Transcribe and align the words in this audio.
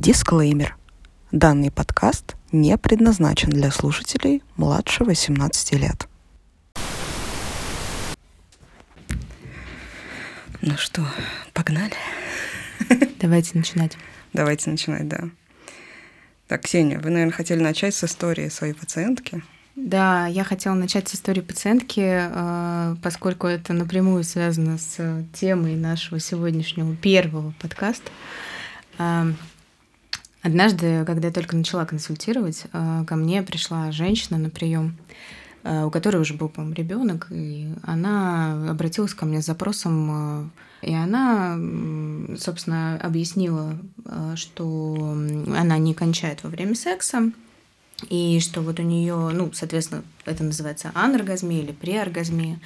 Дисклеймер. 0.00 0.78
Данный 1.30 1.70
подкаст 1.70 2.34
не 2.52 2.78
предназначен 2.78 3.50
для 3.50 3.70
слушателей 3.70 4.42
младше 4.56 5.04
18 5.04 5.72
лет. 5.74 6.08
Ну 10.62 10.74
что, 10.78 11.06
погнали? 11.52 11.92
Давайте 13.20 13.58
начинать. 13.58 13.98
Давайте 14.32 14.70
начинать, 14.70 15.06
да. 15.06 15.28
Так, 16.48 16.62
Ксения, 16.62 16.98
вы, 16.98 17.10
наверное, 17.10 17.34
хотели 17.34 17.60
начать 17.60 17.94
с 17.94 18.02
истории 18.02 18.48
своей 18.48 18.72
пациентки? 18.72 19.42
Да, 19.76 20.26
я 20.28 20.44
хотела 20.44 20.72
начать 20.72 21.08
с 21.10 21.14
истории 21.14 21.42
пациентки, 21.42 22.00
э, 22.00 22.96
поскольку 23.02 23.48
это 23.48 23.74
напрямую 23.74 24.24
связано 24.24 24.78
с 24.78 25.26
темой 25.34 25.76
нашего 25.76 26.18
сегодняшнего 26.20 26.96
первого 26.96 27.52
подкаста. 27.60 28.10
Э, 30.42 30.46
однажды, 30.46 31.04
когда 31.04 31.28
я 31.28 31.34
только 31.34 31.56
начала 31.56 31.84
консультировать, 31.84 32.64
э, 32.72 33.04
ко 33.06 33.16
мне 33.16 33.42
пришла 33.42 33.92
женщина 33.92 34.38
на 34.38 34.50
прием, 34.50 34.96
у 35.62 35.90
которой 35.90 36.16
уже 36.16 36.32
был, 36.32 36.48
по-моему, 36.48 36.74
ребенок, 36.74 37.26
и 37.30 37.68
она 37.82 38.70
обратилась 38.70 39.12
ко 39.12 39.26
мне 39.26 39.42
с 39.42 39.44
запросом 39.44 40.50
и 40.82 40.94
она, 40.94 41.58
собственно, 42.38 42.98
объяснила, 43.00 43.78
э, 44.04 44.32
что 44.36 44.96
она 45.56 45.78
не 45.78 45.94
кончает 45.94 46.42
во 46.42 46.50
время 46.50 46.74
секса, 46.74 47.32
и 48.08 48.40
что 48.40 48.62
вот 48.62 48.80
у 48.80 48.82
нее, 48.82 49.14
ну, 49.14 49.52
соответственно, 49.52 50.02
это 50.24 50.42
называется 50.42 50.90
аноргазмия 50.94 51.60
или 51.60 51.72
преоргазмия, 51.72 52.58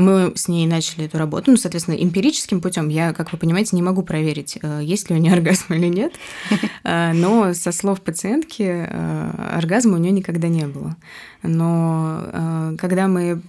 мы 0.00 0.32
с 0.34 0.48
ней 0.48 0.66
начали 0.66 1.04
эту 1.04 1.18
работу, 1.18 1.50
ну, 1.50 1.56
соответственно, 1.56 1.94
эмпирическим 1.94 2.60
путем. 2.60 2.88
Я, 2.88 3.12
как 3.12 3.32
вы 3.32 3.38
понимаете, 3.38 3.76
не 3.76 3.82
могу 3.82 4.02
проверить, 4.02 4.58
э, 4.60 4.80
есть 4.82 5.10
ли 5.10 5.16
у 5.16 5.18
нее 5.18 5.32
оргазм 5.34 5.74
или 5.74 5.86
нет. 5.86 6.12
Э, 6.82 7.12
но 7.12 7.52
со 7.52 7.72
слов 7.72 8.00
пациентки 8.00 8.62
э, 8.62 9.30
оргазма 9.54 9.96
у 9.96 9.98
нее 9.98 10.12
никогда 10.12 10.48
не 10.48 10.66
было. 10.66 10.96
Но 11.42 12.74
когда 12.78 13.06
мы 13.08 13.40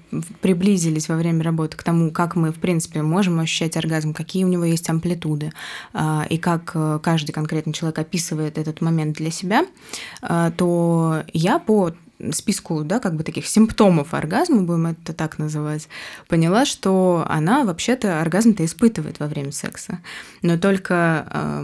приблизились 0.41 1.09
во 1.09 1.15
время 1.15 1.43
работы 1.43 1.77
к 1.77 1.83
тому, 1.83 2.11
как 2.11 2.35
мы, 2.35 2.51
в 2.51 2.59
принципе, 2.59 3.01
можем 3.01 3.39
ощущать 3.39 3.77
оргазм, 3.77 4.13
какие 4.13 4.43
у 4.43 4.47
него 4.47 4.63
есть 4.63 4.89
амплитуды, 4.89 5.51
и 6.29 6.37
как 6.37 6.75
каждый 7.01 7.31
конкретный 7.33 7.73
человек 7.73 7.99
описывает 7.99 8.57
этот 8.57 8.79
момент 8.79 9.17
для 9.17 9.29
себя, 9.29 9.65
то 10.21 11.23
я 11.33 11.59
по 11.59 11.91
списку, 12.33 12.83
да, 12.83 12.99
как 12.99 13.15
бы 13.15 13.23
таких 13.23 13.47
симптомов 13.47 14.13
оргазма, 14.13 14.61
будем 14.61 14.87
это 14.87 15.13
так 15.13 15.39
называть, 15.39 15.87
поняла, 16.27 16.65
что 16.65 17.25
она 17.29 17.63
вообще-то 17.63 18.21
оргазм-то 18.21 18.63
испытывает 18.65 19.19
во 19.19 19.27
время 19.27 19.51
секса. 19.51 19.99
Но 20.41 20.57
только 20.57 21.25
э, 21.29 21.61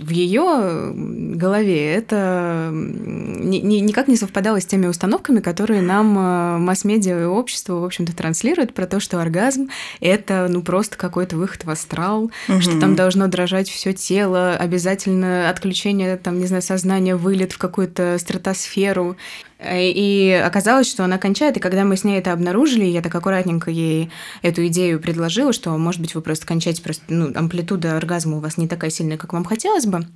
в 0.00 0.10
ее 0.10 0.92
голове 0.94 1.94
это 1.94 2.70
ни, 2.72 3.58
ни, 3.58 3.76
никак 3.76 4.08
не 4.08 4.16
совпадало 4.16 4.60
с 4.60 4.66
теми 4.66 4.86
установками, 4.86 5.40
которые 5.40 5.82
нам 5.82 6.18
э, 6.18 6.58
масс-медиа 6.58 7.22
и 7.22 7.24
общество, 7.24 7.74
в 7.74 7.84
общем-то, 7.84 8.14
транслируют 8.14 8.74
про 8.74 8.86
то, 8.86 9.00
что 9.00 9.20
оргазм— 9.20 9.68
это, 10.00 10.46
ну, 10.48 10.62
просто 10.62 10.96
какой-то 10.96 11.36
выход 11.36 11.64
в 11.64 11.70
астрал, 11.70 12.30
угу. 12.48 12.60
что 12.60 12.78
там 12.80 12.96
должно 12.96 13.26
дрожать 13.28 13.68
все 13.68 13.92
тело, 13.92 14.56
обязательно 14.56 15.48
отключение, 15.50 16.16
там, 16.16 16.38
не 16.38 16.46
знаю, 16.46 16.62
сознания, 16.62 17.16
вылет 17.16 17.52
в 17.52 17.58
какую-то 17.58 18.16
стратосферу. 18.18 19.16
И 19.64 20.42
оказалось, 20.44 20.90
что 20.90 21.04
она 21.04 21.18
кончает, 21.18 21.56
и 21.56 21.60
когда 21.60 21.84
мы 21.84 21.96
с 21.96 22.04
ней 22.04 22.18
это 22.18 22.32
обнаружили, 22.32 22.84
я 22.84 23.00
так 23.02 23.14
аккуратненько 23.14 23.70
ей 23.70 24.10
эту 24.42 24.66
идею 24.66 25.00
предложила, 25.00 25.52
что, 25.52 25.76
может 25.78 26.00
быть, 26.00 26.14
вы 26.14 26.20
просто 26.20 26.46
кончаете, 26.46 26.82
просто 26.82 27.04
ну, 27.08 27.30
амплитуда 27.34 27.96
оргазма 27.96 28.38
у 28.38 28.40
вас 28.40 28.56
не 28.56 28.66
такая 28.66 28.90
сильная, 28.90 29.18
как 29.18 29.32
вам 29.32 29.44
хотелось 29.44 29.86
бы, 29.86 30.06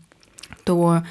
то 0.64 1.02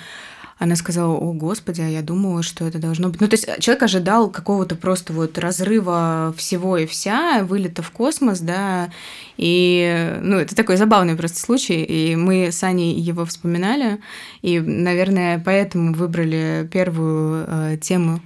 она 0.58 0.76
сказала, 0.78 1.14
о, 1.14 1.34
господи, 1.34 1.82
а 1.82 1.88
я 1.88 2.02
думала, 2.02 2.42
что 2.42 2.66
это 2.66 2.80
должно 2.80 3.10
быть... 3.10 3.20
Ну, 3.20 3.28
то 3.28 3.36
есть 3.36 3.46
человек 3.60 3.84
ожидал 3.84 4.30
какого-то 4.30 4.76
просто 4.76 5.12
вот 5.12 5.38
разрыва 5.38 6.34
всего 6.38 6.78
и 6.78 6.86
вся, 6.86 7.44
вылета 7.44 7.82
в 7.82 7.92
космос, 7.92 8.40
да, 8.40 8.90
и, 9.38 10.18
ну, 10.22 10.38
это 10.38 10.56
такой 10.56 10.78
забавный 10.78 11.16
просто 11.16 11.40
случай, 11.40 11.84
и 11.84 12.16
мы 12.16 12.52
с 12.52 12.64
Аней 12.64 12.98
его 12.98 13.26
вспоминали, 13.26 14.00
и, 14.42 14.60
наверное, 14.60 15.42
поэтому 15.44 15.94
выбрали 15.94 16.70
первую 16.72 17.46
э, 17.48 17.78
тему 17.82 18.22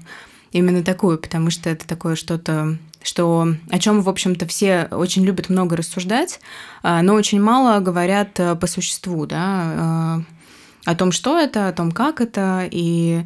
именно 0.52 0.84
такую, 0.84 1.18
потому 1.18 1.50
что 1.50 1.70
это 1.70 1.88
такое 1.88 2.16
что-то 2.16 2.78
что 3.02 3.48
о 3.72 3.80
чем, 3.80 4.02
в 4.02 4.10
общем-то, 4.10 4.46
все 4.46 4.90
очень 4.92 5.24
любят 5.24 5.50
много 5.50 5.78
рассуждать, 5.78 6.40
э, 6.84 7.02
но 7.02 7.16
очень 7.16 7.42
мало 7.42 7.80
говорят 7.80 8.40
э, 8.40 8.56
по 8.56 8.68
существу, 8.68 9.26
да, 9.26 10.18
э, 10.20 10.39
о 10.86 10.96
том, 10.96 11.12
что 11.12 11.40
это, 11.40 11.68
о 11.68 11.74
том, 11.74 11.92
как 11.92 12.22
это, 12.22 12.68
и 12.70 13.24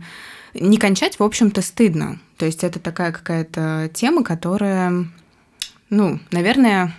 не 0.53 0.77
кончать, 0.77 1.19
в 1.19 1.23
общем-то, 1.23 1.61
стыдно. 1.61 2.19
То 2.37 2.45
есть 2.45 2.63
это 2.63 2.79
такая 2.79 3.11
какая-то 3.11 3.89
тема, 3.93 4.23
которая, 4.23 5.07
ну, 5.89 6.19
наверное, 6.31 6.93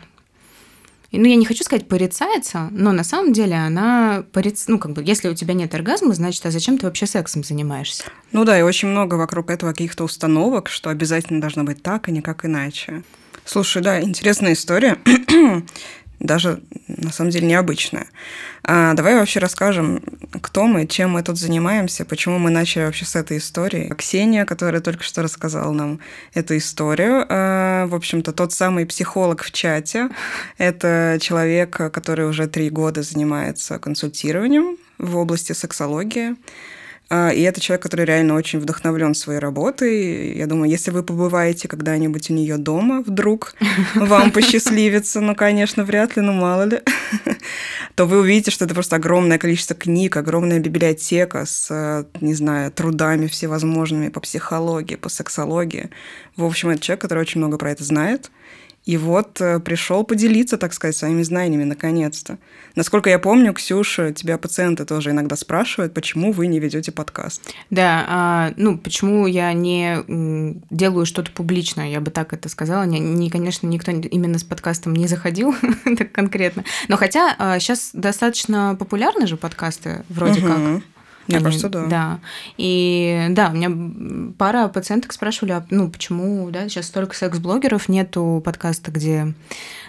ну, 1.19 1.27
я 1.27 1.37
не 1.37 1.45
хочу 1.47 1.63
сказать 1.63 1.87
порицается, 1.87 2.69
но 2.73 2.93
на 2.93 3.05
самом 3.05 3.33
деле 3.33 3.55
она 3.55 4.25
пориц... 4.33 4.67
ну, 4.67 4.79
как 4.79 4.93
бы, 4.93 5.03
если 5.05 5.29
у 5.29 5.35
тебя 5.35 5.55
нет 5.55 5.75
оргазма, 5.75 6.15
значит, 6.15 6.45
а 6.47 6.51
зачем 6.51 6.79
ты 6.79 6.87
вообще 6.87 7.07
сексом 7.07 7.45
занимаешься? 7.45 8.05
Ну 8.33 8.45
да, 8.45 8.59
и 8.59 8.63
очень 8.63 8.89
много 8.89 9.15
вокруг 9.15 9.51
этого 9.51 9.73
каких-то 9.73 10.05
установок, 10.05 10.69
что 10.69 10.91
обязательно 10.91 11.41
должно 11.41 11.63
быть 11.63 11.83
так, 11.83 12.09
а 12.09 12.11
никак 12.11 12.45
иначе. 12.45 13.03
Слушай, 13.45 13.83
да, 13.83 14.03
интересная 14.03 14.55
история 14.55 14.99
даже 16.19 16.63
на 16.89 17.13
самом 17.13 17.31
деле 17.31 17.47
необычная. 17.47 18.09
А 18.67 18.95
давай 18.95 19.15
вообще 19.15 19.41
расскажем, 19.41 20.03
кто 20.41 20.67
мы, 20.67 20.87
чем 20.87 21.11
мы 21.11 21.23
тут 21.23 21.39
занимаемся, 21.39 22.07
почему 22.07 22.39
мы 22.39 22.51
начали 22.51 22.85
вообще 22.85 23.05
с 23.05 23.15
этой 23.15 23.37
истории. 23.37 23.93
Ксения, 23.99 24.47
которая 24.47 24.81
только 24.81 25.05
что 25.05 25.23
рассказала 25.23 25.71
нам 25.73 26.01
эту 26.33 26.57
историю, 26.57 27.27
а, 27.29 27.87
в 27.87 27.95
общем-то, 27.95 28.33
тот 28.33 28.53
самый 28.53 28.87
психолог 28.87 29.43
в 29.43 29.53
чате, 29.53 30.09
это 30.57 31.19
человек, 31.21 31.77
который 31.77 32.27
уже 32.27 32.47
три 32.47 32.71
года 32.71 33.03
занимается 33.03 33.79
консультированием 33.79 34.79
в 34.97 35.19
области 35.19 35.53
сексологии. 35.53 36.35
А, 37.11 37.31
и 37.31 37.43
это 37.43 37.61
человек, 37.61 37.83
который 37.83 38.07
реально 38.07 38.35
очень 38.35 38.59
вдохновлен 38.59 39.15
своей 39.15 39.39
работой. 39.39 40.37
Я 40.37 40.47
думаю, 40.47 40.71
если 40.71 40.91
вы 40.91 41.03
побываете 41.03 41.69
когда-нибудь 41.69 42.31
у 42.31 42.35
нее 42.35 42.57
дома, 42.57 43.03
вдруг 43.03 43.55
вам 43.95 44.31
посчастливится, 44.31 45.21
ну, 45.21 45.35
конечно, 45.35 45.85
вряд 45.85 46.17
ли, 46.17 46.23
но 46.23 46.33
мало 46.33 46.63
ли, 46.63 46.81
то 47.95 48.07
вы 48.07 48.21
увидите, 48.21 48.51
что 48.51 48.65
это 48.65 48.75
просто 48.75 48.97
огромное 48.97 49.39
количество 49.39 49.77
книг, 49.77 50.17
огромная 50.17 50.61
библиотека 50.61 51.45
с, 51.45 52.07
не 52.21 52.35
знаю, 52.35 52.73
трудами 52.73 53.27
всевозможными 53.27 54.09
по 54.09 54.21
психологии, 54.21 54.97
по 54.97 55.11
сексологии. 55.11 55.91
В 56.37 56.45
общем, 56.45 56.71
это 56.71 56.81
человек, 56.81 57.03
который 57.03 57.21
очень 57.21 57.39
много 57.39 57.59
про 57.59 57.71
это 57.71 57.85
знает. 57.85 58.31
И 58.85 58.99
вот 58.99 59.41
э, 59.41 59.61
пришел 59.61 60.05
поделиться, 60.05 60.59
так 60.59 60.75
сказать, 60.75 60.95
своими 60.95 61.23
знаниями 61.23 61.65
наконец-то. 61.65 62.39
Насколько 62.77 63.09
я 63.09 63.19
помню, 63.19 63.55
Ксюша, 63.55 64.13
тебя 64.13 64.37
пациенты 64.37 64.85
тоже 64.85 65.11
иногда 65.11 65.37
спрашивают, 65.37 65.95
почему 65.95 66.33
вы 66.33 66.49
не 66.49 66.61
ведете 66.61 66.93
подкаст. 66.93 67.55
Да, 67.71 68.05
а, 68.07 68.53
ну 68.57 68.77
почему 68.77 69.27
я 69.27 69.53
не 69.55 70.05
делаю 70.71 71.07
что-то 71.07 71.31
публичное, 71.31 71.89
я 71.89 72.01
бы 72.01 72.11
так 72.11 72.35
это 72.35 72.51
сказала. 72.51 72.85
Не, 72.85 73.01
не 73.01 73.31
конечно, 73.31 73.67
никто 73.67 73.91
именно 73.91 74.39
с 74.39 74.45
подкастом 74.45 74.95
не 74.95 75.07
заходил 75.07 75.55
так 75.97 76.13
конкретно. 76.13 76.65
Но 76.89 76.97
хотя 76.97 77.35
а, 77.39 77.59
сейчас 77.59 77.91
достаточно 77.95 78.77
популярны 78.79 79.27
же 79.27 79.39
подкасты 79.39 80.05
вроде 80.11 80.41
угу. 80.41 80.49
как. 80.49 80.83
Мне 81.27 81.37
Они, 81.37 81.45
кажется, 81.45 81.69
да. 81.69 81.87
Да. 81.87 82.21
И 82.57 83.27
да, 83.31 83.51
у 83.51 83.55
меня 83.55 84.33
пара 84.37 84.69
пациенток 84.69 85.13
спрашивали, 85.13 85.53
а, 85.53 85.67
ну, 85.71 85.91
почему, 85.91 86.51
да, 86.51 86.69
сейчас 86.69 86.87
столько 86.87 87.17
секс-блогеров, 87.17 87.89
нету 87.89 88.43
подкаста, 88.45 88.91
где 88.91 89.35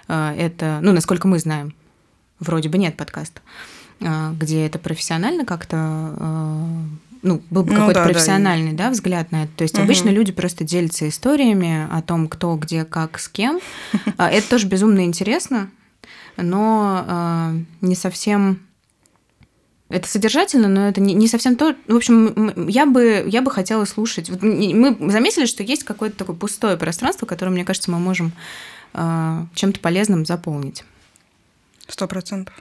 э, 0.08 0.36
это, 0.38 0.80
ну, 0.82 0.94
насколько 0.94 1.28
мы 1.28 1.40
знаем, 1.40 1.74
вроде 2.40 2.70
бы 2.70 2.78
нет 2.78 2.96
подкаста, 2.96 3.42
э, 4.00 4.32
где 4.40 4.66
это 4.66 4.80
профессионально 4.80 5.46
как-то 5.46 6.14
э, 6.18 6.66
ну, 7.22 7.42
был 7.50 7.64
бы 7.64 7.74
ну, 7.74 7.80
какой-то 7.80 8.02
да, 8.02 8.06
профессиональный 8.06 8.72
да. 8.72 8.86
Да, 8.86 8.92
взгляд 8.92 9.32
на 9.32 9.44
это. 9.44 9.52
То 9.58 9.64
есть 9.64 9.76
угу. 9.76 9.84
обычно 9.84 10.10
люди 10.10 10.32
просто 10.32 10.64
делятся 10.64 11.10
историями 11.10 11.88
о 11.92 12.02
том, 12.02 12.28
кто, 12.30 12.56
где, 12.56 12.86
как, 12.86 13.20
с 13.20 13.28
кем. 13.28 13.60
Это 14.18 14.50
тоже 14.50 14.68
безумно 14.68 15.04
интересно, 15.04 15.70
но 16.38 17.56
не 17.82 17.96
совсем 17.96 18.60
это 19.90 20.08
содержательно, 20.08 20.68
но 20.68 20.88
это 20.88 21.00
не, 21.00 21.14
не 21.14 21.28
совсем 21.28 21.56
то. 21.56 21.76
В 21.88 21.96
общем, 21.96 22.68
я 22.68 22.86
бы, 22.86 23.24
я 23.28 23.42
бы 23.42 23.52
хотела 23.52 23.86
слушать. 23.86 24.30
Вот 24.30 24.42
мы 24.42 24.98
заметили, 25.12 25.46
что 25.46 25.62
есть 25.64 25.84
какое-то 25.84 26.18
такое 26.18 26.36
пустое 26.36 26.76
пространство, 26.76 27.26
которое, 27.26 27.52
мне 27.52 27.66
кажется, 27.66 27.92
мы 27.92 28.00
можем 28.00 28.34
э, 28.94 29.46
чем-то 29.54 29.80
полезным 29.80 30.26
заполнить. 30.26 30.84
Сто 31.88 32.08
процентов. 32.08 32.56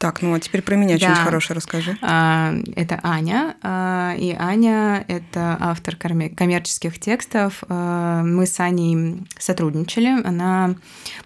Так, 0.00 0.22
ну 0.22 0.32
а 0.32 0.40
теперь 0.40 0.62
про 0.62 0.76
меня 0.76 0.94
Да. 0.94 0.98
что-нибудь 0.98 1.24
хорошее 1.24 1.56
расскажи. 1.56 1.98
А, 2.00 2.54
Это 2.74 2.98
Аня, 3.02 3.54
а, 3.62 4.14
и 4.16 4.34
Аня– 4.36 5.04
это 5.08 5.58
автор 5.60 5.94
коммерческих 5.96 6.98
текстов. 6.98 7.62
А, 7.68 8.22
Мы 8.22 8.46
с 8.46 8.58
Аней 8.60 9.18
сотрудничали. 9.38 10.22
Она 10.26 10.74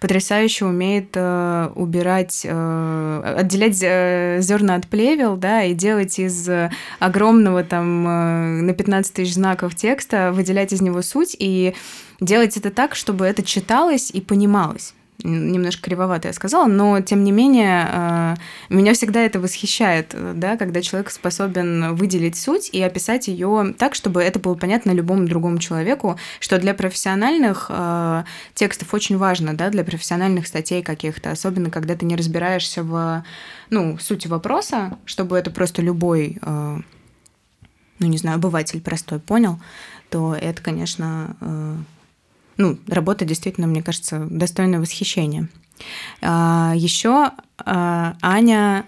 потрясающе 0.01 0.65
умеет 0.65 1.11
э, 1.13 1.69
убирать, 1.75 2.41
э, 2.43 3.35
отделять 3.37 3.75
зерна 3.77 4.75
от 4.75 4.87
плевел, 4.87 5.37
да, 5.37 5.63
и 5.63 5.73
делать 5.73 6.19
из 6.19 6.49
э, 6.49 6.69
огромного 6.99 7.63
там 7.63 8.05
э, 8.05 8.61
на 8.61 8.73
15 8.73 9.13
тысяч 9.13 9.35
знаков 9.35 9.73
текста, 9.75 10.33
выделять 10.33 10.73
из 10.73 10.81
него 10.81 11.01
суть 11.01 11.33
и 11.39 11.73
делать 12.19 12.57
это 12.57 12.71
так, 12.71 12.95
чтобы 12.95 13.25
это 13.25 13.41
читалось 13.41 14.11
и 14.11 14.19
понималось. 14.19 14.93
Немножко 15.23 15.83
кривовато 15.83 16.27
я 16.27 16.33
сказала, 16.33 16.67
но 16.67 16.99
тем 16.99 17.23
не 17.23 17.31
менее 17.31 17.87
э, 17.89 18.35
меня 18.69 18.93
всегда 18.93 19.21
это 19.21 19.39
восхищает, 19.39 20.13
да, 20.35 20.57
когда 20.57 20.81
человек 20.81 21.09
способен 21.09 21.95
выделить 21.95 22.37
суть 22.37 22.69
и 22.73 22.81
описать 22.81 23.29
ее 23.29 23.73
так, 23.77 23.95
чтобы 23.95 24.21
это 24.21 24.39
было 24.39 24.55
понятно 24.55 24.91
любому 24.91 25.25
другому 25.25 25.57
человеку, 25.57 26.19
что 26.41 26.59
для 26.59 26.73
профессиональных 26.73 27.67
э, 27.69 28.23
текстов 28.55 28.93
очень 28.93 29.17
важно, 29.17 29.55
да, 29.55 29.69
для 29.69 29.85
профессиональных 29.85 30.47
статей 30.47 30.83
каких-то, 30.83 31.31
особенно 31.31 31.69
когда 31.69 31.95
ты 31.95 32.05
не 32.05 32.17
разбираешься 32.17 32.83
в, 32.83 33.23
ну, 33.69 33.97
сути 33.97 34.27
вопроса, 34.27 34.97
чтобы 35.05 35.37
это 35.37 35.49
просто 35.49 35.81
любой, 35.81 36.39
э, 36.41 36.77
ну, 37.99 38.07
не 38.07 38.17
знаю, 38.17 38.35
обыватель 38.35 38.81
простой 38.81 39.19
понял, 39.19 39.61
то 40.09 40.35
это, 40.35 40.61
конечно, 40.61 41.85
ну, 42.57 42.77
работа 42.87 43.25
действительно, 43.25 43.67
мне 43.67 43.81
кажется, 43.83 44.27
достойна 44.29 44.79
восхищения. 44.79 45.47
Еще 46.21 47.31
Аня 47.65 48.85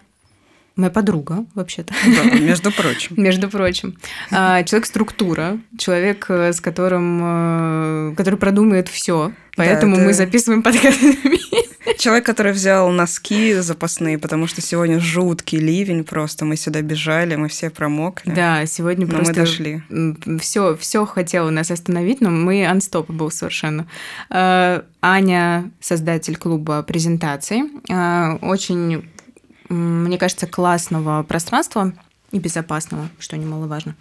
моя 0.75 0.91
подруга, 0.91 1.45
вообще-то. 1.55 1.93
Да, 2.05 2.23
между 2.37 2.71
прочим. 2.71 3.15
Между 3.21 3.49
прочим. 3.49 3.97
А, 4.31 4.63
Человек 4.63 4.85
структура, 4.85 5.59
человек, 5.77 6.27
э, 6.29 6.53
с 6.53 6.61
которым, 6.61 8.11
э, 8.11 8.15
который 8.15 8.37
продумает 8.37 8.87
все. 8.87 9.31
Поэтому 9.55 9.95
это- 9.95 10.05
мы 10.05 10.13
записываем 10.13 10.61
подкаст. 10.61 10.99
Человек, 11.97 12.25
который 12.25 12.51
взял 12.51 12.89
носки 12.89 13.53
запасные, 13.55 14.19
потому 14.19 14.47
что 14.47 14.61
сегодня 14.61 14.99
жуткий 14.99 15.59
ливень 15.59 16.03
просто. 16.03 16.45
Мы 16.45 16.55
сюда 16.55 16.81
бежали, 16.81 17.35
мы 17.35 17.47
все 17.47 17.69
промокли. 17.69 18.31
Да, 18.31 18.65
сегодня 18.65 19.07
Но 19.07 19.13
мы 19.13 19.23
просто 19.23 19.33
дошли. 19.33 19.81
все, 20.39 20.75
все 20.77 21.05
хотела 21.05 21.49
нас 21.49 21.71
остановить, 21.71 22.21
но 22.21 22.29
мы 22.29 22.63
unstoppable 22.63 23.31
совершенно. 23.31 23.87
Э, 24.29 24.81
Аня, 25.01 25.71
создатель 25.79 26.37
клуба 26.37 26.83
презентаций, 26.83 27.63
э, 27.89 28.37
очень, 28.41 29.09
мне 29.69 30.17
кажется, 30.17 30.47
классного 30.47 31.23
пространства 31.23 31.93
и 32.31 32.39
безопасного, 32.39 33.09
что 33.19 33.37
немаловажно, 33.37 33.95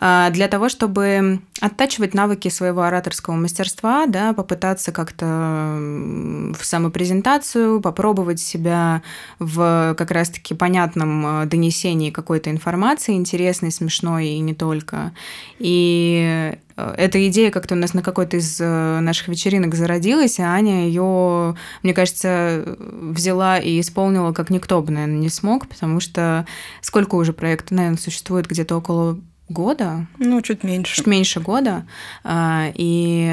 э, 0.00 0.28
для 0.32 0.48
того, 0.48 0.68
чтобы 0.68 1.40
оттачивать 1.60 2.14
навыки 2.14 2.48
своего 2.48 2.82
ораторского 2.82 3.34
мастерства, 3.34 4.06
да, 4.06 4.32
попытаться 4.32 4.92
как-то 4.92 5.24
в 5.26 6.58
самопрезентацию, 6.62 7.80
попробовать 7.80 8.40
себя 8.40 9.02
в 9.38 9.94
как 9.98 10.10
раз-таки 10.10 10.54
понятном 10.54 11.42
э, 11.42 11.46
донесении 11.46 12.10
какой-то 12.10 12.50
информации, 12.50 13.14
интересной, 13.14 13.70
смешной 13.70 14.28
и 14.28 14.38
не 14.38 14.54
только. 14.54 15.12
И 15.58 16.54
э, 16.76 16.94
эта 16.96 17.26
идея 17.28 17.50
как-то 17.50 17.74
у 17.74 17.78
нас 17.78 17.94
на 17.94 18.02
какой-то 18.02 18.36
из 18.36 18.60
э, 18.60 19.00
наших 19.00 19.28
вечеринок 19.28 19.74
зародилась, 19.74 20.38
и 20.38 20.42
Аня 20.42 20.86
ее, 20.86 21.56
мне 21.82 21.94
кажется, 21.94 22.76
взяла 22.78 23.58
и 23.58 23.80
исполнила 23.80 24.32
как 24.32 24.50
никто 24.50 24.80
бы, 24.82 24.92
наверное, 24.92 25.18
не 25.18 25.28
смог, 25.28 25.68
потому 25.68 26.00
что 26.00 26.46
сколько 26.82 27.16
уже 27.16 27.32
проектов, 27.32 27.72
наверное, 27.72 27.98
существует 27.98 28.46
где-то 28.46 28.76
около 28.76 29.18
года, 29.48 30.06
Ну, 30.18 30.40
чуть 30.42 30.62
меньше. 30.64 30.96
чуть 30.96 31.06
меньше 31.06 31.40
года, 31.40 31.86
а, 32.24 32.70
и, 32.74 33.26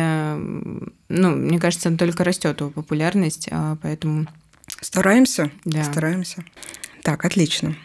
ну, 1.09 1.29
мне 1.35 1.59
кажется, 1.59 1.95
только 1.97 2.23
растет 2.23 2.59
его 2.61 2.69
популярность, 2.69 3.47
а, 3.51 3.77
поэтому, 3.81 4.25
Стараемся? 4.81 5.51
да. 5.65 5.83
Стараемся. 5.83 6.43
Так, 7.03 7.25
отлично. 7.25 7.75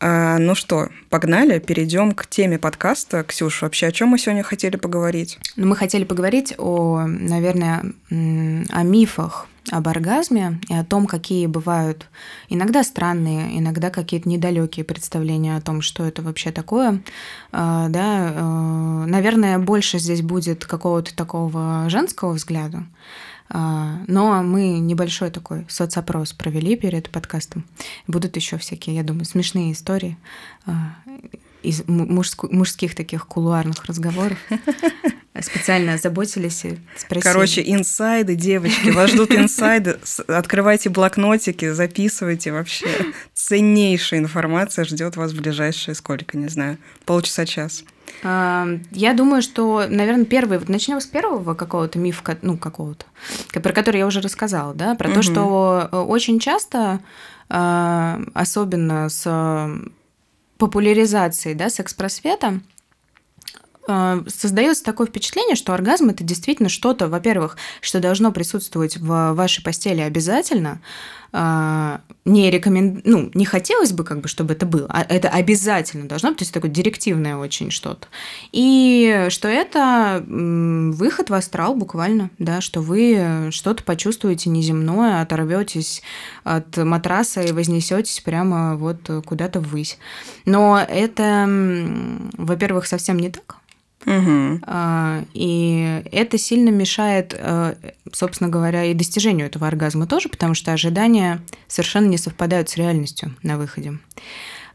А, 0.00 0.38
ну 0.38 0.54
что, 0.54 0.88
погнали, 1.08 1.58
перейдем 1.58 2.12
к 2.12 2.26
теме 2.26 2.58
подкаста. 2.58 3.22
Ксюш, 3.24 3.62
вообще 3.62 3.86
о 3.86 3.92
чем 3.92 4.08
мы 4.08 4.18
сегодня 4.18 4.42
хотели 4.42 4.76
поговорить? 4.76 5.38
Ну, 5.56 5.66
мы 5.68 5.76
хотели 5.76 6.04
поговорить 6.04 6.54
о, 6.58 7.04
наверное, 7.06 7.84
о 8.10 8.82
мифах 8.82 9.46
об 9.70 9.88
оргазме 9.88 10.60
и 10.68 10.74
о 10.74 10.84
том, 10.84 11.06
какие 11.06 11.46
бывают 11.46 12.08
иногда 12.48 12.82
странные, 12.82 13.58
иногда 13.58 13.90
какие-то 13.90 14.28
недалекие 14.28 14.84
представления 14.84 15.56
о 15.56 15.60
том, 15.60 15.80
что 15.80 16.04
это 16.04 16.22
вообще 16.22 16.50
такое. 16.52 17.02
А, 17.52 17.88
Да, 17.88 18.32
э, 18.34 19.06
наверное, 19.06 19.58
больше 19.58 19.98
здесь 19.98 20.22
будет 20.22 20.64
какого-то 20.64 21.14
такого 21.14 21.88
женского 21.88 22.32
взгляда. 22.32 22.84
А, 23.50 23.98
Но 24.06 24.42
мы 24.42 24.78
небольшой 24.78 25.30
такой 25.30 25.66
соцопрос 25.68 26.32
провели 26.32 26.76
перед 26.76 27.10
подкастом. 27.10 27.64
Будут 28.06 28.36
еще 28.36 28.56
всякие, 28.58 28.96
я 28.96 29.02
думаю, 29.02 29.24
смешные 29.24 29.72
истории 29.72 30.16
а, 30.66 30.96
из 31.64 31.82
му- 31.86 32.06
мужску- 32.06 32.48
мужских 32.52 32.94
таких 32.94 33.26
кулуарных 33.26 33.84
разговоров. 33.86 34.38
Специально 35.40 35.94
озаботились 35.94 36.64
и 36.64 36.78
спросили. 36.96 37.32
Короче, 37.32 37.62
инсайды, 37.66 38.36
девочки, 38.36 38.90
вас 38.90 39.10
ждут 39.10 39.32
инсайды. 39.32 39.98
Открывайте 40.28 40.90
блокнотики, 40.90 41.72
записывайте 41.72 42.52
вообще. 42.52 42.86
Ценнейшая 43.34 44.20
информация 44.20 44.84
ждет 44.84 45.16
вас 45.16 45.32
в 45.32 45.40
ближайшие, 45.40 45.96
сколько, 45.96 46.36
не 46.38 46.46
знаю, 46.48 46.78
полчаса, 47.04 47.46
час. 47.46 47.82
А, 48.22 48.66
Я 48.92 49.12
думаю, 49.12 49.42
что, 49.42 49.86
наверное, 49.88 50.24
первый, 50.24 50.58
вот 50.58 50.68
начнем 50.68 51.00
с 51.00 51.06
первого 51.06 51.54
какого-то 51.54 51.98
мифа, 51.98 52.38
ну, 52.42 52.56
какого-то, 52.56 53.04
ко- 53.50 53.60
про 53.60 53.72
который 53.72 53.98
я 53.98 54.06
уже 54.06 54.20
рассказала, 54.20 54.72
да, 54.72 54.94
про 54.94 55.08
то, 55.08 55.14
Мгм. 55.14 55.22
что 55.22 55.88
э, 55.90 55.96
очень 55.96 56.38
часто, 56.38 57.00
а, 57.48 58.20
особенно 58.34 59.08
с 59.08 59.24
популяризацией, 60.58 61.54
да, 61.54 61.68
секс-просвета, 61.68 62.60
э, 63.88 64.22
создается 64.28 64.84
такое 64.84 65.06
впечатление, 65.06 65.56
что 65.56 65.74
оргазм 65.74 66.10
это 66.10 66.24
действительно 66.24 66.68
что-то, 66.68 67.08
во-первых, 67.08 67.56
что 67.80 68.00
должно 68.00 68.32
присутствовать 68.32 68.96
в 68.96 69.32
вашей 69.32 69.62
постели 69.62 70.00
обязательно. 70.00 70.80
А, 71.36 72.00
Не 72.24 72.48
рекомен... 72.48 73.02
ну, 73.04 73.28
не 73.34 73.44
хотелось 73.44 73.90
бы, 73.90 74.04
как 74.04 74.20
бы, 74.20 74.28
чтобы 74.28 74.54
это 74.54 74.66
было, 74.66 74.86
а 74.88 75.02
это 75.02 75.28
обязательно 75.28 76.06
должно 76.06 76.28
быть, 76.28 76.38
то 76.38 76.42
есть 76.42 76.54
такое 76.54 76.70
директивное 76.70 77.36
очень 77.36 77.72
что-то. 77.72 78.06
И 78.52 79.26
что 79.30 79.48
это 79.48 80.24
выход 80.28 81.30
в 81.30 81.34
астрал 81.34 81.74
буквально, 81.74 82.30
да, 82.38 82.60
что 82.60 82.80
вы 82.80 83.48
что-то 83.50 83.82
почувствуете 83.82 84.48
неземное, 84.48 85.22
оторветесь 85.22 86.02
от 86.44 86.76
матраса 86.76 87.40
и 87.40 87.50
вознесетесь 87.50 88.20
прямо 88.20 88.76
вот 88.76 89.10
куда-то 89.26 89.58
ввысь. 89.58 89.98
Но 90.46 90.78
это, 90.78 91.48
во-первых, 92.38 92.86
совсем 92.86 93.18
не 93.18 93.30
так. 93.30 93.56
А, 94.06 95.24
И 95.32 96.02
это 96.12 96.38
сильно 96.38 96.70
мешает, 96.70 97.34
э, 97.36 97.74
собственно 98.12 98.50
говоря, 98.50 98.84
и 98.84 98.94
достижению 98.94 99.46
этого 99.46 99.66
оргазма 99.66 100.06
тоже, 100.06 100.28
потому 100.28 100.54
что 100.54 100.72
ожидания 100.72 101.40
совершенно 101.68 102.06
не 102.06 102.18
совпадают 102.18 102.68
с 102.68 102.76
реальностью 102.76 103.34
на 103.42 103.56
выходе. 103.56 103.98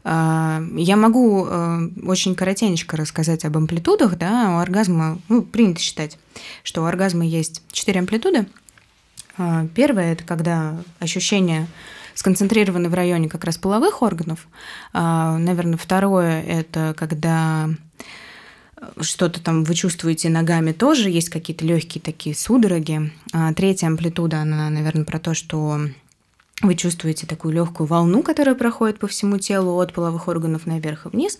А, 0.02 0.62
Я 0.74 0.96
могу 0.96 1.46
э, 1.46 1.88
очень 2.04 2.34
коротенько 2.34 2.96
рассказать 2.96 3.44
об 3.44 3.56
амплитудах. 3.56 4.16
Да? 4.18 4.56
У 4.56 4.58
оргазма, 4.58 5.18
ну, 5.28 5.42
принято 5.42 5.80
считать, 5.80 6.18
что 6.62 6.82
у 6.82 6.86
оргазма 6.86 7.24
есть 7.24 7.62
четыре 7.70 8.00
амплитуды. 8.00 8.46
А, 9.38 9.66
Первое– 9.74 10.12
это 10.14 10.24
когда 10.24 10.76
ощущения 10.98 11.66
сконцентрированы 12.14 12.88
в 12.88 12.94
районе 12.94 13.28
как 13.28 13.44
раз 13.44 13.56
половых 13.56 14.02
органов. 14.02 14.48
Наверное, 14.92 15.78
второе– 15.78 16.42
это 16.46 16.92
когда 16.98 17.70
что-то 19.00 19.42
там 19.42 19.64
вы 19.64 19.74
чувствуете 19.74 20.28
ногами 20.28 20.72
тоже, 20.72 21.10
есть 21.10 21.28
какие-то 21.28 21.64
легкие 21.64 22.02
такие 22.02 22.34
судороги. 22.34 23.12
А 23.32 23.52
третья 23.54 23.86
амплитуда, 23.86 24.38
она, 24.38 24.70
наверное, 24.70 25.04
про 25.04 25.18
то, 25.18 25.34
что 25.34 25.80
вы 26.62 26.74
чувствуете 26.74 27.26
такую 27.26 27.54
легкую 27.54 27.86
волну, 27.86 28.22
которая 28.22 28.54
проходит 28.54 28.98
по 28.98 29.06
всему 29.06 29.38
телу 29.38 29.80
от 29.80 29.94
половых 29.94 30.28
органов 30.28 30.66
наверх 30.66 31.06
и 31.06 31.08
вниз. 31.08 31.38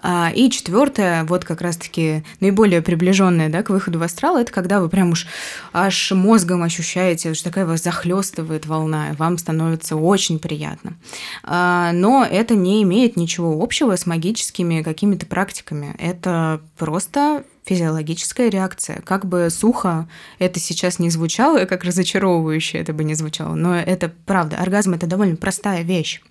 А, 0.00 0.30
И 0.32 0.48
четвертое, 0.50 1.24
вот 1.24 1.44
как 1.44 1.60
раз-таки 1.60 2.24
наиболее 2.38 2.80
приближенное 2.80 3.48
да, 3.48 3.64
к 3.64 3.70
выходу 3.70 3.98
в 3.98 4.02
астрал, 4.02 4.36
это 4.36 4.52
когда 4.52 4.80
вы 4.80 4.88
прям 4.88 5.10
уж 5.10 5.26
аж 5.72 6.12
мозгом 6.12 6.62
ощущаете, 6.62 7.34
что 7.34 7.44
такая 7.44 7.66
вас 7.66 7.82
захлестывает 7.82 8.66
волна, 8.66 9.10
и 9.10 9.16
вам 9.16 9.38
становится 9.38 9.96
очень 9.96 10.38
приятно. 10.38 10.94
А, 11.42 11.90
Но 11.92 12.24
это 12.24 12.54
не 12.54 12.82
имеет 12.84 13.16
ничего 13.16 13.60
общего 13.60 13.96
с 13.96 14.06
магическими 14.06 14.82
какими-то 14.82 15.26
практиками. 15.26 15.96
Это 15.98 16.60
просто 16.78 17.44
физиологическая 17.64 18.48
реакция. 18.48 19.00
Как 19.02 19.26
бы 19.26 19.48
сухо 19.50 20.08
это 20.38 20.58
сейчас 20.60 20.98
не 20.98 21.10
звучало, 21.10 21.64
как 21.66 21.84
разочаровывающе 21.84 22.78
это 22.78 22.92
бы 22.92 23.04
не 23.04 23.14
звучало, 23.14 23.54
но 23.54 23.76
это 23.76 24.12
правда. 24.26 24.56
Оргазм– 24.56 24.94
это 24.94 25.06
довольно 25.06 25.36
простая 25.36 25.82
вещь. 25.82 26.22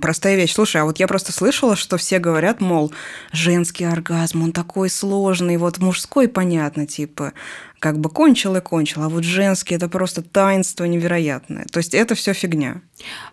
Простая 0.00 0.36
вещь. 0.36 0.54
Слушай, 0.54 0.82
а 0.82 0.84
вот 0.84 0.98
я 0.98 1.06
просто 1.06 1.32
слышала, 1.32 1.76
что 1.76 1.96
все 1.96 2.18
говорят, 2.18 2.60
мол, 2.60 2.92
женский 3.32 3.84
оргазм, 3.84 4.42
он 4.42 4.52
такой 4.52 4.88
сложный, 4.88 5.56
вот 5.56 5.78
мужской 5.78 6.28
понятно, 6.28 6.86
типа, 6.86 7.32
как 7.80 7.98
бы 7.98 8.08
кончил 8.08 8.56
и 8.56 8.60
кончил, 8.60 9.02
а 9.02 9.08
вот 9.08 9.24
женский 9.24 9.74
это 9.74 9.88
просто 9.88 10.22
таинство 10.22 10.84
невероятное. 10.84 11.66
То 11.70 11.78
есть 11.78 11.92
это 11.92 12.14
все 12.14 12.32
фигня. 12.32 12.80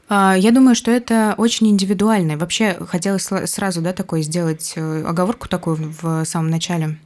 А, 0.10 0.36
я 0.38 0.52
думаю, 0.52 0.76
что 0.76 0.92
это 0.92 1.36
очень 1.38 1.70
индивидуально. 1.70 2.38
Вообще 2.38 2.76
хотелось 2.88 3.30
сразу, 3.46 3.82
да, 3.82 3.94
такой 3.94 4.24
сделать 4.24 4.74
э, 4.76 5.04
оговорку 5.06 5.48
такую 5.48 5.96
в 6.02 6.26
самом 6.26 6.50
начале 6.50 6.98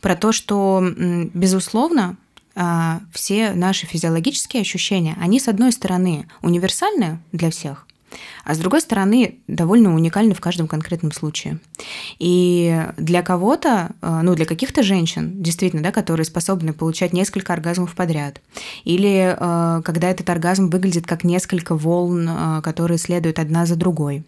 про 0.00 0.16
то, 0.16 0.32
что 0.32 0.82
безусловно 1.32 2.16
а, 2.56 3.00
все 3.12 3.52
наши 3.52 3.86
физиологические 3.86 4.62
ощущения, 4.62 5.16
они 5.20 5.38
с 5.38 5.48
одной 5.48 5.72
стороны 5.72 6.26
универсальны 6.42 7.20
для 7.32 7.50
всех, 7.50 7.86
а 8.44 8.54
с 8.54 8.58
другой 8.58 8.80
стороны, 8.80 9.38
довольно 9.46 9.94
уникальны 9.94 10.34
в 10.34 10.40
каждом 10.40 10.68
конкретном 10.68 11.12
случае. 11.12 11.58
И 12.18 12.84
для 12.96 13.22
кого-то, 13.22 13.90
э, 14.00 14.20
ну, 14.22 14.34
для 14.34 14.46
каких-то 14.46 14.82
женщин, 14.82 15.42
действительно, 15.42 15.82
да, 15.82 15.92
которые 15.92 16.24
способны 16.24 16.72
получать 16.72 17.12
несколько 17.12 17.52
оргазмов 17.52 17.94
подряд, 17.94 18.40
или 18.84 19.36
э, 19.38 19.82
когда 19.82 20.10
этот 20.10 20.28
оргазм 20.30 20.68
выглядит 20.70 21.06
как 21.06 21.24
несколько 21.24 21.74
волн, 21.74 22.28
э, 22.28 22.62
которые 22.62 22.98
следуют 22.98 23.38
одна 23.38 23.66
за 23.66 23.76
другой, 23.76 24.24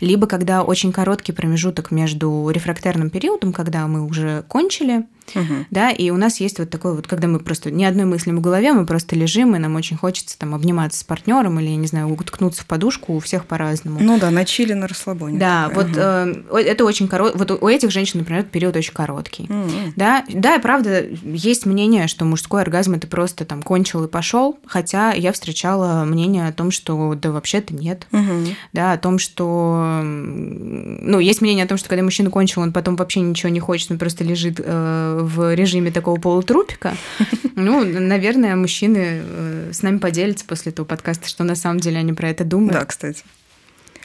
либо 0.00 0.26
когда 0.26 0.62
очень 0.62 0.92
короткий 0.92 1.32
промежуток 1.32 1.90
между 1.90 2.48
рефрактерным 2.50 3.10
периодом, 3.10 3.52
когда 3.52 3.86
мы 3.86 4.04
уже 4.04 4.44
кончили, 4.48 5.04
Угу. 5.34 5.66
Да, 5.70 5.90
и 5.90 6.10
у 6.10 6.16
нас 6.16 6.40
есть 6.40 6.58
вот 6.58 6.70
такой 6.70 6.94
вот, 6.94 7.06
когда 7.06 7.28
мы 7.28 7.38
просто 7.38 7.70
ни 7.70 7.84
одной 7.84 8.06
мыслим 8.06 8.38
в 8.38 8.40
голове, 8.40 8.72
мы 8.72 8.86
просто 8.86 9.16
лежим, 9.16 9.54
и 9.54 9.58
нам 9.58 9.74
очень 9.76 9.96
хочется 9.96 10.38
там 10.38 10.54
обниматься 10.54 11.00
с 11.00 11.04
партнером 11.04 11.60
или, 11.60 11.68
не 11.68 11.86
знаю, 11.86 12.08
уткнуться 12.08 12.62
в 12.62 12.66
подушку, 12.66 13.14
у 13.14 13.20
всех 13.20 13.46
по-разному. 13.48 13.98
Ну 14.00 14.18
да, 14.18 14.30
на 14.30 14.44
чили, 14.44 14.72
на 14.72 14.86
расслабоне. 14.86 15.38
Да, 15.38 15.68
такое. 15.68 15.84
вот 15.84 15.92
угу. 15.92 16.58
э, 16.58 16.62
это 16.62 16.84
очень 16.84 17.08
короткий, 17.08 17.38
вот 17.38 17.50
у 17.50 17.68
этих 17.68 17.90
женщин, 17.90 18.20
например, 18.20 18.44
период 18.44 18.76
очень 18.76 18.92
короткий. 18.92 19.44
Угу. 19.44 19.94
Да, 19.96 20.24
да, 20.28 20.56
и 20.56 20.60
правда, 20.60 21.04
есть 21.24 21.66
мнение, 21.66 22.06
что 22.08 22.24
мужской 22.24 22.62
оргазм 22.62 22.94
это 22.94 23.06
просто 23.06 23.44
там 23.44 23.62
кончил 23.62 24.04
и 24.04 24.08
пошел, 24.08 24.58
хотя 24.66 25.12
я 25.12 25.32
встречала 25.32 26.04
мнение 26.04 26.48
о 26.48 26.52
том, 26.52 26.70
что 26.70 27.14
да 27.14 27.30
вообще-то 27.32 27.74
нет. 27.74 28.06
Угу. 28.12 28.54
Да, 28.72 28.92
о 28.92 28.98
том, 28.98 29.18
что, 29.18 30.00
ну, 30.02 31.18
есть 31.18 31.40
мнение 31.40 31.64
о 31.64 31.68
том, 31.68 31.78
что 31.78 31.88
когда 31.88 32.02
мужчина 32.02 32.30
кончил, 32.30 32.62
он 32.62 32.72
потом 32.72 32.96
вообще 32.96 33.20
ничего 33.20 33.50
не 33.50 33.60
хочет, 33.60 33.90
он 33.90 33.98
просто 33.98 34.24
лежит 34.24 34.60
э, 34.62 35.20
в 35.22 35.54
режиме 35.54 35.90
такого 35.90 36.20
полутрупика. 36.20 36.94
Ну, 37.60 37.84
наверное, 37.84 38.54
мужчины 38.54 39.20
э, 39.20 39.70
с 39.72 39.82
нами 39.82 39.98
поделятся 39.98 40.44
после 40.44 40.70
этого 40.70 40.86
подкаста, 40.86 41.28
что 41.28 41.42
на 41.42 41.56
самом 41.56 41.80
деле 41.80 41.98
они 41.98 42.12
про 42.12 42.28
это 42.28 42.44
думают. 42.44 42.72
Да, 42.72 42.84
кстати. 42.84 43.24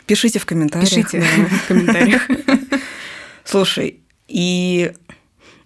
Пишите 0.06 0.40
в 0.40 0.46
комментариях. 0.46 0.90
Пишите 0.90 1.22
в 1.22 1.68
комментариях. 1.68 2.28
Слушай, 3.44 4.00
и 4.28 4.92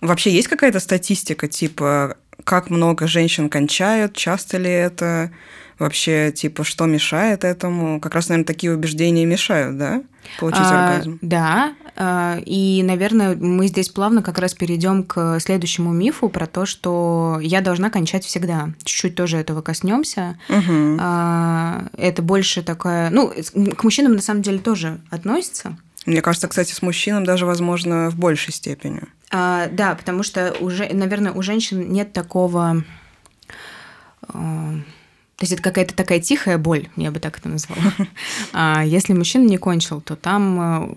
вообще 0.02 0.32
есть 0.32 0.48
какая-то 0.48 0.80
статистика, 0.80 1.48
типа, 1.48 2.18
как 2.44 2.70
много 2.70 3.08
женщин 3.08 3.50
кончают, 3.50 4.16
часто 4.16 4.58
ли 4.58 4.70
это? 4.70 5.32
Вообще, 5.80 6.32
типа, 6.32 6.64
что 6.64 6.86
мешает 6.86 7.44
этому? 7.44 8.00
Как 8.00 8.16
раз, 8.16 8.30
наверное, 8.30 8.46
такие 8.46 8.74
убеждения 8.74 9.26
мешают, 9.26 9.78
да? 9.78 10.04
Получить 10.40 10.62
а, 10.62 10.90
оргазм. 10.90 11.20
Да, 11.22 11.74
а, 11.96 12.40
и, 12.46 12.84
наверное, 12.84 13.36
мы 13.36 13.68
здесь 13.68 13.90
плавно 13.90 14.22
как 14.22 14.38
раз 14.40 14.54
перейдем 14.54 15.04
к 15.04 15.40
следующему 15.40 15.92
мифу 15.94 16.30
про 16.30 16.48
то, 16.48 16.66
что 16.66 17.40
я 17.42 17.62
должна 17.62 17.90
кончать 17.90 18.26
всегда. 18.26 18.70
Чуть-чуть 18.84 19.16
тоже 19.16 19.38
этого 19.38 19.62
коснемся. 19.62 20.38
Угу. 20.50 21.02
Это 21.98 22.22
больше 22.22 22.62
такая... 22.64 23.10
Ну, 23.10 23.34
к 23.76 23.84
мужчинам 23.84 24.14
на 24.14 24.22
самом 24.22 24.42
деле 24.42 24.60
тоже 24.60 25.00
относится. 25.10 25.78
Мне 26.06 26.22
кажется, 26.22 26.48
кстати, 26.48 26.74
с 26.74 26.82
мужчинам 26.82 27.26
даже, 27.26 27.46
возможно, 27.46 28.10
в 28.10 28.16
большей 28.16 28.54
степени. 28.54 29.02
А, 29.30 29.68
да, 29.68 29.94
потому 29.94 30.24
что 30.24 30.56
уже, 30.62 30.88
наверное, 30.94 31.34
у 31.34 31.42
женщин 31.42 31.92
нет 31.92 32.14
такого 32.14 32.84
а, 34.22 34.74
то 35.38 35.44
есть 35.44 35.54
это 35.54 35.62
какая-то 35.62 35.96
такая 35.96 36.20
тихая 36.20 36.58
боль, 36.58 36.88
я 36.96 37.12
бы 37.12 37.20
так 37.20 37.38
это 37.38 37.48
назвала. 37.48 37.94
А 38.54 38.84
если 38.84 39.14
мужчина 39.14 39.48
не 39.48 39.58
кончил, 39.58 40.02
то 40.02 40.16
там... 40.16 40.96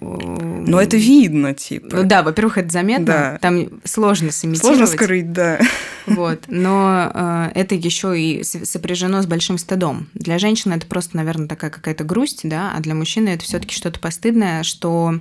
Но 0.67 0.81
это 0.81 0.97
видно, 0.97 1.55
типа. 1.55 1.97
Ну 1.97 2.05
да, 2.05 2.23
во-первых, 2.23 2.59
это 2.59 2.71
заметно. 2.71 3.07
Да. 3.07 3.38
Там 3.40 3.81
сложно 3.85 4.33
сымитировать. 4.33 4.76
Сложно 4.79 4.87
скрыть, 4.87 5.33
да. 5.33 5.61
Вот. 6.07 6.45
Но 6.49 7.11
э, 7.12 7.50
это 7.55 7.75
еще 7.75 8.19
и 8.21 8.43
сопряжено 8.43 9.23
с 9.23 9.26
большим 9.26 9.59
стыдом. 9.59 10.09
Для 10.14 10.38
женщины 10.38 10.75
это 10.75 10.87
просто, 10.87 11.17
наверное, 11.17 11.47
такая 11.47 11.71
какая-то 11.71 12.05
грусть, 12.05 12.40
да, 12.45 12.73
а 12.75 12.81
для 12.81 12.95
мужчины 12.95 13.29
это 13.29 13.45
все-таки 13.45 13.75
что-то 13.75 14.00
постыдное, 14.00 14.62
что 14.62 15.14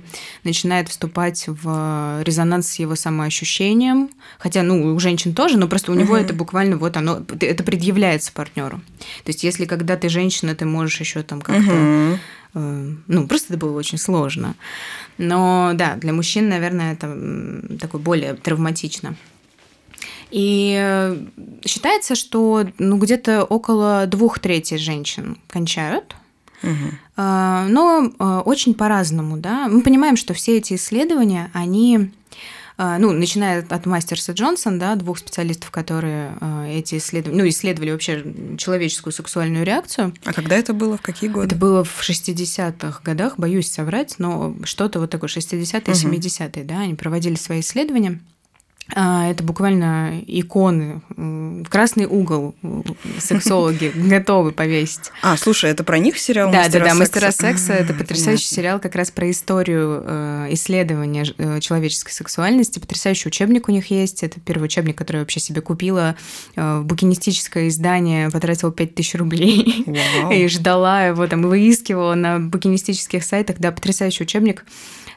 начинает 0.44 0.88
вступать 0.88 1.44
в 1.46 2.22
резонанс 2.24 2.68
с 2.68 2.78
его 2.78 2.96
самоощущением. 2.96 4.10
Хотя, 4.38 4.62
ну, 4.62 4.94
у 4.94 4.98
женщин 4.98 5.34
тоже, 5.34 5.58
но 5.58 5.68
просто 5.68 5.92
у 5.92 5.94
него 5.94 6.16
это 6.16 6.34
буквально 6.34 6.76
вот 6.76 6.96
оно, 6.96 7.22
это 7.40 7.62
предъявляется 7.62 8.32
партнеру. 8.32 8.80
То 9.24 9.28
есть, 9.28 9.44
если 9.44 9.64
когда 9.66 9.96
ты 9.96 10.08
женщина, 10.08 10.54
ты 10.54 10.64
можешь 10.64 11.00
еще 11.00 11.22
там 11.22 11.40
как-то... 11.40 11.70
Угу. 11.70 12.18
Э, 12.54 12.92
ну, 13.06 13.26
просто 13.26 13.54
это 13.54 13.66
было 13.66 13.76
очень 13.76 13.98
сложно. 13.98 14.54
Но 15.18 15.72
да, 15.74 15.96
для 15.96 16.12
мужчин, 16.12 16.48
наверное, 16.48 16.94
это 16.94 17.78
такое 17.78 18.00
более 18.00 18.34
травматично. 18.34 19.16
И 20.30 20.76
э, 20.80 21.16
считается, 21.66 22.14
что 22.14 22.64
ну, 22.78 22.98
где-то 22.98 23.44
около 23.44 24.06
двух 24.06 24.38
третей 24.38 24.78
женщин 24.78 25.38
кончают. 25.48 26.16
Угу. 26.62 26.72
Но 27.16 28.12
э, 28.18 28.42
очень 28.44 28.74
по-разному, 28.74 29.38
да. 29.38 29.66
Мы 29.68 29.82
понимаем, 29.82 30.16
что 30.16 30.34
все 30.34 30.58
эти 30.58 30.74
исследования, 30.74 31.50
они 31.54 32.10
ну, 32.98 33.12
начиная 33.12 33.62
от 33.68 33.84
Мастерса 33.84 34.32
Джонсон, 34.32 34.78
да, 34.78 34.94
двух 34.94 35.18
специалистов, 35.18 35.70
которые 35.70 36.32
а, 36.40 36.66
эти 36.66 36.96
исследования, 36.96 37.42
ну, 37.42 37.48
исследовали 37.50 37.90
вообще 37.90 38.24
человеческую 38.56 39.12
сексуальную 39.12 39.66
реакцию. 39.66 40.14
А 40.24 40.32
когда 40.32 40.56
это 40.56 40.72
было, 40.72 40.96
в 40.96 41.02
какие 41.02 41.28
годы? 41.28 41.48
Это 41.48 41.56
было 41.56 41.84
в 41.84 42.00
60-х 42.00 43.02
годах, 43.04 43.34
боюсь 43.36 43.70
соврать, 43.70 44.14
но 44.16 44.56
что-то 44.64 44.98
вот 44.98 45.10
такое, 45.10 45.28
60-е, 45.28 45.80
70-е, 45.92 46.64
да, 46.64 46.80
они 46.80 46.94
проводили 46.94 47.34
свои 47.34 47.60
исследования. 47.60 48.20
А, 48.94 49.30
это 49.30 49.42
буквально 49.44 50.20
иконы. 50.26 51.00
В 51.10 51.68
красный 51.68 52.06
угол 52.06 52.54
сексологи 53.18 53.92
готовы 53.94 54.52
повесить. 54.52 55.12
А, 55.22 55.36
слушай, 55.36 55.70
это 55.70 55.84
про 55.84 55.98
них 55.98 56.18
сериал 56.18 56.50
Да, 56.50 56.68
да, 56.68 56.80
да, 56.80 56.94
«Мастера 56.94 57.30
секса»— 57.30 57.72
это 57.74 57.94
потрясающий 57.94 58.46
сериал 58.46 58.80
как 58.80 58.94
раз 58.94 59.10
про 59.10 59.30
историю 59.30 60.02
э, 60.04 60.48
исследования 60.50 61.24
э, 61.38 61.60
человеческой 61.60 62.12
сексуальности. 62.12 62.78
Потрясающий 62.78 63.28
учебник 63.28 63.68
у 63.68 63.72
них 63.72 63.90
есть. 63.90 64.22
Это 64.22 64.40
первый 64.40 64.64
учебник, 64.64 64.96
который 64.96 65.16
я 65.16 65.22
вообще 65.22 65.40
себе 65.40 65.60
купила. 65.60 66.16
Э, 66.56 66.80
букинистическое 66.80 67.68
издание 67.68 68.30
потратила 68.30 68.72
5000 68.72 69.14
рублей. 69.16 69.84
И 70.32 70.48
ждала 70.48 71.04
его, 71.06 71.26
там, 71.26 71.42
выискивала 71.42 72.14
на 72.14 72.40
букинистических 72.40 73.22
сайтах. 73.22 73.56
Да, 73.58 73.72
потрясающий 73.72 74.24
учебник. 74.24 74.64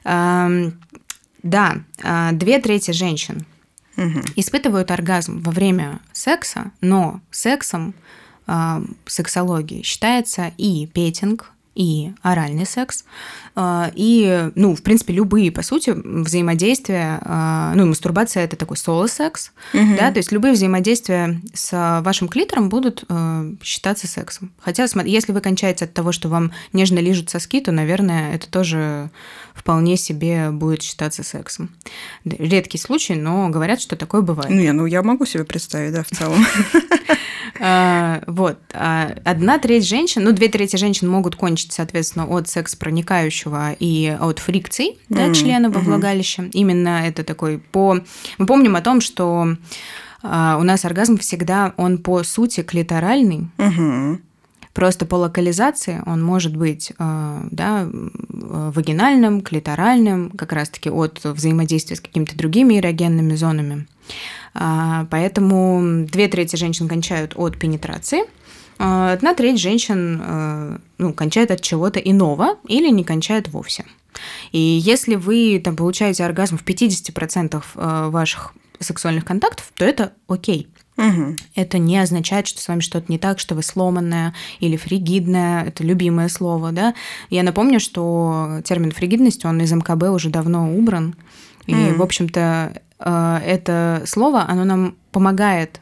Да, 0.03 1.75
две 2.31 2.59
трети 2.59 2.91
женщин 2.91 3.45
угу. 3.97 4.21
испытывают 4.35 4.91
оргазм 4.91 5.41
во 5.41 5.51
время 5.51 5.99
секса, 6.11 6.71
но 6.81 7.21
сексом 7.31 7.93
э, 8.47 8.81
сексологии 9.05 9.81
считается 9.83 10.51
и 10.57 10.87
петинг, 10.87 11.51
и 11.75 12.11
оральный 12.21 12.65
секс, 12.65 13.03
а, 13.55 13.91
и, 13.95 14.49
ну, 14.55 14.75
в 14.75 14.83
принципе, 14.83 15.13
любые, 15.13 15.51
по 15.51 15.61
сути, 15.61 15.91
взаимодействия, 15.91 17.19
а, 17.21 17.73
ну, 17.75 17.87
мастурбация– 17.87 18.43
это 18.45 18.55
такой 18.55 18.77
соло-секс, 18.77 19.51
угу. 19.73 19.95
да, 19.97 20.11
то 20.11 20.17
есть 20.17 20.31
любые 20.31 20.53
взаимодействия 20.53 21.41
с 21.53 22.01
вашим 22.01 22.27
клитором 22.27 22.69
будут 22.69 23.03
считаться 23.61 24.07
сексом. 24.07 24.51
Хотя, 24.59 24.85
если 25.05 25.31
вы 25.31 25.41
кончаете 25.41 25.85
от 25.85 25.93
того, 25.93 26.11
что 26.11 26.29
вам 26.29 26.51
нежно 26.73 26.99
лижут 26.99 27.29
соски, 27.29 27.59
то, 27.59 27.71
наверное, 27.71 28.35
это 28.35 28.49
тоже 28.49 29.09
вполне 29.53 29.97
себе 29.97 30.51
будет 30.51 30.81
считаться 30.81 31.23
сексом. 31.23 31.69
Редкий 32.25 32.77
случай, 32.77 33.15
но 33.15 33.49
говорят, 33.49 33.81
что 33.81 33.95
такое 33.95 34.21
бывает. 34.21 34.49
Не, 34.49 34.71
ну 34.73 34.85
я 34.85 35.03
могу 35.03 35.25
себе 35.25 35.43
представить, 35.43 35.93
да, 35.93 36.03
в 36.03 36.09
целом. 36.09 36.45
А, 37.59 38.23
вот. 38.27 38.57
А 38.73 39.15
одна 39.23 39.59
треть 39.59 39.87
женщин, 39.87 40.23
ну, 40.23 40.31
две 40.31 40.47
трети 40.47 40.75
женщин 40.75 41.07
могут 41.07 41.35
кончить, 41.35 41.71
соответственно, 41.71 42.25
от 42.25 42.47
секс 42.47 42.75
проникающего 42.75 43.73
и 43.79 44.17
от 44.19 44.39
фрикций, 44.39 44.97
да, 45.09 45.33
члена 45.33 45.69
во 45.69 45.79
влагалище. 45.79 46.49
Именно 46.53 47.05
это 47.05 47.23
такой 47.23 47.59
по... 47.59 47.99
Мы 48.37 48.45
помним 48.45 48.75
о 48.75 48.81
том, 48.81 49.01
что 49.01 49.55
а, 50.21 50.57
у 50.59 50.63
нас 50.63 50.85
оргазм 50.85 51.17
всегда, 51.17 51.73
он 51.77 51.97
по 51.97 52.23
сути 52.23 52.63
клиторальный, 52.63 53.47
Просто 54.73 55.05
по 55.05 55.13
локализации 55.15 56.01
он 56.07 56.23
может 56.23 56.57
быть, 56.57 56.93
да, 56.97 57.87
вагинальным, 57.91 59.41
клиторальным, 59.41 60.31
как 60.31 60.51
раз-таки 60.51 60.89
от 60.89 61.23
взаимодействия 61.23 61.95
с 61.95 62.01
какими-то 62.01 62.35
другими 62.35 62.79
эрогенными 62.79 63.35
зонами. 63.35 63.85
А, 64.53 65.07
поэтому 65.09 66.05
две 66.05 66.27
трети 66.27 66.55
женщин 66.55 66.87
кончают 66.87 67.33
от 67.35 67.57
пенетрации, 67.57 68.23
а, 68.79 69.13
одна 69.13 69.33
треть 69.33 69.59
женщин 69.59 70.21
э, 70.23 70.77
ну, 70.97 71.13
кончает 71.13 71.51
от 71.51 71.61
чего-то 71.61 71.99
иного 71.99 72.57
или 72.67 72.89
не 72.89 73.03
кончает 73.03 73.47
вовсе. 73.49 73.85
И 74.51 74.59
если 74.59 75.15
вы 75.15 75.61
там, 75.63 75.75
получаете 75.75 76.23
оргазм 76.23 76.57
в 76.57 76.63
50% 76.63 77.63
э, 77.75 78.09
ваших 78.09 78.53
сексуальных 78.79 79.25
контактов, 79.25 79.71
то 79.75 79.85
это 79.85 80.13
окей. 80.27 80.67
Угу. 80.97 81.37
Это 81.55 81.79
не 81.79 81.97
означает, 81.97 82.45
что 82.47 82.61
с 82.61 82.67
вами 82.67 82.81
что-то 82.81 83.11
не 83.11 83.17
так, 83.17 83.39
что 83.39 83.55
вы 83.55 83.63
сломанная 83.63 84.33
или 84.59 84.77
фригидная. 84.77 85.65
Это 85.65 85.83
любимое 85.83 86.29
слово, 86.29 86.71
да. 86.71 86.93
Я 87.29 87.43
напомню, 87.43 87.79
что 87.79 88.59
термин 88.63 88.91
фригидность, 88.91 89.43
он 89.45 89.59
из 89.61 89.71
МКБ 89.71 90.03
уже 90.09 90.29
давно 90.29 90.71
убран. 90.71 91.15
И, 91.65 91.73
mm. 91.73 91.95
в 91.95 92.01
общем-то, 92.01 92.81
э, 92.99 93.39
это 93.45 94.03
слово, 94.05 94.45
оно 94.47 94.63
нам 94.63 94.95
помогает, 95.11 95.79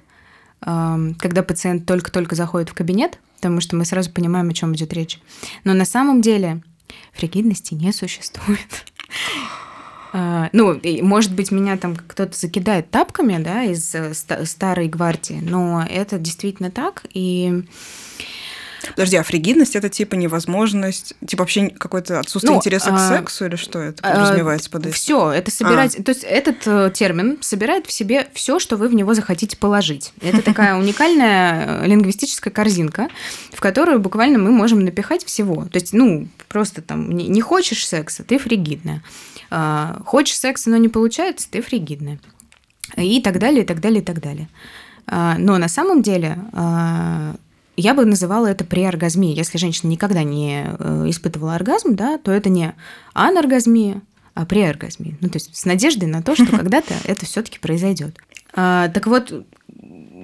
эм, 0.66 1.16
когда 1.16 1.44
пациент 1.44 1.86
только-только 1.86 2.36
заходит 2.36 2.70
в 2.70 2.74
кабинет, 2.74 3.20
потому 3.36 3.62
что 3.62 3.76
мы 3.76 3.86
сразу 3.86 4.12
понимаем, 4.12 4.50
о 4.50 4.54
чем 4.54 4.76
идет 4.76 4.94
речь. 4.94 5.20
Но 5.64 5.74
на 5.74 5.86
самом 5.86 6.22
деле 6.22 6.62
фригидности 7.14 7.74
не 7.74 7.92
существует. 7.92 8.86
А, 10.14 10.50
ну, 10.54 10.80
может 11.02 11.34
быть, 11.34 11.52
меня 11.52 11.78
там 11.78 11.96
кто-то 11.96 12.38
закидает 12.38 12.92
тапками, 12.92 13.42
да, 13.42 13.64
из 13.64 13.96
э, 13.96 14.14
старой 14.14 14.88
гвардии, 14.88 15.40
но 15.42 15.86
это 15.90 16.20
действительно 16.20 16.70
так, 16.70 17.04
и 17.14 17.64
Подожди, 18.96 19.18
а 19.18 19.24
фригидность 19.24 19.76
это 19.76 19.90
типа 19.90 20.16
невозможность, 20.16 21.14
типа 21.26 21.44
вообще 21.44 21.70
какое-то 21.70 22.20
отсутствие 22.20 22.54
ну, 22.54 22.58
интереса 22.58 22.90
к 22.92 22.94
а, 22.94 23.10
сексу 23.10 23.46
или 23.46 23.56
что 23.56 23.80
это 23.80 24.02
подразумевается 24.02 24.70
под 24.70 24.88
этим? 24.88 24.94
Все, 24.94 25.32
это 25.32 25.52
собирать, 25.52 25.96
а. 25.98 26.04
то 26.04 26.10
есть 26.10 26.24
этот 26.24 26.66
э, 26.66 26.92
термин 26.94 27.38
собирает 27.42 27.88
в 27.88 27.92
себе 27.92 28.28
все, 28.34 28.60
что 28.60 28.78
вы 28.78 28.88
в 28.88 28.94
него 28.94 29.14
захотите 29.14 29.58
положить. 29.58 30.14
Это 30.22 30.42
такая 30.44 30.76
уникальная 30.76 31.84
э, 31.84 31.88
лингвистическая 31.88 32.52
корзинка, 32.52 33.10
в 33.54 33.60
которую 33.60 34.00
буквально 34.00 34.40
мы 34.40 34.52
можем 34.52 34.84
напихать 34.84 35.26
всего. 35.26 35.66
То 35.66 35.80
есть, 35.80 35.94
ну, 35.94 36.28
просто 36.48 36.82
там 36.82 37.12
не 37.12 37.42
хочешь 37.42 37.88
секса, 37.88 38.24
ты 38.24 38.38
фригидная. 38.38 39.04
А, 39.50 40.02
хочешь 40.06 40.38
секса, 40.38 40.70
но 40.70 40.78
не 40.78 40.90
получается, 40.90 41.48
ты 41.50 41.62
фригидная. 41.62 42.20
И 42.98 43.22
так 43.22 43.40
далее, 43.40 43.64
и 43.64 43.66
так 43.66 43.80
далее, 43.80 44.02
и 44.02 44.06
так 44.06 44.20
далее. 44.20 44.50
Но 45.08 45.58
на 45.58 45.68
самом 45.68 46.02
деле 46.02 46.38
я 47.78 47.94
бы 47.94 48.06
называла 48.06 48.48
это 48.48 48.64
преоргазмией. 48.64 49.36
Если 49.36 49.58
женщина 49.58 49.90
никогда 49.90 50.24
не 50.24 50.66
э, 50.66 51.06
испытывала 51.08 51.56
оргазм, 51.56 51.96
да, 51.96 52.18
то 52.18 52.32
это 52.32 52.50
не 52.50 52.74
аноргазмия, 53.14 54.02
а 54.34 54.46
преоргазмия. 54.46 55.18
Ну, 55.22 55.30
то 55.30 55.38
есть 55.38 55.56
с 55.56 55.66
надеждой 55.66 56.06
на 56.06 56.22
то, 56.22 56.36
что 56.36 56.46
когда-то 56.58 56.94
это 57.06 57.26
все-таки 57.26 57.60
произойдет. 57.60 58.18
А, 58.54 58.90
так 58.90 59.08
вот, 59.08 59.46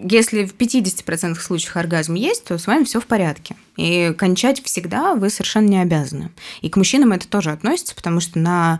если 0.03 0.45
в 0.45 0.55
50% 0.55 1.35
случаев 1.35 1.75
оргазм 1.75 2.15
есть, 2.15 2.45
то 2.45 2.57
с 2.57 2.67
вами 2.67 2.83
все 2.83 2.99
в 2.99 3.05
порядке. 3.05 3.55
И 3.77 4.13
кончать 4.17 4.61
всегда 4.63 5.15
вы 5.15 5.29
совершенно 5.29 5.67
не 5.67 5.81
обязаны. 5.81 6.31
И 6.61 6.69
к 6.69 6.77
мужчинам 6.77 7.13
это 7.13 7.27
тоже 7.27 7.51
относится, 7.51 7.95
потому 7.95 8.19
что 8.19 8.39
на 8.39 8.79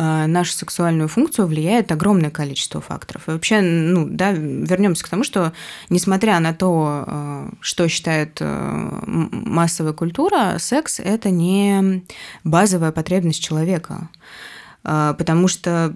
нашу 0.00 0.52
сексуальную 0.52 1.08
функцию 1.08 1.46
влияет 1.46 1.90
огромное 1.90 2.30
количество 2.30 2.80
факторов. 2.80 3.28
И 3.28 3.32
вообще, 3.32 3.60
ну, 3.60 4.06
да, 4.08 4.30
вернемся 4.32 5.04
к 5.04 5.08
тому, 5.08 5.24
что 5.24 5.52
несмотря 5.90 6.38
на 6.38 6.54
то, 6.54 7.04
э, 7.06 7.50
что 7.60 7.88
считает 7.88 8.38
э, 8.40 8.98
массовая 9.06 9.92
культура, 9.92 10.56
секс 10.58 11.00
это 11.00 11.30
не 11.30 12.04
базовая 12.44 12.92
потребность 12.92 13.42
человека. 13.42 14.08
Э, 14.84 15.14
потому 15.18 15.48
что 15.48 15.94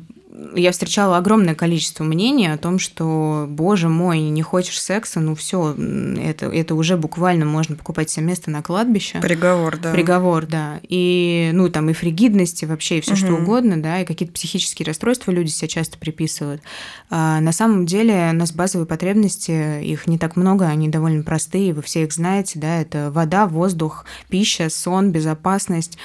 я 0.55 0.73
встречала 0.73 1.19
огромное 1.19 1.55
количество 1.55 2.05
мнений 2.05 2.47
о 2.47 2.57
том, 2.57 2.79
что, 2.79 3.47
боже 3.49 3.89
мой, 3.89 4.21
не 4.21 4.43
хочешь 4.43 4.81
секса, 4.81 5.21
ну 5.21 5.35
все, 5.35 5.75
это, 5.75 6.47
это 6.47 6.75
уже 6.75 6.97
буквально 6.97 7.45
можно 7.45 7.77
покупать 7.77 8.11
себе 8.11 8.27
место 8.27 8.51
на 8.51 8.63
кладбище. 8.63 9.21
Приговор, 9.21 9.77
да. 9.77 9.93
Приговор, 9.93 10.47
да. 10.47 10.81
И, 10.83 11.51
ну, 11.53 11.69
там 11.69 11.91
и 11.91 11.93
фригидности 11.93 12.65
вообще, 12.65 12.99
и 12.99 13.01
все 13.01 13.13
угу. 13.13 13.19
что 13.19 13.33
угодно, 13.35 13.81
да, 13.83 14.01
и 14.01 14.05
какие-то 14.05 14.33
психические 14.33 14.87
расстройства 14.87 15.31
люди 15.33 15.51
себе 15.51 15.69
часто 15.69 15.99
приписывают. 15.99 16.63
А 17.11 17.41
на 17.41 17.53
самом 17.53 17.85
деле 17.85 18.31
у 18.33 18.37
нас 18.37 18.53
базовые 18.53 18.87
потребности, 18.87 19.83
их 19.83 20.07
не 20.07 20.19
так 20.19 20.37
много, 20.37 20.67
они 20.67 20.89
довольно 20.89 21.23
простые, 21.23 21.75
вы 21.75 21.83
все 21.83 22.05
их 22.05 22.13
знаете, 22.13 22.59
да, 22.59 22.81
это 22.81 23.11
вода, 23.11 23.47
воздух, 23.47 24.07
пища, 24.29 24.71
сон, 24.71 25.11
безопасность. 25.11 25.99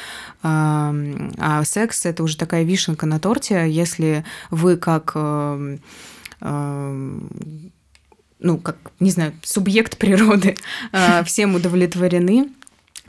А 0.43 1.63
секс– 1.63 2.05
это 2.05 2.23
уже 2.23 2.37
такая 2.37 2.63
вишенка 2.63 3.05
на 3.05 3.19
торте, 3.19 3.69
если 3.69 4.16
вы 4.51 4.77
как 4.77 5.11
эм, 5.15 5.79
эм, 6.41 7.71
ну, 8.39 8.57
как, 8.57 8.77
не 8.99 9.11
знаю, 9.11 9.33
субъект 9.43 9.97
природы, 9.97 10.55
э, 10.91 11.23
всем 11.23 11.55
удовлетворены, 11.55 12.49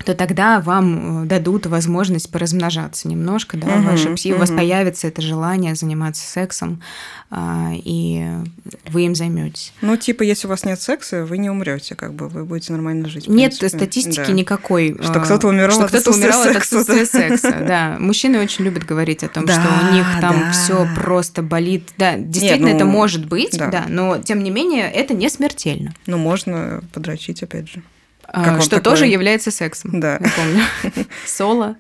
то 0.05 0.15
тогда 0.15 0.61
вам 0.61 1.25
э, 1.25 1.27
дадут 1.27 1.67
возможность 1.67 2.31
поразмножаться 2.31 3.09
немножко, 3.09 3.57
да, 3.57 3.67
угу, 3.67 3.83
ваша 3.83 4.11
пси, 4.15 4.31
угу. 4.31 4.37
у 4.37 4.41
вас 4.41 4.51
появится 4.51 5.09
это 5.09 5.23
желание 5.23 5.75
заниматься 5.75 6.27
сексом, 6.27 6.83
а, 7.31 7.73
и 7.75 8.25
вы 8.89 9.03
им 9.03 9.15
займетесь. 9.15 9.73
Ну, 9.83 9.97
типа, 9.97 10.23
если 10.23 10.47
у 10.47 10.51
вас 10.51 10.65
нет 10.65 10.81
секса, 10.81 11.25
вы 11.25 11.39
не 11.39 11.51
умрете, 11.51 11.95
как 11.95 12.15
бы 12.15 12.29
вы 12.29 12.45
будете 12.45 12.73
нормально 12.73 13.09
жить. 13.09 13.29
Нет 13.29 13.55
статистики 13.55 14.29
да. 14.29 14.33
никакой. 14.33 14.97
Что 15.03 15.21
кто-то 15.21 15.49
умирал, 15.49 15.73
что 15.73 15.89
кто-то 15.89 16.13
умирал 16.13 16.43
от 16.43 16.57
отсутствия 16.57 17.05
секса. 17.05 17.65
Да, 17.69 17.97
мужчины 17.99 18.41
очень 18.41 18.65
любят 18.65 18.85
говорить 18.85 19.23
о 19.25 19.29
том, 19.29 19.45
да, 19.45 19.61
что 19.61 19.89
у 19.91 19.95
них 19.95 20.07
там 20.21 20.41
да. 20.41 20.53
все 20.53 20.89
просто 20.95 21.43
болит. 21.43 21.91
Да, 21.99 22.17
действительно, 22.17 22.69
нет, 22.69 22.73
ну, 22.73 22.77
это 22.77 22.85
может 22.87 23.27
быть, 23.27 23.59
да. 23.59 23.69
да, 23.69 23.85
но 23.89 24.19
тем 24.19 24.43
не 24.43 24.51
менее 24.51 24.91
это 24.91 25.13
не 25.13 25.29
смертельно. 25.29 25.95
Ну, 26.07 26.17
можно 26.17 26.83
подрочить, 26.93 27.43
опять 27.43 27.69
же. 27.69 27.83
Как 28.33 28.61
что 28.61 28.77
такое? 28.77 28.93
тоже 28.93 29.07
является 29.07 29.51
сексом. 29.51 30.01
Да. 30.01 30.19
Я 30.21 30.31
помню. 30.37 31.07
Соло, 31.27 31.77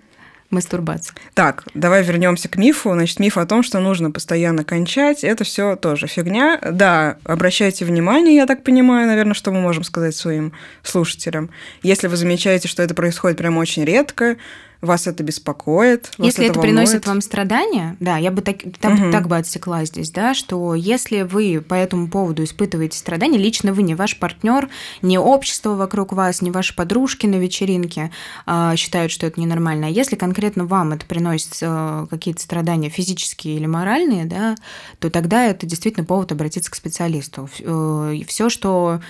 мастурбация. 0.50 1.14
Так, 1.34 1.64
давай 1.74 2.02
вернемся 2.02 2.48
к 2.48 2.56
мифу. 2.56 2.92
Значит, 2.92 3.20
миф 3.20 3.36
о 3.36 3.46
том, 3.46 3.62
что 3.62 3.80
нужно 3.80 4.10
постоянно 4.10 4.64
кончать, 4.64 5.24
это 5.24 5.44
все 5.44 5.76
тоже 5.76 6.06
фигня. 6.06 6.58
Да, 6.62 7.18
обращайте 7.24 7.84
внимание, 7.84 8.36
я 8.36 8.46
так 8.46 8.64
понимаю, 8.64 9.06
наверное, 9.06 9.34
что 9.34 9.52
мы 9.52 9.60
можем 9.60 9.84
сказать 9.84 10.16
своим 10.16 10.52
слушателям. 10.82 11.50
Если 11.82 12.06
вы 12.06 12.16
замечаете, 12.16 12.68
что 12.68 12.82
это 12.82 12.94
происходит 12.94 13.38
прям 13.38 13.58
очень 13.58 13.84
редко, 13.84 14.36
вас 14.80 15.06
это 15.06 15.22
беспокоит. 15.22 16.12
Если 16.18 16.44
это, 16.44 16.52
это 16.52 16.60
приносит 16.60 17.06
вам 17.06 17.20
страдания, 17.20 17.96
да, 17.98 18.16
я 18.16 18.30
бы 18.30 18.42
так, 18.42 18.58
так, 18.80 18.94
угу. 18.94 19.10
так 19.10 19.26
бы 19.26 19.36
отсекла 19.36 19.84
здесь, 19.84 20.10
да, 20.10 20.34
что 20.34 20.74
если 20.74 21.22
вы 21.22 21.60
по 21.60 21.74
этому 21.74 22.08
поводу 22.08 22.44
испытываете 22.44 22.96
страдания, 22.96 23.38
лично 23.38 23.72
вы, 23.72 23.82
не 23.82 23.94
ваш 23.94 24.18
партнер, 24.18 24.68
не 25.02 25.18
общество 25.18 25.74
вокруг 25.74 26.12
вас, 26.12 26.42
не 26.42 26.50
ваши 26.50 26.76
подружки 26.76 27.26
на 27.26 27.36
вечеринке 27.36 28.12
э, 28.46 28.74
считают, 28.76 29.10
что 29.10 29.26
это 29.26 29.40
ненормально, 29.40 29.88
а 29.88 29.90
если 29.90 30.14
конкретно 30.14 30.64
вам 30.64 30.92
это 30.92 31.04
приносит 31.06 31.58
э, 31.60 32.06
какие-то 32.08 32.40
страдания 32.40 32.88
физические 32.88 33.56
или 33.56 33.66
моральные, 33.66 34.26
да, 34.26 34.54
то 35.00 35.10
тогда 35.10 35.44
это 35.44 35.66
действительно 35.66 36.06
повод 36.06 36.30
обратиться 36.30 36.70
к 36.70 36.76
специалисту. 36.76 37.48
Э, 37.60 38.14
Все, 38.28 38.48
что 38.48 39.00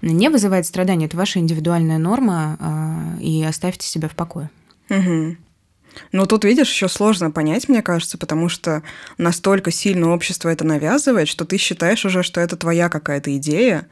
не 0.00 0.30
вызывает 0.30 0.66
страдания, 0.66 1.06
это 1.06 1.16
ваша 1.16 1.38
индивидуальная 1.38 1.98
норма, 1.98 2.56
э, 3.18 3.22
и 3.22 3.44
оставьте 3.44 3.86
себя 3.86 4.08
в 4.08 4.14
покое. 4.14 4.48
Угу. 4.90 5.36
Ну, 6.12 6.26
тут, 6.26 6.44
видишь, 6.44 6.70
еще 6.70 6.88
сложно 6.88 7.30
понять, 7.30 7.68
мне 7.68 7.82
кажется, 7.82 8.18
потому 8.18 8.48
что 8.48 8.82
настолько 9.16 9.70
сильно 9.70 10.10
общество 10.10 10.48
это 10.48 10.64
навязывает, 10.64 11.28
что 11.28 11.44
ты 11.44 11.56
считаешь 11.56 12.04
уже, 12.04 12.22
что 12.22 12.40
это 12.40 12.56
твоя 12.56 12.88
какая-то 12.88 13.36
идея, 13.36 13.88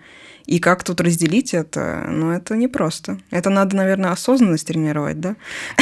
и 0.46 0.60
как 0.60 0.84
тут 0.84 1.00
разделить 1.00 1.54
это? 1.54 2.06
Ну, 2.08 2.30
это 2.30 2.56
непросто. 2.56 3.18
Это 3.30 3.50
надо, 3.50 3.76
наверное, 3.76 4.12
осознанность 4.12 4.66
тренировать, 4.66 5.20
да? 5.20 5.36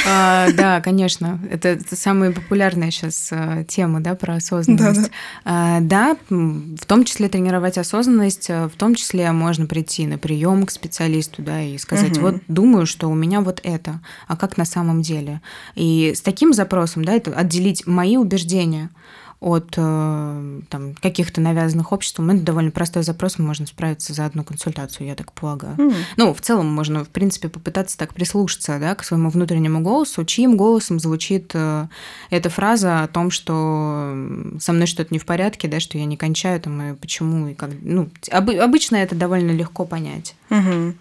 А, 0.07 0.51
да, 0.53 0.81
конечно. 0.81 1.39
Это, 1.51 1.69
это 1.69 1.97
самая 1.97 2.33
популярная 2.33 2.91
сейчас 2.91 3.29
а, 3.31 3.65
тема, 3.65 4.01
да, 4.01 4.15
про 4.15 4.37
осознанность. 4.37 5.03
Да, 5.03 5.07
да. 5.07 5.11
А, 5.45 5.81
да, 5.81 6.17
в 6.31 6.87
том 6.87 7.05
числе 7.05 7.29
тренировать 7.29 7.77
осознанность, 7.77 8.49
а, 8.49 8.69
в 8.69 8.73
том 8.73 8.95
числе 8.95 9.31
можно 9.33 9.67
прийти 9.67 10.07
на 10.07 10.17
прием 10.17 10.65
к 10.65 10.71
специалисту, 10.71 11.43
да, 11.43 11.61
и 11.63 11.77
сказать, 11.77 12.17
угу. 12.17 12.21
вот 12.21 12.37
думаю, 12.49 12.87
что 12.87 13.09
у 13.09 13.15
меня 13.15 13.43
вот 13.43 13.61
это, 13.63 14.01
а 14.27 14.37
как 14.37 14.57
на 14.57 14.65
самом 14.65 15.03
деле? 15.03 15.43
И 15.75 16.15
с 16.17 16.23
таким 16.23 16.55
запросом, 16.55 17.05
да, 17.05 17.13
это 17.13 17.33
отделить 17.33 17.87
мои 17.87 18.17
убеждения– 18.17 18.91
от 19.45 19.75
э, 19.77 20.61
там, 20.71 20.95
каких-то 20.95 21.43
навязанных 21.43 21.93
обществом, 21.93 22.31
это 22.31 22.41
довольно 22.41 22.71
простой 22.71 23.03
запрос, 23.03 23.39
можно 23.39 23.67
справиться 23.67 24.15
за 24.15 24.25
одну 24.25 24.43
консультацию, 24.43 25.07
я 25.07 25.15
так 25.15 25.33
полагаю. 25.33 25.77
Mm. 25.77 25.95
Ну, 26.17 26.33
в 26.33 26.41
целом 26.41 26.67
можно, 26.67 27.05
в 27.05 27.11
принципе, 27.11 27.51
попытаться 27.51 27.99
так 27.99 28.15
прислушаться 28.15 28.79
да, 28.79 28.95
к 28.95 29.05
своему 29.05 29.29
внутреннему 29.29 29.81
голосу, 29.81 30.25
чьим 30.25 30.57
голосом 30.57 30.99
звучит 30.99 31.51
э, 31.53 31.89
эта 32.31 32.49
фраза 32.49 33.03
о 33.03 33.07
том, 33.07 33.31
что 33.31 34.15
со 34.61 34.73
мной 34.73 34.87
что-то 34.87 35.13
не 35.13 35.19
в 35.19 35.27
порядке, 35.27 35.69
да, 35.69 35.79
что 35.79 35.99
я 35.99 36.07
не 36.07 36.17
кончаю, 36.17 36.59
там, 36.59 36.81
и 36.81 36.95
почему, 36.95 37.49
и 37.49 37.55
как. 37.55 37.69
Ну, 37.83 38.09
об, 38.31 38.49
обычно 38.49 38.97
это 38.97 39.15
довольно 39.15 39.51
легко 39.51 39.85
понять. 39.85 40.35
Угу. 40.49 40.95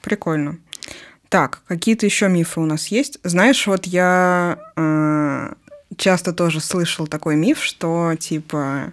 Прикольно. 0.00 0.56
Так, 1.28 1.60
какие-то 1.66 2.06
еще 2.06 2.28
мифы 2.28 2.60
у 2.60 2.64
нас 2.64 2.86
есть. 2.86 3.18
Знаешь, 3.22 3.66
вот 3.66 3.86
я 3.86 4.58
э, 4.76 5.52
часто 5.96 6.32
тоже 6.32 6.60
слышал 6.60 7.06
такой 7.06 7.36
миф, 7.36 7.62
что 7.62 8.14
типа 8.18 8.92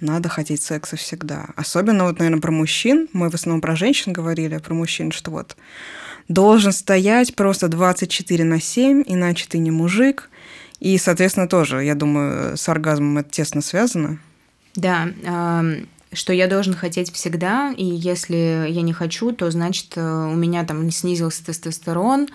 надо 0.00 0.28
хотеть 0.28 0.62
секса 0.62 0.96
всегда. 0.96 1.48
Особенно 1.56 2.04
вот, 2.04 2.18
наверное, 2.18 2.40
про 2.40 2.50
мужчин. 2.50 3.08
Мы 3.12 3.30
в 3.30 3.34
основном 3.34 3.60
про 3.60 3.76
женщин 3.76 4.12
говорили, 4.12 4.54
а 4.54 4.60
про 4.60 4.74
мужчин, 4.74 5.12
что 5.12 5.30
вот 5.30 5.56
должен 6.28 6.72
стоять 6.72 7.34
просто 7.34 7.68
24 7.68 8.44
на 8.44 8.60
7, 8.60 9.04
иначе 9.06 9.46
ты 9.48 9.58
не 9.58 9.70
мужик. 9.70 10.30
И, 10.78 10.96
соответственно, 10.96 11.48
тоже, 11.48 11.84
я 11.84 11.94
думаю, 11.94 12.56
с 12.56 12.68
оргазмом 12.68 13.18
это 13.18 13.30
тесно 13.30 13.60
связано. 13.60 14.18
Да, 14.74 15.08
что 16.12 16.32
я 16.32 16.48
должен 16.48 16.74
хотеть 16.74 17.12
всегда, 17.12 17.72
и 17.76 17.84
если 17.84 18.66
я 18.68 18.82
не 18.82 18.92
хочу, 18.92 19.30
то 19.32 19.48
значит 19.50 19.92
э, 19.94 20.00
у 20.00 20.34
меня 20.34 20.64
там 20.64 20.90
снизился 20.90 21.44
тестостерон, 21.44 22.28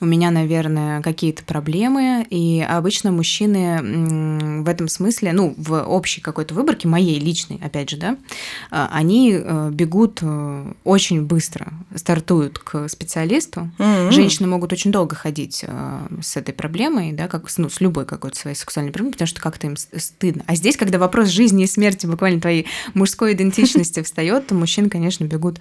у 0.00 0.06
меня, 0.06 0.30
наверное, 0.30 1.02
какие-то 1.02 1.44
проблемы, 1.44 2.26
и 2.28 2.60
обычно 2.68 3.12
мужчины 3.12 4.62
в 4.62 4.68
этом 4.68 4.88
смысле, 4.88 5.32
ну, 5.32 5.54
в 5.56 5.82
общей 5.82 6.20
какой-то 6.20 6.54
выборке, 6.54 6.88
моей 6.88 7.18
личной, 7.18 7.60
опять 7.62 7.90
же, 7.90 7.96
да, 7.96 8.16
э, 8.70 8.86
они 8.90 9.32
э, 9.32 9.70
бегут 9.72 10.22
очень 10.84 11.22
быстро, 11.22 11.72
стартуют 11.94 12.58
к 12.58 12.88
специалисту. 12.88 13.70
Mm-hmm. 13.78 14.10
Женщины 14.10 14.48
могут 14.48 14.72
очень 14.72 14.92
долго 14.92 15.14
ходить 15.14 15.64
с 16.22 16.36
этой 16.36 16.52
проблемой, 16.52 17.12
да, 17.12 17.28
как 17.28 17.46
ну, 17.56 17.68
с 17.68 17.80
любой 17.80 18.06
какой-то 18.06 18.38
своей 18.38 18.56
сексуальной 18.56 18.92
проблемой, 18.92 19.12
потому 19.12 19.28
что 19.28 19.40
как-то 19.40 19.66
им 19.66 19.76
стыдно. 19.76 20.42
А 20.46 20.54
здесь, 20.54 20.76
когда 20.76 20.98
вопрос 20.98 21.28
жизни 21.28 21.64
и 21.64 21.66
смерти 21.66 22.06
буквально 22.06 22.40
твоей 22.40 22.66
мужской 22.94 23.20
мужской 23.20 23.34
идентичности 23.34 24.02
встает, 24.04 24.46
то 24.46 24.54
мужчин, 24.54 24.88
конечно, 24.88 25.24
бегут 25.24 25.58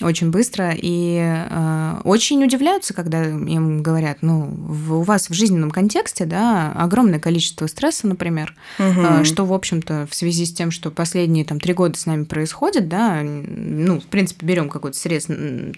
очень 0.00 0.30
быстро 0.30 0.72
и 0.76 1.18
э, 1.18 2.00
очень 2.04 2.42
удивляются, 2.44 2.94
когда 2.94 3.24
им 3.24 3.82
говорят, 3.82 4.18
ну, 4.20 4.48
в, 4.48 5.00
у 5.00 5.02
вас 5.02 5.28
в 5.28 5.32
жизненном 5.32 5.70
контексте, 5.70 6.24
да, 6.24 6.72
огромное 6.72 7.18
количество 7.18 7.66
стресса, 7.66 8.06
например, 8.06 8.54
угу. 8.78 9.00
э, 9.00 9.24
что, 9.24 9.44
в 9.44 9.52
общем-то, 9.52 10.06
в 10.08 10.14
связи 10.14 10.46
с 10.46 10.52
тем, 10.52 10.70
что 10.70 10.90
последние 10.90 11.44
там 11.44 11.58
три 11.58 11.74
года 11.74 11.98
с 11.98 12.06
нами 12.06 12.24
происходит, 12.24 12.88
да, 12.88 13.22
ну, 13.22 14.00
в 14.00 14.06
принципе, 14.06 14.46
берем 14.46 14.68
какой-то 14.68 14.96
срез 14.96 15.26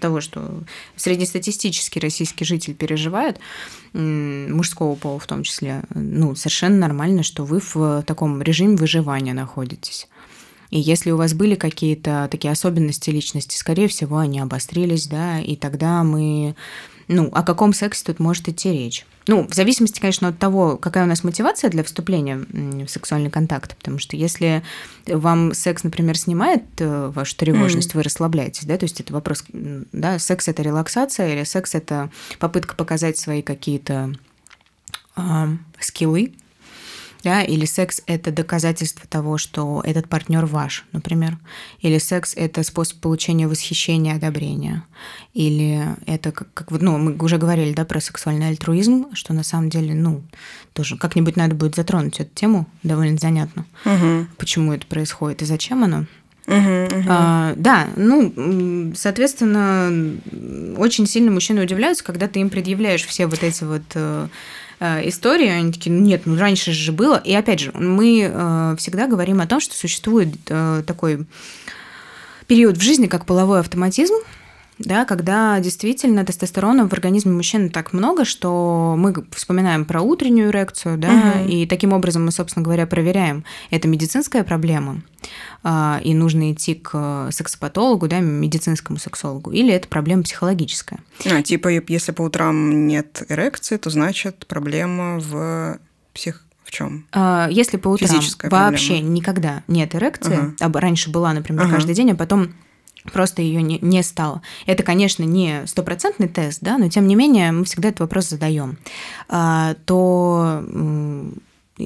того, 0.00 0.20
что 0.20 0.64
среднестатистический 0.96 2.00
российский 2.00 2.44
житель 2.44 2.74
переживает, 2.74 3.38
мужского 3.92 4.94
пола 4.94 5.18
в 5.18 5.26
том 5.26 5.42
числе, 5.42 5.82
ну, 5.94 6.34
совершенно 6.34 6.76
нормально, 6.76 7.22
что 7.22 7.44
вы 7.44 7.60
в 7.60 8.02
таком 8.06 8.40
режиме 8.42 8.76
выживания 8.76 9.32
находитесь. 9.32 10.08
И 10.70 10.78
если 10.78 11.10
у 11.10 11.16
вас 11.16 11.34
были 11.34 11.54
какие-то 11.54 12.28
такие 12.30 12.52
особенности 12.52 13.10
личности, 13.10 13.56
скорее 13.56 13.88
всего, 13.88 14.18
они 14.18 14.40
обострились, 14.40 15.06
да, 15.06 15.40
и 15.40 15.56
тогда 15.56 16.04
мы... 16.04 16.54
Ну, 17.08 17.28
о 17.32 17.42
каком 17.42 17.72
сексе 17.72 18.04
тут 18.04 18.20
может 18.20 18.48
идти 18.48 18.70
речь? 18.72 19.04
Ну, 19.26 19.46
в 19.46 19.54
зависимости, 19.54 20.00
конечно, 20.00 20.28
от 20.28 20.38
того, 20.38 20.76
какая 20.76 21.04
у 21.04 21.06
нас 21.08 21.24
мотивация 21.24 21.70
для 21.70 21.82
вступления 21.82 22.46
в 22.50 22.88
сексуальный 22.88 23.30
контакт, 23.30 23.76
потому 23.76 23.98
что 23.98 24.16
если 24.16 24.62
вам 25.06 25.54
секс, 25.54 25.82
например, 25.82 26.16
снимает 26.16 26.62
э, 26.78 27.12
вашу 27.14 27.36
тревожность, 27.36 27.92
mm. 27.92 27.96
вы 27.96 28.02
расслабляетесь, 28.04 28.64
да, 28.64 28.76
то 28.76 28.84
есть 28.84 29.00
это 29.00 29.12
вопрос, 29.12 29.44
да, 29.52 30.18
секс 30.18 30.48
это 30.48 30.62
релаксация 30.62 31.34
или 31.34 31.44
секс 31.44 31.74
это 31.74 32.10
попытка 32.38 32.76
показать 32.76 33.18
свои 33.18 33.42
какие-то 33.42 34.14
э, 35.16 35.46
скиллы, 35.80 36.32
да, 37.22 37.42
или 37.42 37.64
секс 37.64 38.00
это 38.06 38.30
доказательство 38.30 39.06
того, 39.08 39.38
что 39.38 39.82
этот 39.84 40.08
партнер 40.08 40.46
ваш, 40.46 40.84
например, 40.92 41.38
или 41.80 41.98
секс 41.98 42.34
это 42.36 42.62
способ 42.62 42.98
получения 43.00 43.48
восхищения, 43.48 44.14
одобрения, 44.16 44.84
или 45.34 45.84
это 46.06 46.32
как, 46.32 46.52
как 46.54 46.70
ну, 46.70 46.98
мы 46.98 47.16
уже 47.16 47.38
говорили, 47.38 47.72
да, 47.72 47.84
про 47.84 48.00
сексуальный 48.00 48.48
альтруизм, 48.48 49.06
что 49.14 49.32
на 49.32 49.42
самом 49.42 49.70
деле, 49.70 49.94
ну, 49.94 50.22
тоже 50.72 50.96
как-нибудь 50.96 51.36
надо 51.36 51.54
будет 51.54 51.74
затронуть 51.74 52.20
эту 52.20 52.34
тему, 52.34 52.66
довольно 52.82 53.18
занятно, 53.18 53.66
угу. 53.84 54.26
почему 54.36 54.72
это 54.72 54.86
происходит 54.86 55.42
и 55.42 55.44
зачем 55.44 55.84
оно. 55.84 56.06
Uh-huh, 56.46 56.88
uh-huh. 56.88 57.04
А, 57.06 57.54
да, 57.54 57.88
ну, 57.94 58.92
соответственно, 58.96 60.18
очень 60.78 61.06
сильно 61.06 61.30
мужчины 61.30 61.62
удивляются, 61.62 62.02
когда 62.02 62.26
ты 62.26 62.40
им 62.40 62.50
предъявляешь 62.50 63.04
все 63.04 63.26
вот 63.26 63.44
эти 63.44 63.62
вот 63.62 63.82
Э, 63.94 64.28
истории, 64.80 65.48
они 65.48 65.72
такие, 65.72 65.94
ну 65.94 66.00
нет, 66.00 66.22
ну 66.24 66.38
раньше 66.38 66.72
же 66.72 66.92
было. 66.92 67.16
И 67.16 67.34
опять 67.34 67.60
же, 67.60 67.70
мы 67.74 68.30
э, 68.32 68.76
всегда 68.78 69.06
говорим 69.06 69.40
о 69.40 69.46
том, 69.46 69.60
что 69.60 69.74
существует 69.74 70.34
э, 70.48 70.82
такой 70.86 71.26
период 72.46 72.76
в 72.76 72.80
жизни, 72.80 73.06
как 73.06 73.26
половой 73.26 73.60
автоматизм, 73.60 74.14
да, 74.80 75.04
когда 75.04 75.60
действительно 75.60 76.24
тестостерона 76.24 76.88
в 76.88 76.92
организме 76.92 77.32
мужчины 77.32 77.68
так 77.68 77.92
много, 77.92 78.24
что 78.24 78.94
мы 78.96 79.14
вспоминаем 79.30 79.84
про 79.84 80.00
утреннюю 80.00 80.50
эрекцию, 80.50 80.96
да, 80.96 81.34
угу. 81.36 81.48
и 81.48 81.66
таким 81.66 81.92
образом 81.92 82.24
мы, 82.24 82.32
собственно 82.32 82.64
говоря, 82.64 82.86
проверяем, 82.86 83.44
это 83.70 83.88
медицинская 83.88 84.42
проблема, 84.42 85.02
а, 85.62 86.00
и 86.02 86.14
нужно 86.14 86.52
идти 86.52 86.74
к 86.74 87.28
сексопатологу, 87.30 88.08
да, 88.08 88.20
медицинскому 88.20 88.98
сексологу, 88.98 89.52
или 89.52 89.72
это 89.72 89.86
проблема 89.86 90.22
психологическая. 90.22 91.00
А, 91.26 91.42
типа, 91.42 91.68
если 91.68 92.12
по 92.12 92.22
утрам 92.22 92.86
нет 92.86 93.22
эрекции, 93.28 93.76
то 93.76 93.90
значит 93.90 94.46
проблема 94.46 95.18
в 95.20 95.78
псих 96.14 96.44
в 96.64 96.70
чем? 96.70 97.06
А, 97.12 97.48
если 97.50 97.76
по 97.76 97.88
утрам 97.88 98.08
Физическая 98.08 98.50
вообще 98.50 98.94
проблема. 98.94 99.14
никогда 99.14 99.62
нет 99.68 99.94
эрекции, 99.94 100.54
ага. 100.58 100.78
а 100.78 100.80
раньше 100.80 101.10
была, 101.10 101.32
например, 101.34 101.64
ага. 101.64 101.74
каждый 101.74 101.94
день, 101.94 102.12
а 102.12 102.14
потом 102.14 102.54
просто 103.12 103.42
ее 103.42 103.62
не, 103.62 103.78
не 103.80 104.02
стало. 104.02 104.42
Это, 104.66 104.82
конечно, 104.82 105.22
не 105.22 105.66
стопроцентный 105.66 106.28
тест, 106.28 106.58
да, 106.60 106.78
но 106.78 106.88
тем 106.88 107.06
не 107.06 107.14
менее 107.14 107.52
мы 107.52 107.64
всегда 107.64 107.88
этот 107.88 108.00
вопрос 108.00 108.28
задаем. 108.28 108.78
А, 109.28 109.74
то 109.86 110.64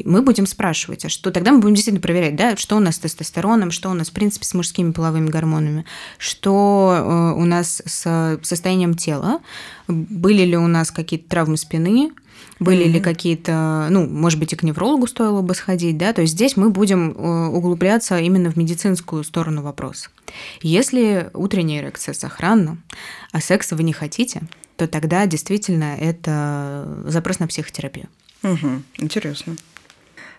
мы 0.04 0.22
будем 0.22 0.46
спрашивать, 0.46 1.04
а 1.04 1.08
что 1.08 1.30
тогда 1.30 1.52
мы 1.52 1.60
будем 1.60 1.74
действительно 1.74 2.02
проверять, 2.02 2.36
да, 2.36 2.56
что 2.56 2.76
у 2.76 2.80
нас 2.80 2.96
с 2.96 2.98
тестостероном, 2.98 3.70
что 3.70 3.90
у 3.90 3.94
нас, 3.94 4.10
в 4.10 4.12
принципе, 4.12 4.44
с 4.44 4.54
мужскими 4.54 4.90
половыми 4.90 5.28
гормонами, 5.28 5.84
что 6.18 6.96
э, 6.96 7.40
у 7.40 7.44
нас 7.44 7.80
с 7.84 8.38
состоянием 8.42 8.94
тела, 8.94 9.40
были 9.86 10.42
ли 10.42 10.56
у 10.56 10.66
нас 10.66 10.90
какие-то 10.90 11.28
травмы 11.28 11.56
спины, 11.56 12.10
были 12.60 12.86
mm-hmm. 12.86 12.88
ли 12.88 13.00
какие-то, 13.00 13.88
ну, 13.90 14.06
может 14.06 14.38
быть, 14.38 14.52
и 14.52 14.56
к 14.56 14.62
неврологу 14.62 15.06
стоило 15.06 15.42
бы 15.42 15.54
сходить, 15.54 15.98
да, 15.98 16.12
то 16.12 16.22
есть 16.22 16.34
здесь 16.34 16.56
мы 16.56 16.70
будем 16.70 17.12
э, 17.12 17.46
углубляться 17.48 18.18
именно 18.18 18.50
в 18.50 18.56
медицинскую 18.56 19.24
сторону 19.24 19.62
вопроса. 19.62 20.10
Если 20.62 21.30
утренняя 21.34 21.82
эрекция 21.82 22.14
сохранна, 22.14 22.78
а 23.32 23.40
секса 23.40 23.76
вы 23.76 23.82
не 23.82 23.92
хотите, 23.92 24.42
то 24.76 24.86
тогда 24.86 25.26
действительно 25.26 25.96
это 25.98 27.04
запрос 27.06 27.38
на 27.38 27.46
психотерапию. 27.46 28.08
Угу, 28.42 28.82
интересно. 28.98 29.56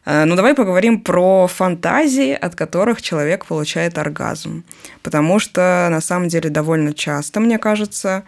Э, 0.06 0.25
ну, 0.25 0.36
давай 0.36 0.54
поговорим 0.54 1.01
про 1.01 1.47
фантазии, 1.47 2.32
от 2.32 2.56
которых 2.56 3.01
человек 3.01 3.45
получает 3.45 3.97
оргазм. 3.97 4.63
Потому 5.04 5.39
что, 5.39 5.88
на 5.89 6.01
самом 6.01 6.28
деле, 6.28 6.49
довольно 6.49 6.93
часто, 6.93 7.39
мне 7.39 7.58
кажется, 7.58 8.23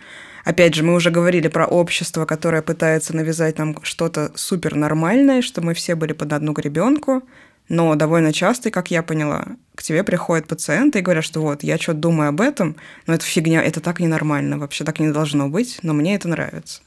Опять 0.47 0.75
же, 0.75 0.83
мы 0.83 0.93
уже 0.93 1.11
говорили 1.11 1.49
про 1.49 1.65
общество, 1.65 2.23
которое 2.23 2.61
пытается 2.61 3.13
навязать 3.13 3.57
нам 3.57 3.75
что-то 3.83 4.31
супер 4.35 4.75
нормальное, 4.75 5.41
что 5.41 5.61
мы 5.61 5.73
все 5.73 5.93
были 5.95 6.13
под 6.13 6.31
одну 6.31 6.53
гребенку, 6.53 7.23
но 7.67 7.93
довольно 7.95 8.31
часто, 8.31 8.71
как 8.71 8.89
я 8.89 9.03
поняла, 9.03 9.45
к 9.75 9.83
тебе 9.83 10.05
приходят 10.05 10.47
пациенты 10.47 10.99
и 10.99 11.01
говорят, 11.01 11.25
что 11.25 11.41
вот, 11.41 11.63
я 11.63 11.77
что-то 11.77 11.99
думаю 11.99 12.29
об 12.29 12.39
этом, 12.39 12.77
но 13.07 13.15
это 13.15 13.25
фигня, 13.25 13.61
это 13.61 13.81
так 13.81 13.99
ненормально, 13.99 14.57
вообще 14.57 14.85
так 14.85 14.99
не 14.99 15.09
должно 15.09 15.49
быть, 15.49 15.79
но 15.81 15.91
мне 15.93 16.15
это 16.15 16.29
нравится. 16.29 16.79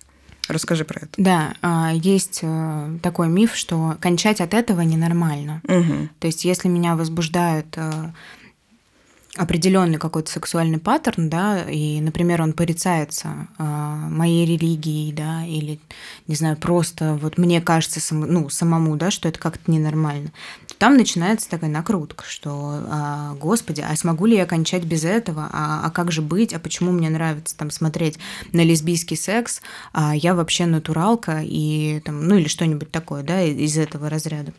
Расскажи 0.48 0.86
про 0.86 1.00
это. 1.00 1.10
Да, 1.18 1.52
а, 1.60 1.92
есть 1.92 2.40
э, 2.40 2.98
такой 3.02 3.28
миф, 3.28 3.54
что 3.54 3.98
кончать 4.00 4.40
от 4.40 4.54
этого 4.54 4.80
ненормально. 4.80 5.60
Угу. 5.68 6.08
То 6.18 6.26
есть, 6.26 6.46
если 6.46 6.68
меня 6.68 6.96
возбуждают 6.96 7.66
э, 7.76 8.12
определенный 9.40 9.96
какой-то 9.96 10.30
сексуальный 10.30 10.78
паттерн, 10.78 11.30
да, 11.30 11.62
и, 11.62 11.98
например, 12.02 12.42
он 12.42 12.52
порицается 12.52 13.48
э, 13.58 13.62
моей 13.64 14.44
религией, 14.44 15.14
да, 15.14 15.46
или, 15.46 15.80
не 16.26 16.34
знаю, 16.34 16.58
просто 16.58 17.14
вот 17.14 17.38
мне 17.38 17.62
кажется, 17.62 18.00
сам, 18.00 18.20
ну, 18.20 18.50
самому, 18.50 18.96
да, 18.96 19.10
что 19.10 19.30
это 19.30 19.38
как-то 19.38 19.70
ненормально, 19.70 20.30
то 20.66 20.74
там 20.76 20.98
начинается 20.98 21.48
такая 21.48 21.70
накрутка, 21.70 22.22
что, 22.28 22.82
э, 22.84 23.36
господи, 23.40 23.80
а 23.80 23.96
смогу 23.96 24.26
ли 24.26 24.36
я 24.36 24.44
кончать 24.44 24.84
без 24.84 25.04
этого, 25.04 25.48
а, 25.50 25.86
а 25.86 25.90
как 25.90 26.12
же 26.12 26.20
быть, 26.20 26.52
а 26.52 26.58
почему 26.58 26.92
мне 26.92 27.08
нравится 27.08 27.56
там 27.56 27.70
смотреть 27.70 28.18
на 28.52 28.62
лесбийский 28.62 29.16
секс, 29.16 29.62
а 29.94 30.14
я 30.14 30.34
вообще 30.34 30.66
натуралка, 30.66 31.40
и 31.42 32.02
там, 32.04 32.28
ну, 32.28 32.36
или 32.36 32.46
что-нибудь 32.46 32.90
такое, 32.90 33.22
да, 33.22 33.40
из 33.40 33.78
этого 33.78 34.10
разряда. 34.10 34.52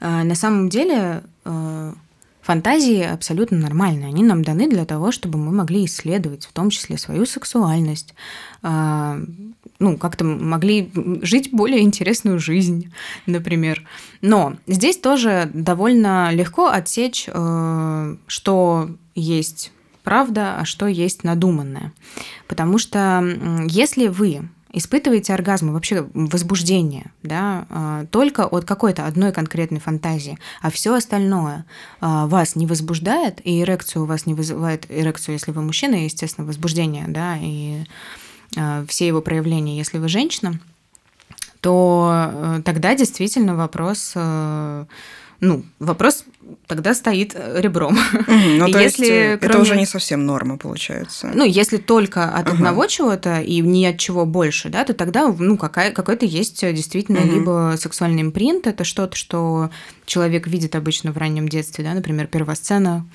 Э, 0.00 0.22
на 0.22 0.34
самом 0.34 0.70
деле... 0.70 1.22
Э, 1.44 1.92
Фантазии 2.48 3.02
абсолютно 3.02 3.58
нормальные. 3.58 4.06
Они 4.06 4.24
нам 4.24 4.42
даны 4.42 4.70
для 4.70 4.86
того, 4.86 5.12
чтобы 5.12 5.38
мы 5.38 5.52
могли 5.52 5.84
исследовать, 5.84 6.46
в 6.46 6.52
том 6.54 6.70
числе 6.70 6.96
свою 6.96 7.26
сексуальность, 7.26 8.14
а, 8.62 9.20
ну, 9.78 9.98
как-то 9.98 10.24
могли 10.24 10.90
жить 11.20 11.50
более 11.52 11.82
интересную 11.82 12.38
жизнь, 12.38 12.90
например. 13.26 13.86
Но 14.22 14.54
здесь 14.66 14.96
тоже 14.96 15.50
довольно 15.52 16.32
легко 16.32 16.68
отсечь, 16.68 17.28
э, 17.30 18.16
что 18.26 18.90
есть 19.14 19.70
правда, 20.02 20.56
а 20.58 20.64
что 20.64 20.86
есть 20.86 21.24
надуманное. 21.24 21.92
Потому 22.46 22.78
что 22.78 23.22
если 23.68 24.06
вы 24.06 24.48
испытываете 24.72 25.32
оргазм, 25.32 25.72
вообще 25.72 26.06
возбуждение, 26.14 27.10
да, 27.22 27.66
а, 27.70 28.06
только 28.06 28.46
от 28.46 28.64
какой-то 28.64 29.06
одной 29.06 29.32
конкретной 29.32 29.80
фантазии, 29.80 30.38
а 30.60 30.70
все 30.70 30.94
остальное 30.94 31.64
а, 32.00 32.26
вас 32.26 32.54
не 32.56 32.66
возбуждает, 32.66 33.40
и 33.44 33.62
эрекцию 33.62 34.02
у 34.02 34.06
вас 34.06 34.26
не 34.26 34.34
вызывает, 34.34 34.86
эрекцию, 34.90 35.34
если 35.34 35.52
вы 35.52 35.62
мужчина, 35.62 36.04
естественно, 36.04 36.46
возбуждение, 36.46 37.06
да, 37.08 37.36
и 37.40 37.84
а, 38.56 38.84
все 38.86 39.06
его 39.06 39.20
проявления, 39.22 39.76
если 39.78 39.98
вы 39.98 40.08
женщина, 40.08 40.58
то 41.60 42.12
э, 42.12 42.62
тогда 42.64 42.94
действительно 42.94 43.56
вопрос 43.56 44.12
э, 44.14 44.84
ну, 45.40 45.64
вопрос 45.78 46.24
тогда 46.66 46.94
стоит 46.94 47.32
э, 47.34 47.60
ребром. 47.60 47.98
ну, 48.26 48.68
то 48.72 48.78
если, 48.78 49.06
есть 49.06 49.40
кроме... 49.40 49.54
это 49.54 49.58
уже 49.60 49.76
не 49.76 49.86
совсем 49.86 50.26
норма 50.26 50.58
получается. 50.58 51.30
Ну, 51.34 51.44
если 51.44 51.76
только 51.76 52.24
от 52.24 52.48
одного 52.48 52.86
чего-то 52.86 53.40
и 53.40 53.60
ни 53.60 53.84
от 53.84 53.98
чего 53.98 54.26
больше, 54.26 54.68
да, 54.68 54.84
то 54.84 54.94
тогда, 54.94 55.28
ну, 55.28 55.56
какая, 55.56 55.92
какой-то 55.92 56.26
есть 56.26 56.60
действительно 56.60 57.20
угу. 57.20 57.32
либо 57.32 57.74
сексуальный 57.78 58.22
импринт, 58.22 58.66
это 58.66 58.84
что-то, 58.84 59.16
что 59.16 59.70
человек 60.06 60.46
видит 60.46 60.74
обычно 60.74 61.12
в 61.12 61.18
раннем 61.18 61.48
детстве, 61.48 61.84
да, 61.84 61.94
например, 61.94 62.26
первая 62.26 62.56
сцена, 62.56 63.06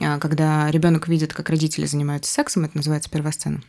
а, 0.00 0.18
когда 0.18 0.70
ребенок 0.70 1.08
видит, 1.08 1.34
как 1.34 1.50
родители 1.50 1.86
занимаются 1.86 2.32
сексом, 2.32 2.64
это 2.64 2.76
называется 2.76 3.10
первая 3.10 3.32
сцена. 3.32 3.60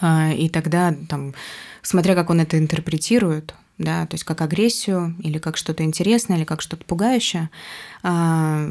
А, 0.00 0.32
и 0.32 0.48
тогда, 0.48 0.94
там, 1.08 1.34
смотря 1.82 2.14
как 2.14 2.30
он 2.30 2.40
это 2.40 2.58
интерпретирует, 2.58 3.54
да, 3.76 4.06
то 4.06 4.14
есть 4.14 4.24
как 4.24 4.40
агрессию 4.40 5.16
или 5.18 5.38
как 5.38 5.56
что-то 5.56 5.82
интересное 5.82 6.36
или 6.36 6.44
как 6.44 6.60
что-то 6.60 6.84
пугающее. 6.84 7.50
А, 8.02 8.68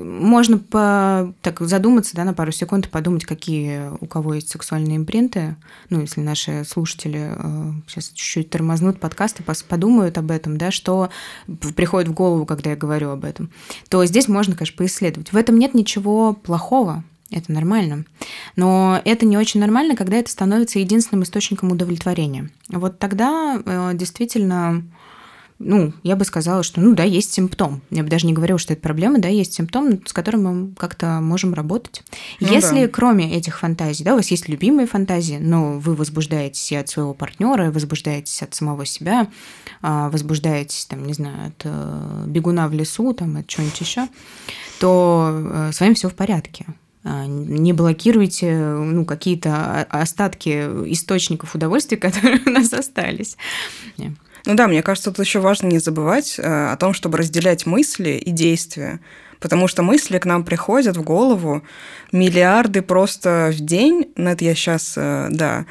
можно 0.00 0.58
по, 0.58 1.34
так 1.42 1.60
задуматься, 1.60 2.14
да, 2.14 2.24
на 2.24 2.34
пару 2.34 2.52
секунд 2.52 2.88
подумать, 2.88 3.24
какие 3.24 3.90
у 4.00 4.06
кого 4.06 4.34
есть 4.34 4.50
сексуальные 4.50 4.98
импринты. 4.98 5.56
Ну, 5.90 6.02
если 6.02 6.20
наши 6.20 6.64
слушатели 6.64 7.32
э, 7.34 7.72
сейчас 7.88 8.10
чуть-чуть 8.10 8.50
тормознут 8.50 9.00
подкасты, 9.00 9.42
подумают 9.68 10.18
об 10.18 10.30
этом, 10.30 10.56
да, 10.56 10.70
что 10.70 11.10
приходит 11.74 12.08
в 12.08 12.14
голову, 12.14 12.46
когда 12.46 12.70
я 12.70 12.76
говорю 12.76 13.10
об 13.10 13.24
этом, 13.24 13.50
то 13.88 14.04
здесь 14.04 14.28
можно, 14.28 14.54
конечно, 14.54 14.76
поисследовать. 14.76 15.32
В 15.32 15.36
этом 15.36 15.58
нет 15.58 15.74
ничего 15.74 16.32
плохого, 16.34 17.02
это 17.30 17.52
нормально. 17.52 18.04
Но 18.56 19.00
это 19.04 19.26
не 19.26 19.36
очень 19.36 19.60
нормально, 19.60 19.96
когда 19.96 20.16
это 20.16 20.30
становится 20.30 20.78
единственным 20.78 21.24
источником 21.24 21.72
удовлетворения. 21.72 22.50
Вот 22.68 22.98
тогда 22.98 23.60
э, 23.64 23.92
действительно 23.94 24.84
ну, 25.58 25.92
я 26.02 26.16
бы 26.16 26.24
сказала, 26.24 26.62
что, 26.62 26.80
ну, 26.80 26.94
да, 26.94 27.04
есть 27.04 27.32
симптом. 27.32 27.80
Я 27.90 28.02
бы 28.02 28.08
даже 28.08 28.26
не 28.26 28.32
говорила, 28.32 28.58
что 28.58 28.72
это 28.72 28.82
проблема, 28.82 29.18
да, 29.18 29.28
есть 29.28 29.54
симптом, 29.54 30.04
с 30.04 30.12
которым 30.12 30.44
мы 30.44 30.74
как-то 30.74 31.20
можем 31.20 31.54
работать. 31.54 32.02
Ну, 32.40 32.48
Если 32.48 32.86
да. 32.86 32.88
кроме 32.88 33.34
этих 33.34 33.60
фантазий, 33.60 34.04
да, 34.04 34.14
у 34.14 34.16
вас 34.16 34.30
есть 34.30 34.48
любимые 34.48 34.86
фантазии, 34.86 35.38
но 35.40 35.78
вы 35.78 35.94
возбуждаетесь 35.94 36.72
и 36.72 36.76
от 36.76 36.88
своего 36.88 37.14
партнера, 37.14 37.70
возбуждаетесь 37.70 38.42
от 38.42 38.54
самого 38.54 38.84
себя, 38.84 39.28
а, 39.80 40.10
возбуждаетесь, 40.10 40.86
там, 40.86 41.06
не 41.06 41.14
знаю, 41.14 41.48
от 41.48 41.62
э, 41.64 42.24
бегуна 42.26 42.68
в 42.68 42.72
лесу, 42.72 43.12
там, 43.12 43.36
от 43.36 43.46
чего-нибудь 43.46 43.80
еще, 43.80 44.08
то 44.80 45.30
э, 45.32 45.70
с 45.72 45.80
вами 45.80 45.94
все 45.94 46.08
в 46.08 46.14
порядке. 46.14 46.66
А, 47.04 47.26
не 47.26 47.74
блокируйте 47.74 48.56
ну, 48.56 49.04
какие-то 49.04 49.82
остатки 49.90 50.48
источников 50.90 51.54
удовольствия, 51.54 51.96
которые 51.98 52.40
у 52.46 52.50
нас 52.50 52.72
остались. 52.72 53.36
Ну 54.46 54.54
да, 54.54 54.68
мне 54.68 54.82
кажется, 54.82 55.10
тут 55.10 55.24
еще 55.24 55.38
важно 55.38 55.68
не 55.68 55.78
забывать 55.78 56.38
э, 56.38 56.42
о 56.42 56.76
том, 56.76 56.92
чтобы 56.92 57.18
разделять 57.18 57.64
мысли 57.64 58.10
и 58.10 58.30
действия. 58.30 59.00
Потому 59.40 59.68
что 59.68 59.82
мысли 59.82 60.18
к 60.18 60.26
нам 60.26 60.44
приходят 60.44 60.96
в 60.96 61.02
голову 61.02 61.62
миллиарды 62.12 62.82
просто 62.82 63.50
в 63.52 63.60
день. 63.60 64.12
На 64.16 64.32
это 64.32 64.44
я 64.44 64.54
сейчас, 64.54 64.94
э, 64.96 65.28
да, 65.30 65.66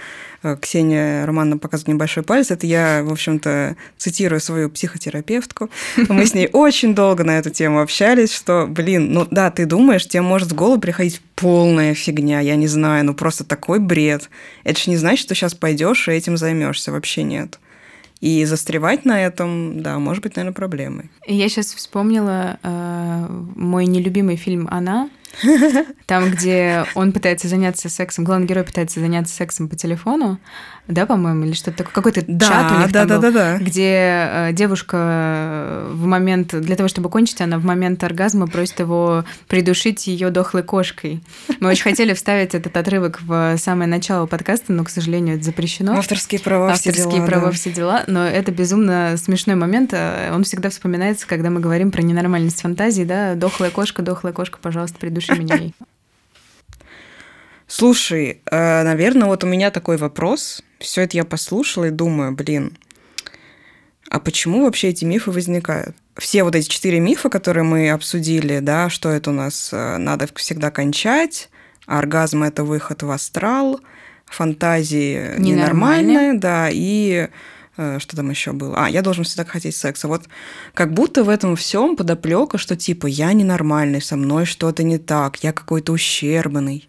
Ксения 0.61 1.25
Романовна 1.25 1.57
показывает 1.57 1.95
небольшой 1.95 2.23
палец. 2.23 2.51
Это 2.51 2.67
я, 2.67 3.01
в 3.03 3.11
общем-то, 3.11 3.75
цитирую 3.97 4.39
свою 4.39 4.69
психотерапевтку. 4.69 5.69
Мы 6.09 6.25
с 6.25 6.33
ней 6.33 6.49
очень 6.51 6.93
долго 6.93 7.23
на 7.23 7.37
эту 7.37 7.49
тему 7.49 7.81
общались, 7.81 8.33
что, 8.33 8.67
блин, 8.67 9.13
ну 9.13 9.27
да, 9.29 9.51
ты 9.51 9.65
думаешь, 9.65 10.07
тебе 10.07 10.21
может 10.21 10.51
в 10.51 10.55
голову 10.55 10.79
приходить 10.79 11.21
полная 11.35 11.93
фигня, 11.93 12.39
я 12.39 12.55
не 12.55 12.67
знаю, 12.67 13.05
ну 13.05 13.13
просто 13.13 13.43
такой 13.43 13.79
бред. 13.79 14.29
Это 14.63 14.79
же 14.79 14.89
не 14.89 14.97
значит, 14.97 15.25
что 15.25 15.35
сейчас 15.35 15.53
пойдешь 15.53 16.07
и 16.07 16.11
этим 16.11 16.37
займешься. 16.37 16.91
Вообще 16.91 17.23
нет. 17.23 17.59
И 18.23 18.45
застревать 18.45 19.03
на 19.03 19.21
этом, 19.21 19.81
да, 19.81 19.99
может 19.99 20.23
быть, 20.23 20.37
наверное, 20.37 20.55
проблемой. 20.55 21.09
Я 21.27 21.49
сейчас 21.49 21.73
вспомнила 21.73 22.57
э, 22.63 23.27
мой 23.55 23.85
нелюбимый 23.85 24.37
фильм 24.37 24.69
«Она», 24.71 25.09
там, 26.05 26.29
где 26.29 26.85
он 26.95 27.11
пытается 27.11 27.47
заняться 27.47 27.89
сексом, 27.89 28.23
главный 28.23 28.47
герой 28.47 28.63
пытается 28.63 28.99
заняться 28.99 29.33
сексом 29.33 29.67
по 29.67 29.75
телефону, 29.75 30.39
да, 30.87 31.05
по-моему, 31.05 31.45
или 31.45 31.53
что-то 31.53 31.77
такое, 31.77 31.93
какой-то 31.93 32.23
да, 32.27 32.45
чат 32.45 32.71
у 32.71 32.79
них 32.79 32.91
да, 32.91 32.99
там 32.99 33.07
да, 33.07 33.15
был, 33.15 33.21
да, 33.21 33.31
да. 33.31 33.57
где 33.57 34.29
э, 34.31 34.49
девушка 34.51 34.97
э, 34.99 35.91
в 35.93 36.05
момент, 36.05 36.53
для 36.59 36.75
того, 36.75 36.89
чтобы 36.89 37.09
кончить, 37.09 37.39
она 37.39 37.57
в 37.57 37.63
момент 37.63 38.03
оргазма 38.03 38.47
просит 38.47 38.79
его 38.79 39.23
придушить 39.47 40.07
ее 40.07 40.29
дохлой 40.29 40.63
кошкой. 40.63 41.23
Мы 41.61 41.69
очень 41.69 41.83
хотели 41.83 42.13
вставить 42.13 42.53
этот 42.53 42.75
отрывок 42.75 43.21
в 43.21 43.57
самое 43.57 43.89
начало 43.89 44.25
подкаста, 44.25 44.73
но, 44.73 44.83
к 44.83 44.89
сожалению, 44.89 45.37
это 45.37 45.45
запрещено. 45.45 45.93
Авторские 45.93 46.41
права, 46.41 46.71
Авторские 46.71 46.93
все 46.93 47.11
дела. 47.11 47.25
права, 47.25 47.45
да. 47.45 47.51
все 47.53 47.71
дела. 47.71 48.03
Но 48.07 48.25
это 48.25 48.51
безумно 48.51 49.15
смешной 49.17 49.55
момент. 49.55 49.91
Э, 49.93 50.31
он 50.33 50.43
всегда 50.43 50.69
вспоминается, 50.69 51.25
когда 51.27 51.49
мы 51.49 51.61
говорим 51.61 51.91
про 51.91 52.01
ненормальность 52.01 52.61
фантазии, 52.61 53.03
да, 53.03 53.35
дохлая 53.35 53.71
кошка, 53.71 54.01
дохлая 54.01 54.33
кошка, 54.33 54.59
пожалуйста, 54.61 54.99
придуши 54.99 55.22
меня 55.31 55.55
ей. 55.55 55.73
Слушай, 57.67 58.41
наверное, 58.51 59.27
вот 59.27 59.43
у 59.43 59.47
меня 59.47 59.71
такой 59.71 59.97
вопрос 59.97 60.61
все 60.83 61.01
это 61.01 61.17
я 61.17 61.23
послушала 61.23 61.85
и 61.85 61.91
думаю, 61.91 62.33
блин, 62.33 62.77
а 64.09 64.19
почему 64.19 64.65
вообще 64.65 64.89
эти 64.89 65.05
мифы 65.05 65.31
возникают? 65.31 65.95
Все 66.17 66.43
вот 66.43 66.55
эти 66.55 66.67
четыре 66.67 66.99
мифа, 66.99 67.29
которые 67.29 67.63
мы 67.63 67.89
обсудили, 67.89 68.59
да, 68.59 68.89
что 68.89 69.09
это 69.09 69.31
у 69.31 69.33
нас 69.33 69.69
э, 69.71 69.97
надо 69.97 70.29
всегда 70.35 70.69
кончать, 70.69 71.49
оргазм– 71.87 72.43
это 72.43 72.63
выход 72.63 73.01
в 73.01 73.09
астрал, 73.09 73.79
фантазии 74.25 75.39
ненормальные, 75.39 76.35
да, 76.35 76.69
и 76.71 77.27
э, 77.27 77.29
что 77.75 78.15
там 78.15 78.29
еще 78.29 78.51
было? 78.51 78.85
А, 78.85 78.89
я 78.89 79.01
должен 79.01 79.23
всегда 79.23 79.45
хотеть 79.45 79.75
секса. 79.75 80.07
Вот 80.07 80.23
как 80.73 80.93
будто 80.93 81.23
в 81.23 81.29
этом 81.29 81.55
всем 81.55 81.95
подоплека, 81.95 82.57
что 82.57 82.75
типа 82.75 83.07
я 83.07 83.33
ненормальный, 83.33 84.01
со 84.01 84.15
мной 84.15 84.45
что-то 84.45 84.83
не 84.83 84.97
так, 84.97 85.43
я 85.43 85.53
какой-то 85.53 85.91
ущербный. 85.91 86.87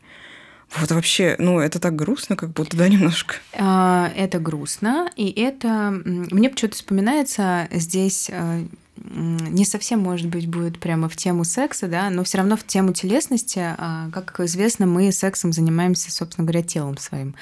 Вот 0.77 0.91
вообще, 0.91 1.37
ну, 1.39 1.61
это 1.61 1.79
так 1.79 1.95
грустно, 1.95 2.37
как 2.37 2.51
будто, 2.51 2.77
да, 2.77 2.89
немножко. 2.91 3.37
А, 3.57 4.11
это 4.17 4.39
грустно, 4.39 5.11
и 5.17 5.31
это... 5.31 5.91
Мне 6.05 6.51
почему-то 6.51 6.77
вспоминается 6.77 7.69
здесь 7.71 8.31
а, 8.33 8.65
не 8.97 9.65
совсем, 9.65 10.01
может 10.01 10.29
быть, 10.29 10.49
будет 10.49 10.81
прямо 10.81 11.09
в 11.09 11.17
тему 11.17 11.45
секса, 11.45 11.87
да, 11.87 12.11
но 12.11 12.25
все 12.25 12.39
равно 12.39 12.57
в 12.57 12.67
тему 12.67 12.93
телесности. 12.93 13.61
А, 13.63 14.09
как 14.13 14.41
известно, 14.41 14.87
мы 14.87 15.13
сексом 15.13 15.53
занимаемся, 15.53 16.11
собственно 16.11 16.47
говоря, 16.47 16.63
телом 16.63 16.99
своим. 16.99 17.35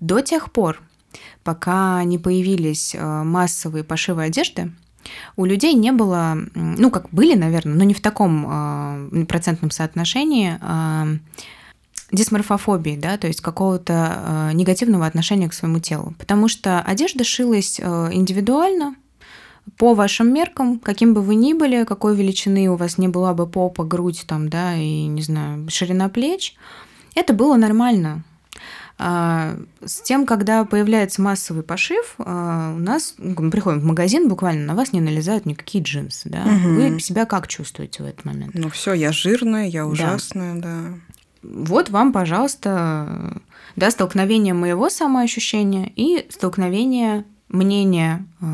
До 0.00 0.20
тех 0.20 0.50
пор, 0.50 0.80
пока 1.44 2.02
не 2.04 2.18
появились 2.18 2.94
массовые 2.98 3.84
пошивы 3.84 4.24
одежды, 4.24 4.72
у 5.36 5.44
людей 5.44 5.74
не 5.74 5.92
было, 5.92 6.38
ну, 6.54 6.90
как 6.90 7.10
были, 7.10 7.34
наверное, 7.34 7.74
но 7.74 7.84
не 7.84 7.94
в 7.94 8.00
таком 8.00 9.08
процентном 9.26 9.70
соотношении 9.70 10.58
дисморфофобии, 12.12 12.96
да, 12.96 13.16
то 13.16 13.26
есть 13.26 13.40
какого-то 13.40 14.50
э, 14.52 14.52
негативного 14.52 15.06
отношения 15.06 15.48
к 15.48 15.54
своему 15.54 15.80
телу. 15.80 16.14
Потому 16.18 16.46
что 16.46 16.80
одежда 16.80 17.24
шилась 17.24 17.80
э, 17.82 18.08
индивидуально, 18.12 18.94
по 19.78 19.94
вашим 19.94 20.32
меркам, 20.34 20.78
каким 20.78 21.14
бы 21.14 21.22
вы 21.22 21.36
ни 21.36 21.52
были, 21.52 21.84
какой 21.84 22.16
величины 22.16 22.68
у 22.68 22.76
вас 22.76 22.98
не 22.98 23.08
была 23.08 23.32
бы 23.32 23.46
попа, 23.46 23.84
грудь 23.84 24.24
там, 24.26 24.48
да, 24.48 24.74
и, 24.76 25.06
не 25.06 25.22
знаю, 25.22 25.68
ширина 25.70 26.08
плеч, 26.08 26.56
это 27.14 27.32
было 27.32 27.56
нормально. 27.56 28.24
А, 29.04 29.56
с 29.84 30.00
тем, 30.00 30.26
когда 30.26 30.64
появляется 30.64 31.20
массовый 31.22 31.64
пошив, 31.64 32.14
а, 32.18 32.72
у 32.72 32.78
нас 32.78 33.16
ну, 33.18 33.34
мы 33.36 33.50
приходим 33.50 33.80
в 33.80 33.84
магазин, 33.84 34.28
буквально 34.28 34.64
на 34.64 34.74
вас 34.76 34.92
не 34.92 35.00
налезают 35.00 35.44
никакие 35.44 35.82
джинсы, 35.82 36.28
да. 36.28 36.42
Угу. 36.42 36.74
Вы 36.74 37.00
себя 37.00 37.26
как 37.26 37.48
чувствуете 37.48 38.04
в 38.04 38.06
этот 38.06 38.24
момент? 38.24 38.52
Ну 38.54 38.70
все, 38.70 38.92
я 38.92 39.10
жирная, 39.10 39.66
я 39.66 39.88
ужасная, 39.88 40.54
да. 40.54 40.60
да 40.60 40.94
вот 41.42 41.90
вам, 41.90 42.12
пожалуйста, 42.12 43.42
да, 43.74 43.90
столкновение 43.90 44.54
моего 44.54 44.88
самоощущения 44.88 45.90
и 45.96 46.24
столкновение 46.30 47.24
мнения 47.48 48.24
э, 48.40 48.44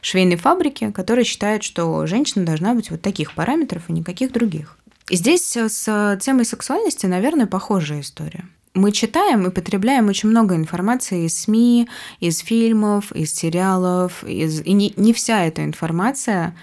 швейной 0.00 0.34
фабрики, 0.34 0.90
которая 0.90 1.24
считает, 1.24 1.62
что 1.62 2.04
женщина 2.06 2.44
должна 2.44 2.74
быть 2.74 2.90
вот 2.90 3.02
таких 3.02 3.34
параметров 3.34 3.84
и 3.86 3.92
никаких 3.92 4.32
других. 4.32 4.76
Здесь 5.08 5.56
с 5.56 6.18
темой 6.20 6.44
сексуальности, 6.44 7.06
наверное, 7.06 7.46
похожая 7.46 8.00
история. 8.00 8.46
Мы 8.76 8.92
читаем 8.92 9.46
и 9.46 9.50
потребляем 9.50 10.08
очень 10.08 10.28
много 10.28 10.54
информации 10.54 11.24
из 11.24 11.38
СМИ, 11.40 11.88
из 12.20 12.40
фильмов, 12.40 13.10
из 13.12 13.34
сериалов, 13.34 14.22
из... 14.22 14.60
и 14.60 14.72
не, 14.72 14.92
не 14.96 15.14
вся 15.14 15.46
эта 15.46 15.64
информация 15.64 16.54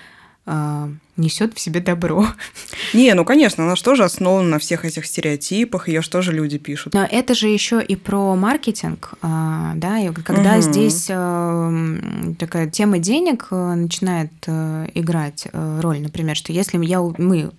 э, 0.45 0.89
несет 1.17 1.56
в 1.56 1.60
себе 1.60 1.80
добро. 1.80 2.28
Не, 2.93 3.15
ну 3.15 3.26
конечно, 3.26 3.63
она 3.63 3.76
же 3.76 3.84
тоже 3.84 4.04
основана 4.04 4.47
на 4.47 4.60
всех 4.60 4.86
этих 4.86 5.08
стереотипах, 5.08 5.88
ее 5.88 6.02
же 6.02 6.32
люди 6.32 6.60
пишут. 6.60 6.93
Но 6.93 7.04
это 7.04 7.34
же 7.34 7.47
еще 7.47 7.82
и 7.82 7.95
про 7.95 8.36
маркетинг, 8.36 9.13
а, 9.23 9.73
да, 9.76 9.97
и 9.97 10.12
когда 10.12 10.54
угу. 10.54 10.62
здесь 10.62 11.08
э, 11.10 12.34
такая 12.38 12.69
тема 12.69 12.99
денег 12.99 13.47
э, 13.49 13.73
начинает 13.73 14.32
э, 14.45 14.88
играть 14.93 15.47
роль, 15.52 15.99
например, 15.99 16.36
что 16.36 16.54
если 16.54 16.84
я, 16.86 17.02
мы, 17.02 17.52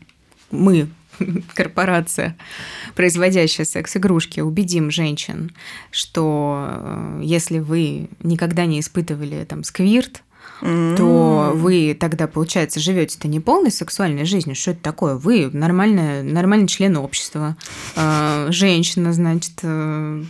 мы 0.53 0.89
корпорация, 1.55 2.37
производящая 2.95 3.67
секс-игрушки, 3.67 4.41
убедим 4.41 4.91
женщин, 4.91 5.53
что 5.91 7.19
если 7.23 7.59
вы 7.59 8.09
никогда 8.23 8.67
не 8.67 8.81
испытывали 8.81 9.45
там 9.45 9.65
сквирт, 9.65 10.23
mm-hmm. 10.65 10.97
то 10.97 11.53
вы 11.55 11.97
тогда, 11.99 12.27
получается, 12.27 12.81
живете-то 12.81 13.29
не 13.29 13.41
полной 13.41 13.71
сексуальной 13.71 14.25
жизнью. 14.25 14.57
Что 14.57 14.73
это 14.73 14.81
такое? 14.81 15.15
Вы 15.15 15.51
нормальная, 15.53 16.23
нормальный 16.23 16.67
член 16.67 16.97
общества, 16.97 17.57
э, 17.97 18.47
женщина, 18.51 19.13
значит, 19.13 19.53
э, 19.63 20.23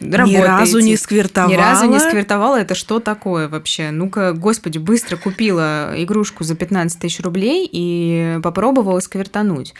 работаете. 0.00 0.38
Ни 0.38 0.42
разу 0.42 0.78
не 0.80 0.96
сквертовала. 0.96 1.50
Ни 1.50 1.56
разу 1.56 1.86
не 1.86 1.98
сквертовала. 1.98 2.60
Это 2.60 2.74
что 2.74 3.00
такое 3.00 3.48
вообще? 3.48 3.90
Ну-ка, 3.90 4.32
господи, 4.32 4.78
быстро 4.78 5.16
купила 5.16 5.92
игрушку 5.96 6.44
за 6.44 6.54
15 6.54 6.98
тысяч 6.98 7.20
рублей 7.20 7.68
и 7.70 8.38
попробовала 8.42 9.00
сквертануть. 9.00 9.74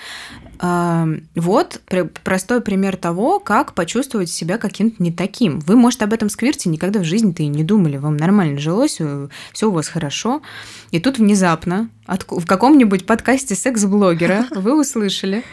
Вот 0.60 1.80
простой 2.22 2.60
пример 2.60 2.96
того, 2.96 3.38
как 3.40 3.74
почувствовать 3.74 4.30
себя 4.30 4.56
каким-то 4.56 5.02
не 5.02 5.12
таким. 5.12 5.60
Вы, 5.60 5.76
может, 5.76 6.02
об 6.02 6.12
этом 6.12 6.30
сквирте 6.30 6.68
никогда 6.68 7.00
в 7.00 7.04
жизни-то 7.04 7.42
и 7.42 7.46
не 7.48 7.64
думали. 7.64 7.96
Вам 7.96 8.16
нормально 8.16 8.58
жилось, 8.58 8.96
э, 9.00 9.28
все 9.52 9.68
у 9.68 9.72
вас 9.72 9.83
хорошо. 9.88 10.42
И 10.90 11.00
тут 11.00 11.18
внезапно 11.18 11.88
в 12.06 12.46
каком-нибудь 12.46 13.06
подкасте 13.06 13.54
секс-блогера 13.54 14.46
вы 14.50 14.78
услышали 14.78 15.44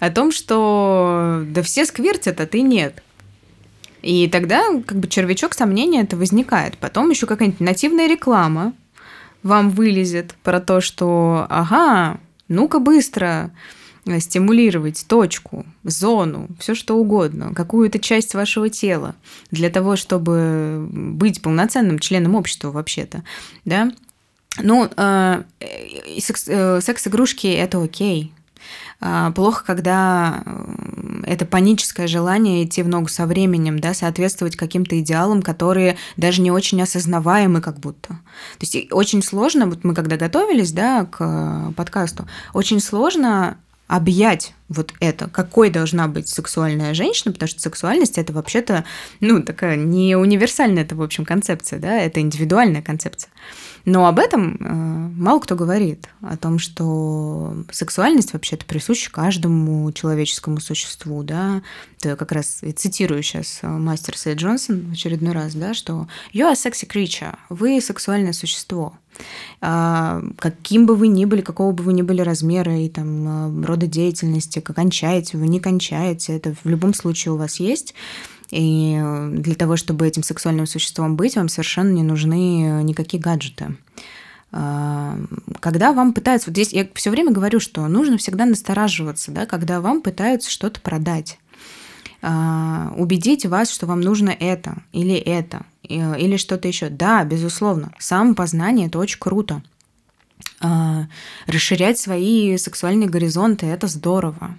о 0.00 0.10
том, 0.10 0.32
что 0.32 1.42
да 1.46 1.62
все 1.62 1.84
сквиртят, 1.84 2.40
а 2.40 2.46
ты 2.46 2.62
нет. 2.62 3.02
И 4.02 4.28
тогда 4.28 4.64
как 4.84 4.98
бы 4.98 5.06
червячок 5.06 5.54
сомнения 5.54 6.02
это 6.02 6.16
возникает. 6.16 6.76
Потом 6.78 7.10
еще 7.10 7.26
какая-нибудь 7.26 7.60
нативная 7.60 8.08
реклама 8.08 8.72
вам 9.42 9.70
вылезет 9.70 10.34
про 10.42 10.60
то, 10.60 10.80
что 10.80 11.46
ага, 11.48 12.18
ну-ка 12.48 12.80
быстро, 12.80 13.52
стимулировать 14.18 15.04
точку, 15.06 15.64
зону, 15.84 16.48
все 16.58 16.74
что 16.74 16.96
угодно, 16.96 17.54
какую-то 17.54 17.98
часть 17.98 18.34
вашего 18.34 18.68
тела 18.68 19.14
для 19.50 19.70
того, 19.70 19.96
чтобы 19.96 20.88
быть 20.90 21.42
полноценным 21.42 21.98
членом 21.98 22.34
общества 22.34 22.70
вообще-то, 22.70 23.22
да. 23.64 23.92
Ну, 24.58 24.88
э, 24.96 25.42
э, 25.60 26.80
секс-игрушки 26.80 27.46
это 27.46 27.82
окей. 27.82 28.32
А, 29.04 29.32
плохо, 29.32 29.64
когда 29.64 30.44
это 31.24 31.44
паническое 31.44 32.06
желание 32.06 32.64
идти 32.64 32.82
в 32.82 32.88
ногу 32.88 33.08
со 33.08 33.26
временем, 33.26 33.80
да, 33.80 33.94
соответствовать 33.94 34.54
каким-то 34.54 34.98
идеалам, 35.00 35.42
которые 35.42 35.96
даже 36.16 36.40
не 36.40 36.52
очень 36.52 36.80
осознаваемы 36.80 37.60
как 37.60 37.80
будто. 37.80 38.08
То 38.08 38.60
есть 38.60 38.92
очень 38.92 39.22
сложно, 39.22 39.66
вот 39.66 39.82
мы 39.82 39.94
когда 39.94 40.16
готовились, 40.16 40.70
да, 40.70 41.06
к 41.06 41.72
подкасту, 41.76 42.28
очень 42.52 42.78
сложно 42.78 43.58
объять 43.92 44.54
вот 44.70 44.94
это, 45.00 45.28
какой 45.28 45.68
должна 45.68 46.08
быть 46.08 46.26
сексуальная 46.26 46.94
женщина, 46.94 47.30
потому 47.30 47.46
что 47.46 47.60
сексуальность 47.60 48.16
это 48.16 48.32
вообще-то, 48.32 48.84
ну, 49.20 49.42
такая 49.42 49.76
не 49.76 50.16
универсальная, 50.16 50.82
это, 50.84 50.96
в 50.96 51.02
общем, 51.02 51.26
концепция, 51.26 51.78
да, 51.78 51.98
это 51.98 52.20
индивидуальная 52.20 52.80
концепция. 52.80 53.30
Но 53.84 54.06
об 54.06 54.18
этом 54.18 54.56
э, 54.56 55.20
мало 55.20 55.40
кто 55.40 55.56
говорит, 55.56 56.08
о 56.22 56.38
том, 56.38 56.58
что 56.58 57.54
сексуальность 57.70 58.32
вообще-то 58.32 58.64
присуща 58.64 59.10
каждому 59.10 59.92
человеческому 59.92 60.60
существу, 60.60 61.22
да. 61.22 61.60
Это 61.98 62.16
как 62.16 62.32
раз 62.32 62.60
я 62.62 62.72
цитирую 62.72 63.22
сейчас 63.22 63.58
э, 63.60 63.68
мастер 63.68 64.16
Сэй 64.16 64.36
Джонсон 64.36 64.88
в 64.88 64.92
очередной 64.92 65.34
раз, 65.34 65.54
да, 65.54 65.74
что 65.74 66.08
«You 66.32 66.50
are 66.50 66.52
a 66.52 66.54
sexy 66.54 66.88
creature», 66.88 67.36
вы 67.50 67.78
сексуальное 67.82 68.32
существо. 68.32 68.94
А, 69.60 70.22
каким 70.38 70.86
бы 70.86 70.96
вы 70.96 71.08
ни 71.08 71.24
были, 71.24 71.40
какого 71.40 71.72
бы 71.72 71.84
вы 71.84 71.92
ни 71.92 72.02
были 72.02 72.20
размера 72.20 72.78
и 72.78 72.88
там 72.88 73.62
э, 73.62 73.66
рода 73.66 73.86
деятельности, 73.86 74.60
как 74.60 74.76
кончаете 74.76 75.38
вы, 75.38 75.46
не 75.46 75.60
кончаете, 75.60 76.34
это 76.36 76.54
в 76.64 76.68
любом 76.68 76.94
случае 76.94 77.32
у 77.32 77.36
вас 77.36 77.60
есть. 77.60 77.94
И 78.50 79.00
для 79.30 79.54
того, 79.54 79.76
чтобы 79.76 80.06
этим 80.06 80.22
сексуальным 80.22 80.66
существом 80.66 81.16
быть, 81.16 81.36
вам 81.36 81.48
совершенно 81.48 81.92
не 81.92 82.02
нужны 82.02 82.64
э, 82.64 82.82
никакие 82.82 83.22
гаджеты. 83.22 83.76
А, 84.52 85.18
когда 85.60 85.92
вам 85.92 86.12
пытаются, 86.12 86.50
вот 86.50 86.56
здесь 86.56 86.72
я 86.72 86.86
все 86.94 87.10
время 87.10 87.32
говорю, 87.32 87.58
что 87.58 87.86
нужно 87.88 88.18
всегда 88.18 88.44
настораживаться, 88.44 89.30
да, 89.32 89.46
когда 89.46 89.80
вам 89.80 90.02
пытаются 90.02 90.50
что-то 90.50 90.80
продать, 90.80 91.38
а, 91.38 91.41
убедить 92.22 93.46
вас, 93.46 93.70
что 93.70 93.86
вам 93.86 94.00
нужно 94.00 94.30
это 94.30 94.76
или 94.92 95.14
это, 95.14 95.66
или 95.82 96.36
что-то 96.36 96.68
еще. 96.68 96.88
Да, 96.88 97.24
безусловно, 97.24 97.92
самопознание 97.98 98.86
это 98.86 99.00
очень 99.00 99.18
круто. 99.18 99.62
А, 100.64 101.06
расширять 101.46 101.98
свои 101.98 102.56
сексуальные 102.56 103.08
горизонты, 103.08 103.66
это 103.66 103.88
здорово. 103.88 104.56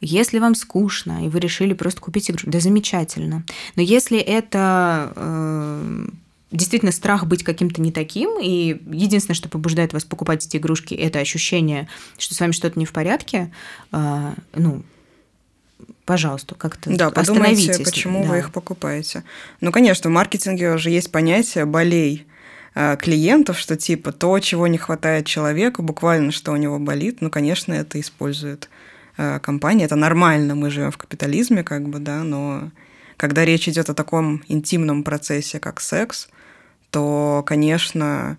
Если 0.00 0.40
вам 0.40 0.56
скучно, 0.56 1.24
и 1.24 1.28
вы 1.28 1.38
решили 1.38 1.74
просто 1.74 2.00
купить 2.00 2.30
игру, 2.30 2.50
да 2.50 2.58
замечательно. 2.58 3.44
Но 3.76 3.82
если 3.82 4.18
это 4.18 5.12
э, 5.14 6.06
действительно 6.50 6.90
страх 6.90 7.26
быть 7.26 7.44
каким-то 7.44 7.80
не 7.80 7.92
таким, 7.92 8.40
и 8.42 8.80
единственное, 8.90 9.36
что 9.36 9.48
побуждает 9.48 9.92
вас 9.92 10.04
покупать 10.04 10.44
эти 10.44 10.56
игрушки, 10.56 10.94
это 10.94 11.20
ощущение, 11.20 11.88
что 12.18 12.34
с 12.34 12.40
вами 12.40 12.50
что-то 12.50 12.76
не 12.78 12.84
в 12.84 12.92
порядке, 12.92 13.52
э, 13.92 14.32
ну, 14.56 14.82
пожалуйста, 16.04 16.54
как-то 16.54 16.94
да, 16.96 17.10
подумайте, 17.10 17.82
почему 17.84 18.22
да. 18.22 18.30
вы 18.30 18.38
их 18.38 18.52
покупаете. 18.52 19.24
Ну, 19.60 19.72
конечно, 19.72 20.10
в 20.10 20.12
маркетинге 20.12 20.72
уже 20.72 20.90
есть 20.90 21.10
понятие 21.10 21.64
болей 21.64 22.26
Э, 22.74 22.96
клиентов, 22.96 23.58
что 23.58 23.76
типа 23.76 24.10
то, 24.12 24.38
чего 24.40 24.66
не 24.66 24.78
хватает 24.78 25.26
человеку, 25.26 25.82
буквально 25.82 26.32
что 26.32 26.52
у 26.52 26.56
него 26.56 26.78
болит, 26.80 27.20
ну, 27.20 27.30
конечно, 27.30 27.72
это 27.72 28.00
использует 28.00 28.68
э, 29.16 29.38
компания. 29.38 29.84
Это 29.84 29.94
нормально, 29.94 30.56
мы 30.56 30.70
живем 30.70 30.90
в 30.90 30.98
капитализме, 30.98 31.62
как 31.62 31.88
бы, 31.88 32.00
да, 32.00 32.24
но 32.24 32.70
когда 33.16 33.44
речь 33.44 33.68
идет 33.68 33.90
о 33.90 33.94
таком 33.94 34.42
интимном 34.48 35.04
процессе, 35.04 35.60
как 35.60 35.80
секс, 35.80 36.28
то, 36.90 37.44
конечно, 37.46 38.38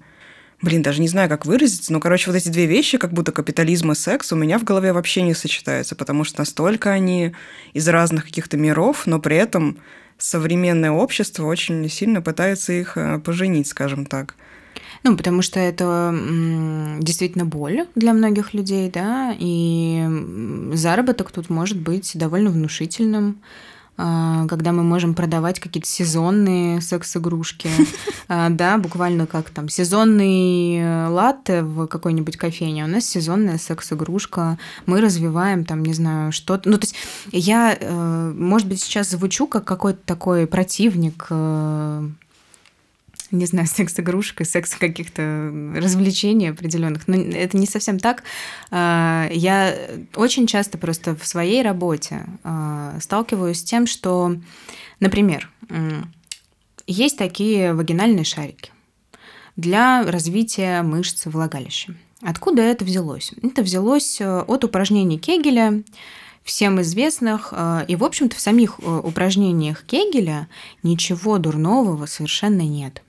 блин, 0.66 0.82
даже 0.82 1.00
не 1.00 1.08
знаю, 1.08 1.30
как 1.30 1.46
выразиться, 1.46 1.94
но, 1.94 2.00
короче, 2.00 2.32
вот 2.32 2.36
эти 2.36 2.50
две 2.50 2.66
вещи, 2.66 2.98
как 2.98 3.14
будто 3.14 3.32
капитализм 3.32 3.92
и 3.92 3.96
секс, 3.96 4.34
у 4.34 4.36
меня 4.36 4.58
в 4.58 4.64
голове 4.64 4.92
вообще 4.94 5.22
не 5.22 5.36
сочетаются, 5.36 5.96
потому 5.96 6.24
что 6.24 6.40
настолько 6.40 6.90
они 6.90 7.34
из 7.74 7.88
разных 7.88 8.26
каких-то 8.26 8.58
миров, 8.58 9.06
но 9.06 9.20
при 9.20 9.38
этом 9.38 9.78
современное 10.18 10.92
общество 10.92 11.46
очень 11.46 11.88
сильно 11.90 12.22
пытается 12.22 12.74
их 12.74 12.98
э, 12.98 13.20
поженить, 13.20 13.68
скажем 13.68 14.06
так. 14.06 14.36
Ну, 15.04 15.16
потому 15.16 15.44
что 15.44 15.60
это 15.60 16.12
действительно 17.00 17.46
боль 17.46 17.86
для 17.94 18.14
многих 18.14 18.56
людей, 18.56 18.90
да, 18.90 19.36
и 19.38 20.04
заработок 20.74 21.32
тут 21.32 21.50
может 21.50 21.80
быть 21.80 22.12
довольно 22.16 22.50
внушительным. 22.50 23.40
А, 23.98 24.46
когда 24.48 24.74
мы 24.74 24.84
можем 24.84 25.14
продавать 25.14 25.60
какие-то 25.60 25.88
сезонные 25.88 26.82
секс-игрушки, 26.82 27.70
а, 28.28 28.50
да, 28.50 28.78
буквально 28.78 29.26
как 29.26 29.50
там 29.50 29.70
сезонный 29.70 30.80
э, 30.80 31.08
латте 31.08 31.62
в 31.62 31.88
какой-нибудь 31.88 32.36
кофейне, 32.36 32.84
у 32.84 32.88
нас 32.88 33.06
сезонная 33.06 33.58
секс-игрушка, 33.58 34.58
мы 34.86 35.00
развиваем 35.00 35.64
там, 35.64 35.84
не 35.84 35.94
знаю, 35.94 36.34
что-то. 36.34 36.70
Ну, 36.70 36.78
то 36.78 36.84
есть 36.84 36.96
я, 37.32 37.78
э, 37.80 38.34
может 38.36 38.68
быть, 38.68 38.82
сейчас 38.82 39.12
звучу 39.12 39.48
как 39.48 39.64
какой-то 39.64 40.00
такой 40.06 40.46
противник 40.46 41.28
э, 41.30 42.10
не 43.32 43.46
знаю, 43.46 43.68
секс-игрушек 43.72 44.42
и 44.42 44.46
секс 44.46 44.76
каких-то 44.76 45.52
развлечений 45.76 46.50
определенных. 46.50 47.08
Но 47.08 47.16
это 47.16 47.58
не 47.58 47.68
совсем 47.68 48.00
так. 48.00 48.24
А, 48.72 49.28
я 49.32 49.76
очень 50.16 50.48
часто 50.48 50.78
просто 50.78 51.16
в 51.16 51.26
своей 51.26 51.62
работе 51.62 52.26
а, 52.44 52.98
сталкиваюсь 53.00 53.60
с 53.60 53.64
тем, 53.64 53.88
что, 53.88 54.36
например, 55.00 55.50
есть 56.88 57.18
такие 57.18 57.74
вагинальные 57.74 58.26
шарики 58.26 58.72
для 59.56 60.04
развития 60.04 60.82
мышц 60.82 61.26
влагалища. 61.26 61.96
Откуда 62.22 62.62
это 62.62 62.84
взялось? 62.86 63.34
Это 63.42 63.62
взялось 63.62 64.20
э, 64.20 64.40
от 64.42 64.64
упражнений 64.64 65.20
Кегеля, 65.20 65.84
всем 66.44 66.82
известных. 66.82 67.50
Э, 67.52 67.86
и, 67.88 67.96
в 67.96 68.04
общем-то, 68.04 68.36
в 68.36 68.40
самих 68.40 68.80
э, 68.80 69.02
упражнениях 69.04 69.84
Кегеля 69.84 70.48
ничего 70.82 71.38
дурного 71.38 72.06
совершенно 72.06 72.62
нет. 72.62 73.04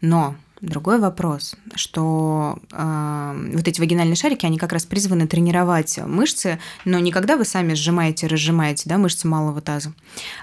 Но 0.00 0.36
Другой 0.64 0.98
вопрос, 0.98 1.56
что 1.74 2.58
э, 2.72 3.50
вот 3.52 3.68
эти 3.68 3.80
вагинальные 3.80 4.16
шарики, 4.16 4.46
они 4.46 4.56
как 4.56 4.72
раз 4.72 4.86
призваны 4.86 5.26
тренировать 5.26 5.98
мышцы, 5.98 6.58
но 6.86 6.98
не 7.00 7.12
когда 7.12 7.36
вы 7.36 7.44
сами 7.44 7.74
сжимаете, 7.74 8.28
разжимаете 8.28 8.88
да, 8.88 8.96
мышцы 8.96 9.28
малого 9.28 9.60
таза, 9.60 9.92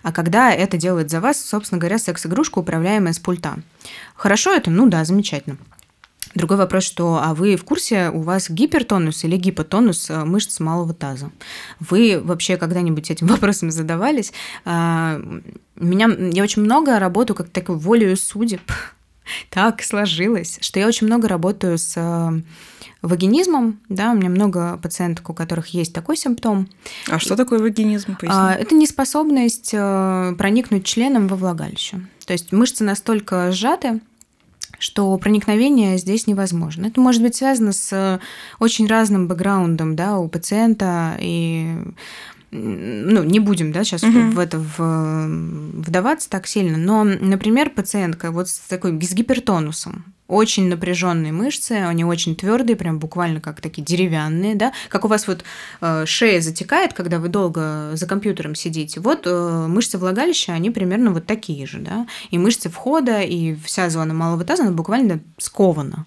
а 0.03 0.11
когда 0.11 0.53
это 0.53 0.77
делает 0.77 1.09
за 1.09 1.21
вас, 1.21 1.43
собственно 1.43 1.79
говоря, 1.79 1.97
секс-игрушка, 1.97 2.59
управляемая 2.59 3.13
с 3.13 3.19
пульта. 3.19 3.55
Хорошо 4.15 4.53
это? 4.53 4.69
Ну 4.69 4.87
да, 4.87 5.05
замечательно. 5.05 5.57
Другой 6.35 6.57
вопрос, 6.57 6.83
что 6.83 7.19
а 7.23 7.33
вы 7.33 7.55
в 7.55 7.65
курсе, 7.65 8.11
у 8.13 8.21
вас 8.21 8.47
гипертонус 8.47 9.23
или 9.23 9.37
гипотонус 9.37 10.09
э, 10.11 10.23
мышц 10.23 10.59
малого 10.59 10.93
таза? 10.93 11.31
Вы 11.79 12.21
вообще 12.23 12.57
когда-нибудь 12.57 13.09
этим 13.09 13.25
вопросом 13.27 13.71
задавались? 13.71 14.33
А, 14.65 15.19
меня, 15.75 16.07
я 16.31 16.43
очень 16.43 16.61
много 16.61 16.99
работаю 16.99 17.35
как 17.35 17.49
такой 17.49 17.77
волею 17.77 18.15
судеб. 18.17 18.61
Так 19.49 19.83
сложилось, 19.83 20.57
что 20.61 20.79
я 20.79 20.87
очень 20.87 21.07
много 21.07 21.27
работаю 21.27 21.77
с 21.77 21.93
э, 21.95 22.41
вагинизмом, 23.01 23.79
да, 23.89 24.11
у 24.11 24.15
меня 24.15 24.29
много 24.29 24.77
пациенток, 24.81 25.29
у 25.29 25.33
которых 25.33 25.67
есть 25.67 25.93
такой 25.93 26.17
симптом. 26.17 26.69
А 27.09 27.19
что 27.19 27.35
такое 27.35 27.59
вагинизм? 27.59 28.15
Поясни. 28.17 28.37
А, 28.39 28.53
это 28.53 28.75
неспособность 28.75 29.71
э, 29.73 30.35
проникнуть 30.37 30.85
членом 30.85 31.27
во 31.27 31.35
влагалище. 31.35 32.01
То 32.25 32.33
есть 32.33 32.51
мышцы 32.51 32.83
настолько 32.83 33.51
сжаты, 33.51 34.01
что 34.79 35.15
проникновение 35.17 35.97
здесь 35.97 36.27
невозможно. 36.27 36.87
Это 36.87 36.99
может 36.99 37.21
быть 37.21 37.35
связано 37.35 37.71
с 37.71 38.19
очень 38.59 38.87
разным 38.87 39.27
бэкграундом 39.27 39.95
да, 39.95 40.17
у 40.17 40.27
пациента 40.27 41.17
и 41.19 41.75
ну, 42.51 43.23
не 43.23 43.39
будем, 43.39 43.71
да, 43.71 43.83
сейчас 43.83 44.03
угу. 44.03 44.31
в 44.31 44.39
это 44.39 44.59
в, 44.59 44.77
вдаваться 44.77 46.29
так 46.29 46.47
сильно, 46.47 46.77
но, 46.77 47.03
например, 47.03 47.69
пациентка 47.69 48.31
вот 48.31 48.49
с 48.49 48.59
такой 48.59 49.01
с 49.01 49.13
гипертонусом, 49.13 50.13
очень 50.27 50.69
напряженные 50.69 51.33
мышцы, 51.33 51.73
они 51.73 52.05
очень 52.05 52.35
твердые, 52.35 52.77
прям 52.77 52.99
буквально 52.99 53.41
как 53.41 53.59
такие 53.59 53.83
деревянные, 53.83 54.55
да, 54.55 54.71
как 54.87 55.03
у 55.05 55.09
вас 55.09 55.27
вот 55.27 55.43
э, 55.81 56.05
шея 56.05 56.39
затекает, 56.41 56.93
когда 56.93 57.19
вы 57.19 57.27
долго 57.27 57.91
за 57.93 58.07
компьютером 58.07 58.55
сидите. 58.55 59.01
Вот 59.01 59.23
э, 59.25 59.65
мышцы 59.67 59.97
влагалища, 59.97 60.53
они 60.53 60.71
примерно 60.71 61.11
вот 61.11 61.25
такие 61.25 61.67
же, 61.67 61.79
да, 61.79 62.07
и 62.31 62.37
мышцы 62.37 62.69
входа, 62.69 63.21
и 63.21 63.55
вся 63.55 63.89
зона 63.89 64.13
малого 64.13 64.45
таза, 64.45 64.63
она 64.63 64.71
буквально 64.71 65.19
скована 65.37 66.05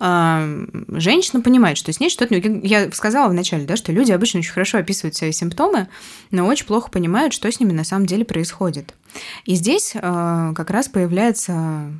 женщина 0.00 1.42
понимает, 1.42 1.76
что 1.76 1.92
с 1.92 2.00
ней 2.00 2.08
что-то... 2.08 2.34
Я 2.34 2.90
сказала 2.92 3.28
вначале, 3.28 3.66
да, 3.66 3.76
что 3.76 3.92
люди 3.92 4.12
обычно 4.12 4.40
очень 4.40 4.52
хорошо 4.52 4.78
описывают 4.78 5.14
свои 5.14 5.32
симптомы, 5.32 5.88
но 6.30 6.46
очень 6.46 6.66
плохо 6.66 6.90
понимают, 6.90 7.34
что 7.34 7.50
с 7.50 7.60
ними 7.60 7.72
на 7.72 7.84
самом 7.84 8.06
деле 8.06 8.24
происходит. 8.24 8.94
И 9.44 9.54
здесь 9.54 9.92
э, 9.94 10.52
как 10.54 10.70
раз 10.70 10.88
появляется 10.88 11.92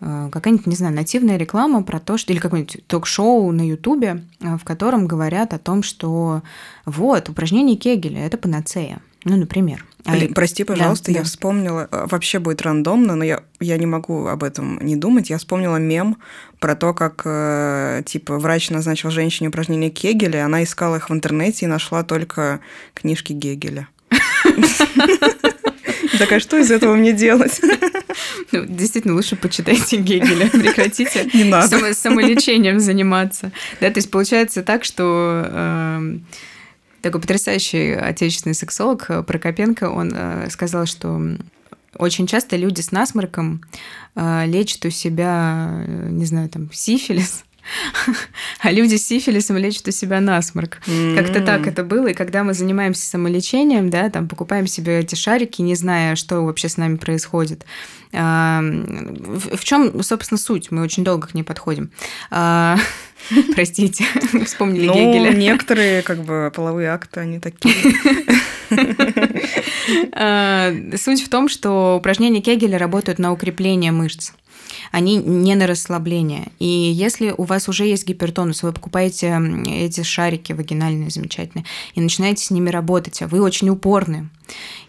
Э, 0.00 0.28
какая-нибудь, 0.30 0.66
не 0.66 0.76
знаю, 0.76 0.94
нативная 0.94 1.38
реклама 1.38 1.82
про 1.82 1.98
то, 1.98 2.18
что 2.18 2.32
или 2.32 2.40
какое-нибудь 2.40 2.86
ток-шоу 2.86 3.50
на 3.52 3.66
Ютубе, 3.66 4.24
в 4.40 4.62
котором 4.64 5.06
говорят 5.06 5.54
о 5.54 5.58
том, 5.58 5.82
что 5.82 6.42
вот, 6.84 7.28
упражнение 7.28 7.76
Кегеля– 7.76 8.20
это 8.26 8.36
панацея. 8.36 9.00
Ну, 9.24 9.36
например. 9.36 9.84
Блин, 10.04 10.28
а, 10.32 10.34
прости, 10.34 10.64
пожалуйста, 10.64 11.06
да, 11.06 11.12
я 11.12 11.18
да. 11.20 11.24
вспомнила, 11.24 11.88
э, 11.90 12.06
вообще 12.10 12.38
будет 12.38 12.60
рандомно, 12.60 13.14
но 13.14 13.24
я, 13.24 13.42
я 13.58 13.78
не 13.78 13.86
могу 13.86 14.26
об 14.26 14.44
этом 14.44 14.78
не 14.80 14.96
думать. 14.96 15.30
Я 15.30 15.38
вспомнила 15.38 15.76
мем 15.76 16.18
про 16.60 16.76
то, 16.76 16.92
как, 16.92 17.22
типа, 18.04 18.38
врач 18.38 18.70
назначил 18.70 19.10
женщине 19.10 19.48
упражнения 19.48 19.90
Кегеля, 19.90 20.44
она 20.44 20.62
искала 20.62 20.96
их 20.96 21.08
в 21.10 21.12
интернете 21.12 21.66
и 21.66 21.68
нашла 21.68 22.02
только 22.02 22.60
книжки 22.94 23.32
Гегеля. 23.32 23.88
Такая, 26.18 26.40
что 26.40 26.58
из 26.58 26.70
этого 26.70 26.94
мне 26.94 27.12
делать? 27.12 27.60
Ну, 28.52 28.64
действительно, 28.66 29.14
лучше 29.14 29.36
почитайте 29.36 29.96
Гегеля, 29.96 30.48
прекратите 30.48 31.28
Не 31.34 31.44
надо. 31.44 31.78
Само, 31.78 31.92
самолечением 31.92 32.78
заниматься. 32.78 33.50
Да, 33.80 33.90
то 33.90 33.98
есть 33.98 34.10
получается 34.10 34.62
так, 34.62 34.84
что 34.84 35.44
э, 35.46 36.18
такой 37.04 37.20
потрясающий 37.20 37.92
отечественный 37.92 38.54
сексолог 38.54 39.10
э, 39.10 39.22
Прокопенко, 39.22 39.90
он 39.90 40.12
э, 40.14 40.48
сказал, 40.50 40.86
что 40.86 41.20
очень 41.96 42.26
часто 42.26 42.56
люди 42.56 42.80
с 42.80 42.92
насморком 42.92 43.62
э, 44.16 44.46
лечат 44.46 44.86
у 44.86 44.90
себя, 44.90 45.84
не 45.86 46.24
знаю, 46.24 46.48
там, 46.48 46.72
сифилис, 46.72 47.44
а 48.60 48.70
люди 48.70 48.96
с 48.96 49.06
сифилисом 49.06 49.56
лечат 49.56 49.88
у 49.88 49.90
себя 49.90 50.20
насморк. 50.20 50.78
Mm-hmm. 50.86 51.16
Как-то 51.16 51.40
так 51.40 51.66
это 51.66 51.82
было. 51.82 52.08
И 52.08 52.14
когда 52.14 52.44
мы 52.44 52.54
занимаемся 52.54 53.06
самолечением, 53.06 53.90
да, 53.90 54.10
там 54.10 54.28
покупаем 54.28 54.66
себе 54.66 55.00
эти 55.00 55.14
шарики, 55.14 55.62
не 55.62 55.74
зная, 55.74 56.16
что 56.16 56.40
вообще 56.40 56.68
с 56.68 56.76
нами 56.76 56.96
происходит. 56.96 57.64
А, 58.12 58.60
в 58.62 59.64
чем, 59.64 60.02
собственно, 60.02 60.38
суть? 60.38 60.70
Мы 60.70 60.82
очень 60.82 61.04
долго 61.04 61.28
к 61.28 61.34
ней 61.34 61.42
подходим. 61.42 61.90
А, 62.30 62.76
простите, 63.54 64.04
вспомнили 64.44 64.86
ну, 64.86 64.94
Гегеля. 64.94 65.34
некоторые 65.34 66.02
как 66.02 66.22
бы 66.22 66.52
половые 66.54 66.88
акты, 66.88 67.20
они 67.20 67.40
такие. 67.40 67.74
А, 70.12 70.72
суть 70.96 71.22
в 71.22 71.28
том, 71.28 71.48
что 71.48 71.96
упражнения 71.98 72.40
Кегеля 72.40 72.78
работают 72.78 73.18
на 73.18 73.32
укрепление 73.32 73.92
мышц 73.92 74.32
они 74.94 75.16
не 75.16 75.56
на 75.56 75.66
расслабление. 75.66 76.52
И 76.60 76.66
если 76.66 77.34
у 77.36 77.42
вас 77.42 77.68
уже 77.68 77.84
есть 77.84 78.06
гипертонус, 78.06 78.62
вы 78.62 78.72
покупаете 78.72 79.36
эти 79.66 80.04
шарики 80.04 80.52
вагинальные 80.52 81.10
замечательные 81.10 81.64
и 81.96 82.00
начинаете 82.00 82.44
с 82.44 82.50
ними 82.52 82.70
работать, 82.70 83.20
а 83.20 83.26
вы 83.26 83.42
очень 83.42 83.68
упорны, 83.70 84.28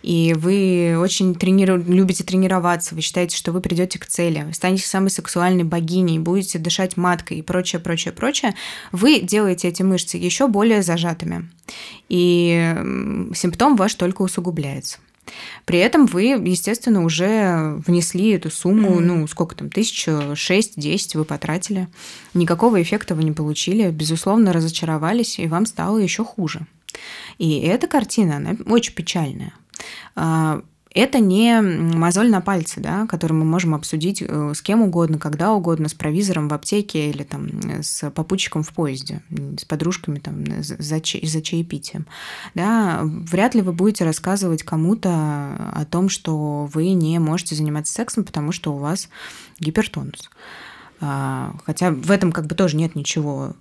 и 0.03 0.35
вы 0.37 0.95
очень 0.99 1.33
трениру... 1.33 1.77
любите 1.77 2.23
тренироваться, 2.23 2.93
вы 2.93 3.01
считаете, 3.01 3.35
что 3.35 3.51
вы 3.51 3.61
придете 3.61 3.97
к 3.97 4.05
цели, 4.05 4.45
станете 4.51 4.85
самой 4.85 5.09
сексуальной 5.09 5.63
богиней, 5.63 6.19
будете 6.19 6.59
дышать 6.59 6.97
маткой 6.97 7.39
и 7.39 7.41
прочее, 7.41 7.79
прочее, 7.79 8.13
прочее, 8.13 8.53
вы 8.91 9.21
делаете 9.21 9.69
эти 9.69 9.81
мышцы 9.81 10.17
еще 10.17 10.47
более 10.47 10.83
зажатыми. 10.83 11.49
И 12.09 12.75
симптом 13.33 13.75
ваш 13.75 13.95
только 13.95 14.21
усугубляется. 14.21 14.99
При 15.65 15.79
этом 15.79 16.05
вы, 16.05 16.23
естественно, 16.23 17.03
уже 17.03 17.75
внесли 17.85 18.31
эту 18.31 18.51
сумму, 18.51 18.99
mm-hmm. 18.99 19.05
ну, 19.05 19.27
сколько 19.27 19.55
там, 19.55 19.69
тысячу 19.69 20.35
шесть-десять 20.35 21.15
вы 21.15 21.25
потратили. 21.25 21.87
Никакого 22.33 22.81
эффекта 22.81 23.15
вы 23.15 23.23
не 23.23 23.31
получили, 23.31 23.89
безусловно, 23.89 24.53
разочаровались, 24.53 25.39
и 25.39 25.47
вам 25.47 25.65
стало 25.65 25.97
еще 25.97 26.23
хуже. 26.23 26.67
И 27.37 27.59
эта 27.59 27.87
картина, 27.87 28.37
она 28.37 28.55
очень 28.67 28.93
печальная. 28.93 29.53
Это 30.95 31.19
не 31.19 31.61
мозоль 31.61 32.29
на 32.29 32.39
пальце, 32.39 32.79
да, 32.79 33.05
который 33.05 33.33
мы 33.33 33.43
можем 33.43 33.75
обсудить 33.75 34.23
э, 34.25 34.53
с 34.55 34.61
кем 34.61 34.81
угодно, 34.81 35.19
когда 35.19 35.51
угодно, 35.51 35.89
с 35.89 35.93
провизором 35.93 36.47
в 36.47 36.53
аптеке 36.53 37.09
или 37.09 37.23
там, 37.23 37.49
с 37.81 38.09
попутчиком 38.11 38.63
в 38.63 38.69
поезде, 38.69 39.21
с 39.59 39.65
подружками 39.65 40.19
там, 40.19 40.45
за, 40.61 41.01
чай, 41.01 41.25
за 41.27 41.41
чаепитием. 41.41 42.07
Да. 42.53 43.01
Вряд 43.03 43.55
ли 43.55 43.61
вы 43.61 43.73
будете 43.73 44.05
рассказывать 44.05 44.63
кому-то 44.63 45.71
о 45.73 45.83
том, 45.83 46.07
что 46.07 46.69
вы 46.73 46.93
не 46.93 47.19
можете 47.19 47.55
заниматься 47.55 47.93
сексом, 47.93 48.23
потому 48.23 48.53
что 48.53 48.73
у 48.73 48.77
вас 48.77 49.09
гипертонус. 49.59 50.29
А, 51.01 51.55
хотя 51.65 51.91
в 51.91 52.09
этом 52.09 52.31
как 52.31 52.47
бы 52.47 52.55
тоже 52.55 52.77
нет 52.77 52.95
ничего 52.95 53.53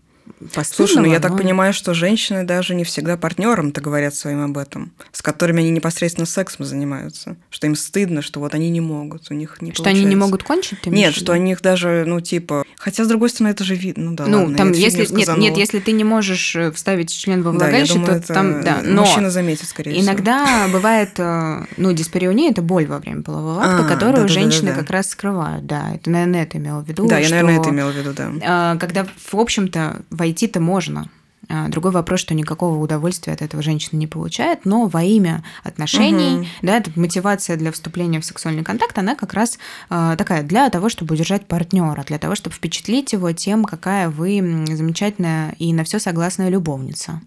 Слушай, 0.64 0.98
ну 0.98 1.04
я 1.06 1.20
так 1.20 1.36
понимаю, 1.36 1.72
что 1.72 1.94
женщины 1.94 2.44
даже 2.44 2.74
не 2.74 2.84
всегда 2.84 3.16
партнерам-то 3.16 3.80
говорят 3.80 4.14
своим 4.14 4.42
об 4.42 4.58
этом, 4.58 4.92
с 5.12 5.22
которыми 5.22 5.60
они 5.60 5.70
непосредственно 5.70 6.26
сексом 6.26 6.64
занимаются, 6.64 7.36
что 7.50 7.66
им 7.66 7.74
стыдно, 7.74 8.22
что 8.22 8.40
вот 8.40 8.54
они 8.54 8.70
не 8.70 8.80
могут, 8.80 9.30
у 9.30 9.34
них 9.34 9.60
не 9.60 9.72
Что 9.72 9.82
получается. 9.82 10.02
они 10.02 10.14
не 10.14 10.16
могут 10.16 10.42
кончить? 10.42 10.80
Ты 10.82 10.90
нет, 10.90 11.14
что 11.14 11.32
у 11.32 11.36
них 11.36 11.60
даже, 11.62 12.04
ну 12.06 12.20
типа, 12.20 12.64
хотя 12.76 13.04
с 13.04 13.08
другой 13.08 13.30
стороны 13.30 13.52
это 13.52 13.64
же 13.64 13.74
видно, 13.74 14.10
ну 14.10 14.16
да, 14.16 14.26
ну 14.26 14.40
ладно, 14.40 14.56
там 14.56 14.72
если 14.72 15.06
нет, 15.14 15.36
нет, 15.36 15.56
если 15.56 15.78
ты 15.78 15.92
не 15.92 16.04
можешь 16.04 16.56
э, 16.56 16.72
вставить 16.72 17.14
член 17.14 17.42
во 17.42 17.50
влагалище, 17.52 17.94
да, 17.94 18.00
думаю, 18.00 18.22
то 18.22 18.34
там 18.34 18.64
да, 18.64 18.80
но 18.82 19.02
мужчина 19.02 19.30
заметит 19.30 19.68
скорее 19.68 20.00
иногда 20.00 20.44
всего. 20.44 20.78
бывает, 20.78 21.12
э, 21.18 21.64
ну 21.76 21.92
диспареония 21.92 22.50
это 22.50 22.62
боль 22.62 22.86
во 22.86 22.98
время 22.98 23.22
полового 23.22 23.62
акта, 23.62 23.86
а, 23.86 23.88
которую 23.88 24.26
да, 24.26 24.28
женщины 24.28 24.70
да, 24.70 24.74
да, 24.74 24.80
как 24.80 24.90
раз 24.90 25.08
скрывают, 25.08 25.66
да, 25.66 25.94
это 25.94 26.10
наверное 26.10 26.42
это 26.44 26.58
имел 26.58 26.80
в 26.80 26.88
виду. 26.88 27.06
Да, 27.06 27.18
я 27.18 27.28
наверное 27.30 27.60
это 27.60 27.70
имела 27.70 27.90
в 27.90 27.96
виду, 27.96 28.12
да. 28.12 28.32
А, 28.42 28.76
когда 28.76 29.06
в 29.30 29.34
общем-то 29.34 30.02
войти-то 30.14 30.60
можно. 30.60 31.08
А, 31.48 31.68
другой 31.68 31.92
вопрос, 31.92 32.20
что 32.20 32.34
никакого 32.34 32.78
удовольствия 32.78 33.32
от 33.32 33.42
этого 33.42 33.62
женщина 33.62 33.98
не 33.98 34.06
получает, 34.06 34.64
но 34.64 34.86
во 34.86 35.02
имя 35.02 35.44
отношений, 35.62 36.38
угу. 36.38 36.46
да, 36.62 36.78
эта 36.78 36.90
мотивация 36.98 37.56
для 37.56 37.72
вступления 37.72 38.20
в 38.20 38.24
сексуальный 38.24 38.64
контакт, 38.64 38.96
она 38.98 39.14
как 39.14 39.34
раз 39.34 39.58
э, 39.90 40.14
такая 40.16 40.42
для 40.42 40.70
того, 40.70 40.88
чтобы 40.88 41.14
удержать 41.14 41.46
партнера, 41.46 42.02
для 42.04 42.18
того, 42.18 42.34
чтобы 42.34 42.54
впечатлить 42.54 43.12
его 43.12 43.32
тем, 43.32 43.64
какая 43.64 44.08
вы 44.08 44.64
замечательная 44.70 45.54
и 45.58 45.72
на 45.72 45.84
все 45.84 45.98
согласная 45.98 46.48
любовница. 46.48 47.20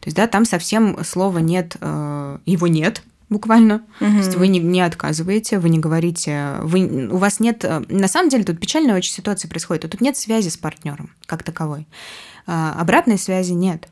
То 0.00 0.06
есть, 0.06 0.16
да, 0.16 0.26
там 0.26 0.44
совсем 0.44 0.98
слова 1.04 1.38
нет, 1.38 1.76
э, 1.80 2.38
его 2.46 2.66
нет, 2.66 3.02
буквально. 3.28 3.82
Угу. 4.00 4.10
То 4.10 4.16
есть 4.16 4.34
вы 4.36 4.48
не, 4.48 4.58
не 4.58 4.80
отказываете, 4.80 5.60
вы 5.60 5.68
не 5.68 5.78
говорите, 5.78 6.56
вы, 6.62 7.08
у 7.10 7.16
вас 7.16 7.38
нет... 7.38 7.64
На 7.88 8.08
самом 8.08 8.28
деле 8.28 8.42
тут 8.42 8.58
печальная 8.58 8.96
очень 8.96 9.12
ситуация 9.12 9.48
происходит. 9.48 9.82
Тут 9.82 10.00
нет 10.00 10.16
связи 10.16 10.48
с 10.48 10.56
партнером 10.56 11.10
как 11.26 11.44
таковой. 11.44 11.86
А, 12.46 12.74
обратной 12.78 13.18
связи 13.18 13.52
нет. 13.52 13.88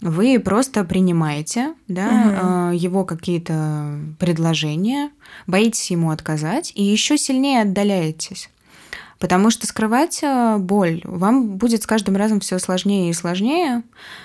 Вы 0.00 0.38
просто 0.38 0.84
принимаете 0.84 1.74
да, 1.88 2.68
угу. 2.68 2.76
его 2.76 3.04
какие-то 3.04 3.98
предложения, 4.18 5.10
боитесь 5.46 5.90
ему 5.90 6.10
отказать 6.10 6.70
и 6.74 6.82
еще 6.82 7.16
сильнее 7.16 7.62
отдаляетесь. 7.62 8.50
Потому 9.18 9.48
что 9.48 9.66
скрывать 9.66 10.20
а, 10.22 10.58
боль 10.58 11.00
вам 11.04 11.56
будет 11.56 11.82
с 11.82 11.86
каждым 11.86 12.16
разом 12.16 12.40
все 12.40 12.58
сложнее 12.58 13.08
и 13.10 13.14
сложнее. 13.14 13.82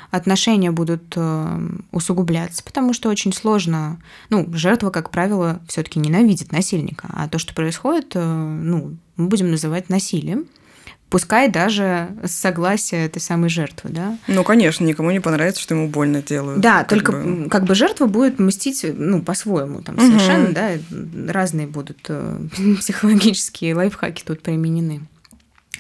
Отношения 0.09 0.71
будут 0.71 1.15
усугубляться, 1.93 2.61
потому 2.63 2.93
что 2.93 3.07
очень 3.07 3.31
сложно. 3.31 4.01
Ну, 4.29 4.45
жертва, 4.53 4.89
как 4.89 5.09
правило, 5.09 5.61
все-таки 5.69 5.99
ненавидит 5.99 6.51
насильника. 6.51 7.07
А 7.13 7.29
то, 7.29 7.37
что 7.39 7.53
происходит, 7.53 8.11
ну, 8.15 8.97
мы 9.15 9.27
будем 9.27 9.49
называть 9.49 9.87
насилием 9.87 10.47
пускай 11.11 11.49
даже 11.49 12.07
с 12.23 12.31
согласия 12.31 13.05
этой 13.05 13.21
самой 13.21 13.49
жертвы, 13.49 13.91
да. 13.91 14.17
Ну, 14.27 14.43
конечно, 14.43 14.85
никому 14.85 15.11
не 15.11 15.19
понравится, 15.19 15.61
что 15.61 15.75
ему 15.75 15.89
больно 15.89 16.23
делают. 16.23 16.61
Да, 16.61 16.85
только 16.85 17.11
бы. 17.11 17.49
как 17.49 17.65
бы 17.65 17.75
жертва 17.75 18.07
будет 18.07 18.39
мстить, 18.39 18.83
ну, 18.83 19.21
по-своему, 19.21 19.81
там, 19.81 19.99
совершенно, 19.99 20.45
угу. 20.45 20.53
да, 20.53 20.69
разные 21.27 21.67
будут 21.67 21.99
э, 22.07 22.39
психологические 22.79 23.75
лайфхаки 23.75 24.23
тут 24.25 24.41
применены. 24.41 25.01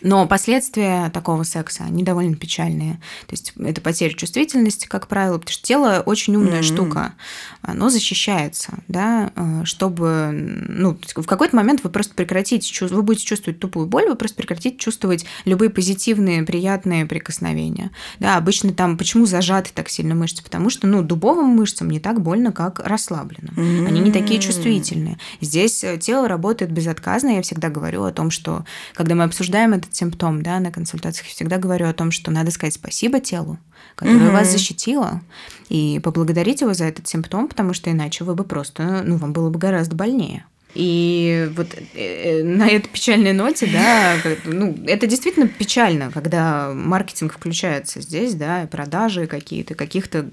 Но 0.01 0.27
последствия 0.27 1.09
такого 1.09 1.43
секса, 1.43 1.83
они 1.83 2.03
довольно 2.03 2.35
печальные. 2.35 2.93
То 3.27 3.33
есть 3.33 3.53
это 3.57 3.81
потеря 3.81 4.13
чувствительности, 4.13 4.87
как 4.87 5.07
правило, 5.07 5.37
потому 5.37 5.53
что 5.53 5.63
тело 5.63 6.03
очень 6.05 6.35
умная 6.35 6.61
mm-hmm. 6.61 6.63
штука. 6.63 7.13
Оно 7.61 7.89
защищается, 7.89 8.79
да, 8.87 9.31
э, 9.35 9.61
чтобы... 9.65 10.29
Ну, 10.31 10.97
в 11.15 11.25
какой-то 11.25 11.55
момент 11.55 11.83
вы 11.83 11.89
просто 11.89 12.15
прекратите, 12.15 12.85
вы 12.87 13.03
будете 13.03 13.25
чувствовать 13.25 13.59
тупую 13.59 13.85
боль, 13.85 14.07
вы 14.07 14.15
просто 14.15 14.37
прекратите 14.37 14.77
чувствовать 14.77 15.25
любые 15.45 15.69
позитивные, 15.69 16.43
приятные 16.43 17.05
прикосновения. 17.05 17.91
Да, 18.19 18.37
обычно 18.37 18.73
там... 18.73 18.97
Почему 18.97 19.25
зажаты 19.25 19.71
так 19.73 19.89
сильно 19.89 20.15
мышцы? 20.15 20.43
Потому 20.43 20.69
что, 20.69 20.87
ну, 20.87 21.03
дубовым 21.03 21.49
мышцам 21.49 21.89
не 21.89 21.99
так 21.99 22.21
больно, 22.21 22.51
как 22.51 22.79
расслабленным. 22.79 23.53
Mm-hmm. 23.55 23.87
Они 23.87 23.99
не 23.99 24.11
такие 24.11 24.39
чувствительные. 24.39 25.17
Здесь 25.39 25.83
э, 25.83 25.97
тело 25.97 26.27
работает 26.27 26.71
безотказно. 26.71 27.35
Я 27.35 27.41
всегда 27.41 27.69
говорю 27.69 28.03
о 28.03 28.11
том, 28.11 28.31
что 28.31 28.65
когда 28.93 29.15
мы 29.15 29.23
обсуждаем 29.25 29.73
это 29.73 29.90
этот 29.91 29.97
симптом, 29.97 30.41
да, 30.41 30.59
на 30.59 30.71
консультациях 30.71 31.27
всегда 31.27 31.57
говорю 31.57 31.87
о 31.87 31.93
том, 31.93 32.11
что 32.11 32.31
надо 32.31 32.51
сказать 32.51 32.73
спасибо 32.73 33.19
телу, 33.19 33.57
которое 33.95 34.27
угу. 34.27 34.33
вас 34.33 34.49
защитило, 34.49 35.21
и 35.69 35.99
поблагодарить 36.03 36.61
его 36.61 36.73
за 36.73 36.85
этот 36.85 37.07
симптом, 37.07 37.47
потому 37.47 37.73
что 37.73 37.91
иначе 37.91 38.23
вы 38.23 38.35
бы 38.35 38.43
просто, 38.43 39.03
ну, 39.05 39.17
вам 39.17 39.33
было 39.33 39.49
бы 39.49 39.59
гораздо 39.59 39.95
больнее. 39.95 40.45
И 40.73 41.49
вот 41.55 41.73
э, 41.73 42.39
э, 42.39 42.43
на 42.43 42.67
этой 42.67 42.87
печальной 42.87 43.33
ноте, 43.33 43.67
да, 43.67 44.15
ну, 44.45 44.77
это 44.87 45.05
действительно 45.05 45.47
печально, 45.47 46.11
когда 46.11 46.71
маркетинг 46.73 47.33
включается 47.33 48.01
здесь, 48.01 48.35
да, 48.35 48.67
продажи 48.71 49.27
какие-то, 49.27 49.75
каких-то 49.75 50.29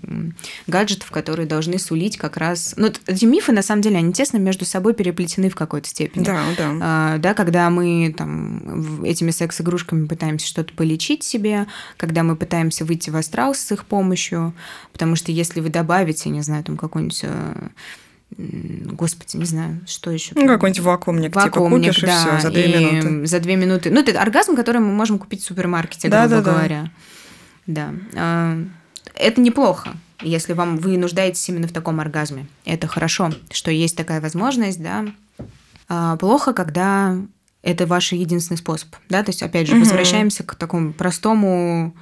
гаджетов, 0.67 1.11
которые 1.11 1.47
должны 1.47 1.79
сулить 1.79 2.17
как 2.17 2.37
раз... 2.37 2.75
Ну, 2.77 2.93
эти 3.07 3.25
мифы, 3.25 3.53
на 3.53 3.63
самом 3.63 3.83
деле, 3.83 3.99
они 3.99 4.13
тесно 4.13 4.39
между 4.39 4.65
собой 4.65 4.95
переплетены 4.95 5.51
в 5.51 5.57
какой-то 5.57 5.89
степени. 5.89 6.25
Да, 6.25 6.45
да. 6.57 6.79
А, 6.81 7.19
да, 7.19 7.35
когда 7.35 7.69
мы 7.71 8.15
там 8.17 9.03
этими 9.05 9.31
секс-игрушками 9.31 10.07
пытаемся 10.07 10.47
что-то 10.47 10.73
полечить 10.75 11.25
себе, 11.25 11.67
когда 11.97 12.23
мы 12.23 12.37
пытаемся 12.37 12.85
выйти 12.85 13.11
в 13.11 13.17
астрал 13.17 13.55
с 13.55 13.73
их 13.73 13.85
помощью, 13.85 14.55
потому 14.93 15.17
что 15.17 15.33
если 15.33 15.61
вы 15.61 15.69
добавите, 15.69 16.29
не 16.29 16.43
знаю, 16.43 16.63
там 16.63 16.77
какой-нибудь 16.77 17.21
э, 17.25 17.69
Господи, 18.39 19.37
не 19.37 19.45
знаю, 19.45 19.81
что 19.85 20.13
еще. 20.13 20.33
Ну, 20.37 20.47
какой-нибудь 20.47 20.81
вакуумник, 20.81 21.35
вакуумник 21.35 21.93
типа 21.93 22.07
купишь, 22.07 22.23
да, 22.23 22.37
и 22.37 22.39
все 22.39 22.41
за 22.41 22.51
две 22.51 22.67
и 22.67 22.87
минуты. 22.87 23.27
За 23.27 23.41
две 23.41 23.57
минуты. 23.57 23.91
Ну, 23.91 24.01
это 24.01 24.21
оргазм, 24.23 24.55
который 24.55 24.81
мы 24.81 24.93
можем 24.93 25.19
купить 25.19 25.43
в 25.43 25.45
супермаркете, 25.45 26.09
да, 26.09 26.29
грубо 26.29 26.43
да, 26.45 26.53
говоря. 26.53 26.91
Да. 27.67 27.95
да. 28.13 28.57
Это 29.17 29.41
неплохо, 29.41 29.97
если 30.21 30.53
вам 30.53 30.77
вы 30.77 30.99
нуждаетесь 30.99 31.49
именно 31.49 31.67
в 31.67 31.73
таком 31.73 31.99
оргазме. 31.99 32.47
Это 32.65 32.87
хорошо, 32.87 33.33
что 33.51 33.73
есть 33.73 33.97
такая 33.97 34.21
возможность, 34.21 34.81
да. 34.81 35.07
А, 35.89 36.17
плохо, 36.17 36.53
когда 36.53 37.17
это 37.63 37.87
ваш 37.87 38.13
единственный 38.13 38.59
способ, 38.59 38.89
да, 39.09 39.25
то 39.25 39.31
есть, 39.31 39.43
опять 39.43 39.67
же, 39.67 39.73
угу. 39.73 39.81
возвращаемся 39.81 40.45
к 40.45 40.55
такому 40.55 40.93
простому 40.93 41.97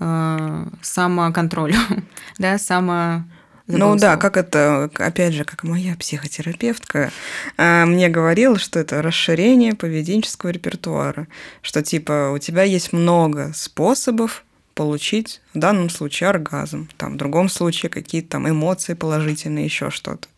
э, 0.00 0.66
самоконтролю, 0.80 1.76
да, 2.38 2.56
само 2.56 3.24
ну 3.66 3.96
да, 3.96 4.16
как 4.16 4.36
это, 4.36 4.90
опять 4.96 5.32
же, 5.32 5.44
как 5.44 5.64
моя 5.64 5.96
психотерапевтка 5.96 7.10
а, 7.56 7.86
мне 7.86 8.10
говорила, 8.10 8.58
что 8.58 8.78
это 8.78 9.00
расширение 9.00 9.74
поведенческого 9.74 10.50
репертуара, 10.50 11.28
что 11.62 11.82
типа 11.82 12.30
у 12.34 12.38
тебя 12.38 12.64
есть 12.64 12.92
много 12.92 13.52
способов 13.54 14.44
получить 14.74 15.40
в 15.54 15.58
данном 15.58 15.88
случае 15.88 16.28
оргазм, 16.28 16.90
там 16.98 17.14
в 17.14 17.16
другом 17.16 17.48
случае 17.48 17.88
какие-то 17.88 18.30
там 18.30 18.48
эмоции 18.48 18.92
положительные, 18.92 19.64
еще 19.64 19.90
что-то. 19.90 20.28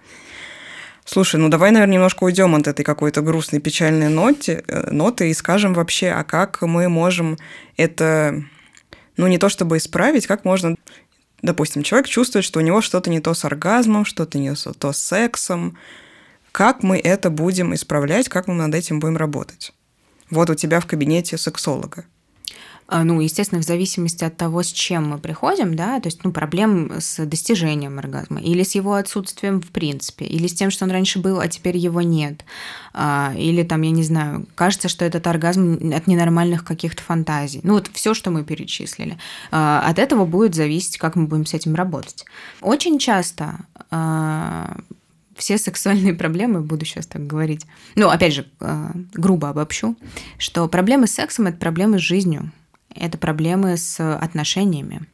Слушай, 1.04 1.40
ну 1.40 1.48
давай, 1.48 1.70
наверное, 1.70 1.94
немножко 1.94 2.24
уйдем 2.24 2.54
от 2.54 2.66
этой 2.66 2.84
какой-то 2.84 3.22
грустной, 3.22 3.60
печальной 3.60 4.08
ноты, 4.08 4.64
э, 4.66 4.90
ноты 4.90 5.30
и 5.30 5.34
скажем 5.34 5.72
вообще, 5.72 6.10
а 6.10 6.24
как 6.24 6.62
мы 6.62 6.88
можем 6.88 7.38
это, 7.76 8.42
ну 9.16 9.26
не 9.26 9.38
то 9.38 9.48
чтобы 9.48 9.78
исправить, 9.78 10.26
как 10.26 10.44
можно 10.44 10.76
Допустим, 11.46 11.84
человек 11.84 12.08
чувствует, 12.08 12.44
что 12.44 12.58
у 12.58 12.62
него 12.62 12.80
что-то 12.80 13.08
не 13.08 13.20
то 13.20 13.32
с 13.32 13.44
оргазмом, 13.44 14.04
что-то 14.04 14.36
не 14.36 14.52
то 14.56 14.92
с 14.92 14.98
сексом. 14.98 15.78
Как 16.50 16.82
мы 16.82 16.98
это 16.98 17.30
будем 17.30 17.72
исправлять, 17.72 18.28
как 18.28 18.48
мы 18.48 18.54
над 18.54 18.74
этим 18.74 18.98
будем 18.98 19.16
работать? 19.16 19.72
Вот 20.28 20.50
у 20.50 20.56
тебя 20.56 20.80
в 20.80 20.86
кабинете 20.86 21.38
сексолога. 21.38 22.04
А, 22.88 23.02
ну, 23.02 23.20
естественно, 23.20 23.60
в 23.60 23.64
зависимости 23.64 24.22
от 24.22 24.36
того, 24.36 24.62
с 24.62 24.68
чем 24.68 25.08
мы 25.08 25.18
приходим, 25.18 25.74
да, 25.74 25.98
то 26.00 26.06
есть, 26.06 26.22
ну, 26.22 26.30
проблем 26.30 26.92
с 27.00 27.24
достижением 27.26 27.98
оргазма, 27.98 28.40
или 28.40 28.62
с 28.62 28.76
его 28.76 28.94
отсутствием 28.94 29.60
в 29.60 29.68
принципе, 29.70 30.24
или 30.24 30.46
с 30.46 30.54
тем, 30.54 30.70
что 30.70 30.84
он 30.84 30.92
раньше 30.92 31.18
был, 31.18 31.40
а 31.40 31.48
теперь 31.48 31.76
его 31.76 32.00
нет, 32.00 32.44
а, 32.94 33.34
или 33.36 33.64
там, 33.64 33.82
я 33.82 33.90
не 33.90 34.04
знаю, 34.04 34.46
кажется, 34.54 34.88
что 34.88 35.04
этот 35.04 35.26
оргазм 35.26 35.92
от 35.92 36.06
ненормальных 36.06 36.64
каких-то 36.64 37.02
фантазий. 37.02 37.60
Ну, 37.64 37.74
вот 37.74 37.90
все, 37.92 38.14
что 38.14 38.30
мы 38.30 38.44
перечислили. 38.44 39.18
А, 39.50 39.82
от 39.84 39.98
этого 39.98 40.24
будет 40.24 40.54
зависеть, 40.54 40.98
как 40.98 41.16
мы 41.16 41.26
будем 41.26 41.44
с 41.44 41.54
этим 41.54 41.74
работать. 41.74 42.24
Очень 42.60 42.98
часто 42.98 43.58
все 45.36 45.58
сексуальные 45.58 46.14
проблемы, 46.18 46.60
буду 46.60 46.84
сейчас 46.84 47.06
так 47.06 47.26
говорить, 47.26 47.66
ну, 47.96 48.08
опять 48.08 48.32
же, 48.32 48.46
грубо 49.12 49.48
обобщу, 49.48 49.96
что 50.38 50.68
проблемы 50.68 51.08
с 51.08 51.12
сексом– 51.12 51.46
это 51.48 51.58
проблемы 51.58 51.98
с 51.98 52.02
жизнью 52.02 52.52
это 52.98 53.18
проблемы 53.18 53.76
с 53.76 54.00
отношениями. 54.16 55.06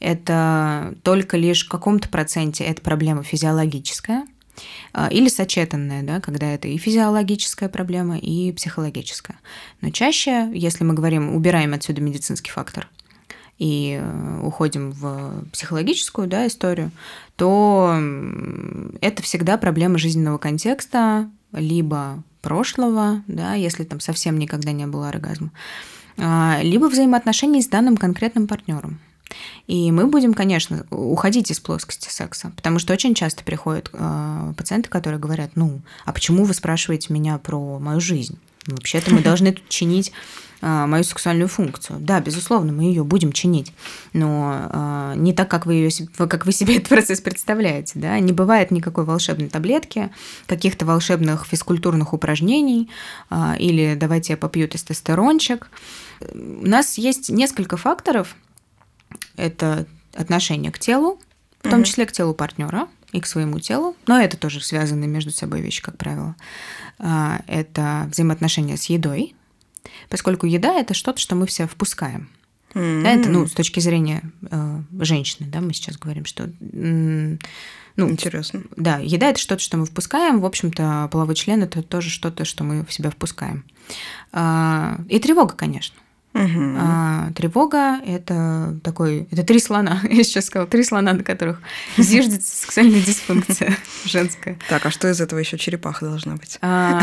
Это 0.00 0.94
только 1.02 1.36
лишь 1.36 1.64
в 1.64 1.68
каком-то 1.68 2.08
проценте 2.08 2.64
это 2.64 2.82
проблема 2.82 3.22
физиологическая 3.22 4.26
а, 4.92 5.08
или 5.08 5.28
сочетанная, 5.28 6.02
да, 6.02 6.20
когда 6.20 6.46
это 6.52 6.68
и 6.68 6.76
физиологическая 6.76 7.68
проблема, 7.68 8.18
и 8.18 8.52
психологическая. 8.52 9.38
Но 9.80 9.90
чаще, 9.90 10.50
если 10.52 10.84
мы 10.84 10.94
говорим, 10.94 11.34
убираем 11.34 11.74
отсюда 11.74 12.00
медицинский 12.00 12.50
фактор 12.50 12.88
и 13.58 13.98
э, 14.00 14.40
уходим 14.42 14.90
в 14.92 15.44
психологическую 15.52 16.28
да, 16.28 16.46
историю, 16.46 16.90
то 17.36 17.98
это 19.00 19.22
всегда 19.22 19.56
проблема 19.56 19.96
жизненного 19.98 20.36
контекста, 20.36 21.30
либо 21.52 22.22
прошлого, 22.42 23.22
да, 23.26 23.54
если 23.54 23.84
там 23.84 24.00
совсем 24.00 24.38
никогда 24.38 24.72
не 24.72 24.86
было 24.86 25.08
оргазма, 25.08 25.52
либо 26.16 26.86
взаимоотношений 26.86 27.62
с 27.62 27.68
данным 27.68 27.96
конкретным 27.96 28.46
партнером. 28.46 28.98
И 29.66 29.90
мы 29.90 30.06
будем, 30.06 30.34
конечно, 30.34 30.86
уходить 30.90 31.50
из 31.50 31.60
плоскости 31.60 32.08
секса, 32.08 32.52
потому 32.54 32.78
что 32.78 32.92
очень 32.92 33.14
часто 33.14 33.42
приходят 33.42 33.90
э, 33.92 34.52
пациенты, 34.56 34.88
которые 34.88 35.18
говорят, 35.18 35.50
ну, 35.56 35.80
а 36.04 36.12
почему 36.12 36.44
вы 36.44 36.54
спрашиваете 36.54 37.12
меня 37.12 37.38
про 37.38 37.78
мою 37.80 38.00
жизнь? 38.00 38.38
Вообще-то 38.66 39.14
мы 39.14 39.22
должны 39.22 39.52
тут 39.52 39.68
чинить 39.68 40.12
э, 40.60 40.86
мою 40.86 41.04
сексуальную 41.04 41.48
функцию. 41.48 41.98
Да, 42.00 42.20
безусловно, 42.20 42.72
мы 42.72 42.84
ее 42.84 43.04
будем 43.04 43.32
чинить, 43.32 43.72
но 44.12 44.68
э, 44.70 45.14
не 45.16 45.32
так, 45.32 45.48
как 45.48 45.66
вы, 45.66 45.74
ее, 45.74 45.90
как 46.16 46.46
вы 46.46 46.52
себе 46.52 46.76
этот 46.76 46.88
процесс 46.88 47.20
представляете. 47.20 47.92
Да? 47.96 48.18
Не 48.18 48.32
бывает 48.32 48.70
никакой 48.70 49.04
волшебной 49.04 49.48
таблетки, 49.48 50.10
каких-то 50.46 50.84
волшебных 50.84 51.46
физкультурных 51.46 52.12
упражнений 52.12 52.90
э, 53.30 53.54
или 53.58 53.94
давайте 53.94 54.32
я 54.32 54.36
попью 54.36 54.68
тестостерончик. 54.68 55.70
У 56.32 56.66
нас 56.66 56.98
есть 56.98 57.30
несколько 57.30 57.76
факторов. 57.76 58.36
Это 59.36 59.86
отношение 60.14 60.72
к 60.72 60.78
телу, 60.78 61.20
в 61.62 61.70
том 61.70 61.84
числе 61.84 62.06
к 62.06 62.12
телу 62.12 62.34
партнера 62.34 62.88
и 63.16 63.20
к 63.20 63.26
своему 63.26 63.58
телу, 63.60 63.96
но 64.06 64.20
это 64.20 64.36
тоже 64.36 64.60
связанные 64.60 65.08
между 65.08 65.30
собой 65.30 65.60
вещи, 65.60 65.82
как 65.82 65.96
правило. 65.96 66.36
А, 66.98 67.40
это 67.46 68.08
взаимоотношения 68.10 68.76
с 68.76 68.84
едой, 68.84 69.34
поскольку 70.08 70.46
еда 70.46 70.74
это 70.74 70.94
что-то, 70.94 71.18
что 71.18 71.34
мы 71.34 71.46
все 71.46 71.66
впускаем. 71.66 72.28
Mm-hmm. 72.74 73.02
Да, 73.02 73.10
это, 73.12 73.30
ну, 73.30 73.46
с 73.46 73.52
точки 73.52 73.80
зрения 73.80 74.22
э, 74.50 74.82
женщины, 75.00 75.48
да, 75.48 75.60
мы 75.62 75.72
сейчас 75.72 75.96
говорим, 75.96 76.26
что 76.26 76.50
ну, 77.98 78.10
Интересно. 78.10 78.62
Да, 78.76 78.98
еда 78.98 79.30
это 79.30 79.40
что-то, 79.40 79.62
что 79.62 79.78
мы 79.78 79.86
впускаем. 79.86 80.42
В 80.42 80.44
общем-то, 80.44 81.08
половой 81.10 81.34
член 81.34 81.62
это 81.62 81.82
тоже 81.82 82.10
что-то, 82.10 82.44
что 82.44 82.62
мы 82.62 82.84
в 82.84 82.92
себя 82.92 83.10
впускаем. 83.10 83.64
А, 84.32 85.00
и 85.08 85.18
тревога, 85.18 85.54
конечно. 85.54 85.96
Угу. 86.36 86.76
А, 86.78 87.30
тревога– 87.34 87.98
это 88.06 88.78
такой, 88.84 89.26
это 89.30 89.42
три 89.42 89.58
слона, 89.58 90.00
я 90.10 90.22
сейчас 90.22 90.46
сказала, 90.46 90.68
три 90.68 90.82
слона, 90.82 91.14
на 91.14 91.24
которых 91.24 91.60
зиждется 91.96 92.54
сексуальная 92.54 93.00
дисфункция 93.00 93.74
женская. 94.04 94.58
Так, 94.68 94.84
а 94.84 94.90
что 94.90 95.08
из 95.08 95.20
этого 95.20 95.38
еще 95.38 95.56
черепаха 95.56 96.04
должна 96.04 96.36
быть? 96.36 96.58
А, 96.60 97.00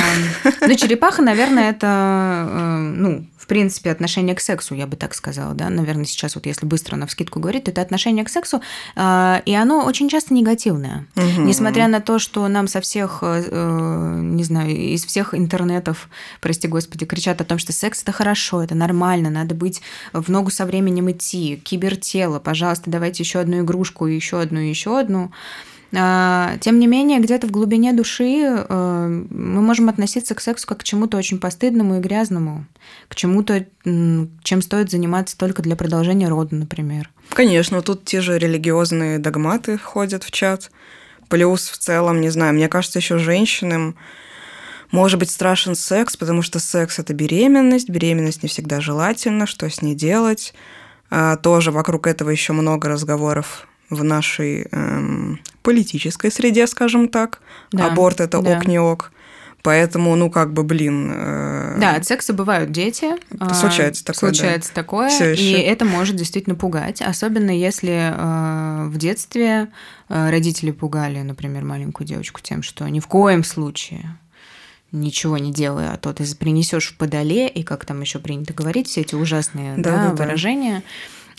ну, 0.61 0.75
черепаха, 0.75 1.23
наверное, 1.23 1.71
это, 1.71 2.47
э, 2.47 2.77
ну, 2.95 3.25
в 3.43 3.45
принципе, 3.45 3.91
отношение 3.91 4.35
к 4.35 4.39
сексу, 4.39 4.73
я 4.73 4.87
бы 4.87 4.95
так 4.95 5.13
сказала, 5.13 5.53
да, 5.53 5.69
наверное, 5.69 6.05
сейчас 6.05 6.35
вот 6.35 6.45
если 6.45 6.65
быстро 6.65 6.95
на 6.95 7.07
вскидку 7.07 7.41
говорить, 7.41 7.67
это 7.67 7.81
отношение 7.81 8.23
к 8.23 8.29
сексу, 8.29 8.61
а, 8.95 9.41
и 9.45 9.53
оно 9.53 9.83
очень 9.83 10.07
часто 10.07 10.33
негативное. 10.33 11.07
Угу. 11.17 11.41
Несмотря 11.41 11.89
на 11.89 11.99
то, 11.99 12.19
что 12.19 12.47
нам 12.47 12.69
со 12.69 12.79
всех, 12.79 13.19
э, 13.21 13.43
э, 13.45 14.19
не 14.21 14.45
знаю, 14.45 14.69
из 14.69 15.03
всех 15.03 15.33
интернетов, 15.35 16.07
прости 16.39 16.69
господи, 16.69 17.05
кричат 17.05 17.41
о 17.41 17.43
том, 17.43 17.57
что 17.57 17.73
секс– 17.73 18.01
это 18.03 18.13
хорошо, 18.13 18.63
это 18.63 18.75
нормально, 18.75 19.29
надо 19.29 19.55
быть 19.55 19.81
в 20.13 20.31
ногу 20.31 20.49
со 20.49 20.65
временем 20.65 21.11
идти, 21.11 21.57
кибертело, 21.57 22.39
пожалуйста, 22.39 22.89
давайте 22.89 23.23
еще 23.23 23.39
одну 23.39 23.59
игрушку, 23.59 24.05
еще 24.05 24.39
одну, 24.39 24.61
еще 24.61 24.97
одну. 24.97 25.25
А, 25.25 25.72
тем 25.93 26.79
не 26.79 26.87
менее, 26.87 27.19
где-то 27.19 27.45
в 27.45 27.51
глубине 27.51 27.93
души 27.93 28.41
э, 28.47 29.07
мы 29.29 29.61
можем 29.61 29.89
относиться 29.89 30.33
к 30.33 30.41
сексу 30.41 30.65
как 30.65 30.79
к 30.79 30.83
чему-то 30.83 31.17
очень 31.17 31.39
постыдному 31.39 31.97
и 31.97 31.99
грязному, 31.99 32.65
к 33.09 33.15
чему-то, 33.15 33.67
чем 33.83 34.61
стоит 34.63 34.89
заниматься 34.89 35.37
только 35.37 35.61
для 35.61 35.75
продолжения 35.75 36.29
рода, 36.29 36.55
например. 36.55 37.11
Конечно, 37.29 37.83
тут 37.83 38.05
те 38.05 38.21
же 38.21 38.39
религиозные 38.39 39.19
догматы 39.19 39.77
входят 39.77 40.23
в 40.23 40.31
чат. 40.31 40.71
Плюс 41.29 41.69
в 41.69 41.77
целом, 41.77 42.21
не 42.21 42.31
знаю, 42.31 42.55
мне 42.55 42.69
кажется, 42.69 42.97
еще 42.97 43.19
женщинам 43.19 43.95
может 44.89 45.19
быть 45.19 45.29
страшен 45.29 45.75
секс, 45.75 46.17
потому 46.17 46.41
что 46.41 46.57
секс 46.57 46.97
это 46.97 47.13
беременность, 47.13 47.89
беременность 47.89 48.41
не 48.41 48.49
всегда 48.49 48.81
желательно, 48.81 49.45
что 49.45 49.69
с 49.69 49.83
ней 49.83 49.93
делать. 49.93 50.55
А, 51.11 51.37
тоже 51.37 51.69
вокруг 51.69 52.07
этого 52.07 52.31
еще 52.31 52.53
много 52.53 52.89
разговоров 52.89 53.67
в 53.93 54.03
нашей 54.03 54.67
эм, 54.71 55.39
политической 55.61 56.31
среде, 56.31 56.67
скажем 56.67 57.07
так. 57.07 57.41
Да, 57.71 57.87
Аборт 57.87 58.21
это 58.21 58.41
да. 58.41 58.57
ок 58.57 58.67
не 58.67 58.79
ок. 58.79 59.11
Поэтому, 59.63 60.13
ну, 60.17 60.29
как 60.29 60.51
бы, 60.51 60.63
блин. 60.63 61.09
Э... 61.15 61.77
Да, 61.79 61.95
от 61.95 62.05
секса 62.05 62.33
бывают 62.33 62.71
дети. 62.71 63.11
А, 63.39 63.53
случается 63.53 64.03
такое. 64.03 64.33
Случается 64.33 64.71
да. 64.75 64.81
такое. 64.81 65.09
Всё 65.09 65.31
и 65.31 65.51
это 65.53 65.85
может 65.85 66.17
действительно 66.17 66.55
пугать. 66.55 67.01
Особенно 67.01 67.49
если 67.49 68.13
э, 68.13 68.87
в 68.89 68.97
детстве 68.97 69.69
э, 70.09 70.29
родители 70.29 70.71
пугали, 70.71 71.21
например, 71.21 71.63
маленькую 71.63 72.05
девочку 72.05 72.41
тем, 72.41 72.61
что 72.61 72.85
ни 72.89 72.99
в 72.99 73.07
коем 73.07 73.45
случае 73.45 74.17
ничего 74.91 75.37
не 75.37 75.51
делая, 75.51 75.93
а 75.93 75.97
то 75.97 76.13
ты 76.13 76.23
принесешь 76.35 76.89
в 76.89 76.97
подоле, 76.97 77.47
и 77.47 77.63
как 77.63 77.85
там 77.85 78.01
еще 78.01 78.19
принято 78.19 78.53
говорить, 78.53 78.87
все 78.87 79.01
эти 79.01 79.15
ужасные 79.15 79.75
да, 79.77 79.91
да, 79.91 80.09
да, 80.09 80.23
выражения. 80.23 80.79
Да 80.79 80.83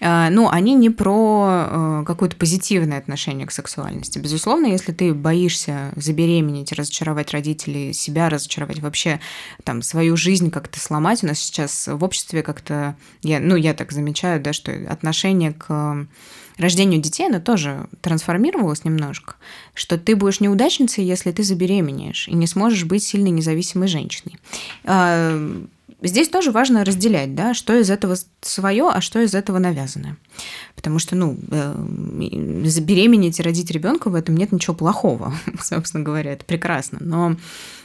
ну, 0.00 0.48
они 0.50 0.74
не 0.74 0.90
про 0.90 1.46
э, 1.48 2.04
какое-то 2.06 2.36
позитивное 2.36 2.98
отношение 2.98 3.46
к 3.46 3.52
сексуальности. 3.52 4.18
Безусловно, 4.18 4.66
если 4.66 4.92
ты 4.92 5.14
боишься 5.14 5.92
забеременеть, 5.96 6.72
разочаровать 6.72 7.30
родителей, 7.32 7.92
себя 7.92 8.28
разочаровать, 8.28 8.80
вообще 8.80 9.20
там 9.62 9.82
свою 9.82 10.16
жизнь 10.16 10.50
как-то 10.50 10.80
сломать, 10.80 11.22
у 11.22 11.28
нас 11.28 11.38
сейчас 11.38 11.88
в 11.88 12.02
обществе 12.04 12.42
как-то, 12.42 12.96
я, 13.22 13.40
ну, 13.40 13.56
я 13.56 13.74
так 13.74 13.92
замечаю, 13.92 14.40
да, 14.40 14.52
что 14.52 14.72
отношение 14.88 15.52
к 15.52 16.06
рождению 16.58 17.00
детей, 17.00 17.26
оно 17.26 17.40
тоже 17.40 17.88
трансформировалось 18.00 18.84
немножко, 18.84 19.36
что 19.74 19.98
ты 19.98 20.16
будешь 20.16 20.40
неудачницей, 20.40 21.04
если 21.04 21.32
ты 21.32 21.42
забеременеешь 21.42 22.28
и 22.28 22.34
не 22.34 22.46
сможешь 22.46 22.84
быть 22.84 23.02
сильной 23.02 23.30
независимой 23.30 23.88
женщиной. 23.88 24.38
Здесь 26.04 26.28
тоже 26.28 26.50
важно 26.50 26.84
разделять, 26.84 27.34
да, 27.34 27.54
что 27.54 27.74
из 27.74 27.88
этого 27.88 28.14
свое, 28.42 28.90
а 28.90 29.00
что 29.00 29.20
из 29.20 29.34
этого 29.34 29.58
навязанное. 29.58 30.18
Потому 30.76 30.98
что, 30.98 31.16
ну, 31.16 31.38
э, 31.50 32.66
забеременеть 32.66 33.40
и 33.40 33.42
родить 33.42 33.70
ребенка 33.70 34.10
в 34.10 34.14
этом 34.14 34.36
нет 34.36 34.52
ничего 34.52 34.74
плохого, 34.74 35.34
собственно 35.62 36.04
говоря, 36.04 36.34
это 36.34 36.44
прекрасно. 36.44 36.98
Но 37.00 37.36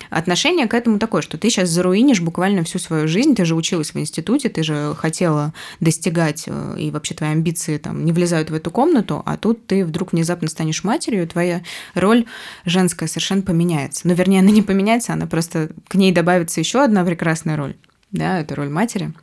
отношение 0.09 0.67
к 0.67 0.73
этому 0.73 0.99
такое, 0.99 1.21
что 1.21 1.37
ты 1.37 1.49
сейчас 1.49 1.69
заруинишь 1.69 2.19
буквально 2.19 2.65
всю 2.65 2.77
свою 2.77 3.07
жизнь, 3.07 3.35
ты 3.35 3.45
же 3.45 3.55
училась 3.55 3.93
в 3.93 3.99
институте, 3.99 4.49
ты 4.49 4.63
же 4.63 4.93
хотела 4.97 5.53
достигать, 5.79 6.43
э, 6.47 6.75
и 6.77 6.91
вообще 6.91 7.15
твои 7.15 7.29
амбиции 7.29 7.77
там 7.77 8.03
не 8.03 8.11
влезают 8.11 8.49
в 8.49 8.53
эту 8.53 8.69
комнату, 8.69 9.23
а 9.25 9.37
тут 9.37 9.65
ты 9.65 9.85
вдруг 9.85 10.11
внезапно 10.11 10.49
станешь 10.49 10.83
матерью, 10.83 11.23
и 11.23 11.27
твоя 11.27 11.61
роль 11.93 12.25
женская 12.65 13.07
совершенно 13.07 13.43
поменяется. 13.43 14.09
Ну, 14.09 14.13
вернее, 14.13 14.39
она 14.39 14.51
не 14.51 14.61
поменяется, 14.61 15.13
она 15.13 15.25
просто 15.25 15.69
к 15.87 15.95
ней 15.95 16.11
добавится 16.11 16.59
еще 16.59 16.83
одна 16.83 17.05
прекрасная 17.05 17.55
роль 17.55 17.77
да, 18.11 18.39
эту 18.39 18.55
роль 18.55 18.69
матери. 18.69 19.13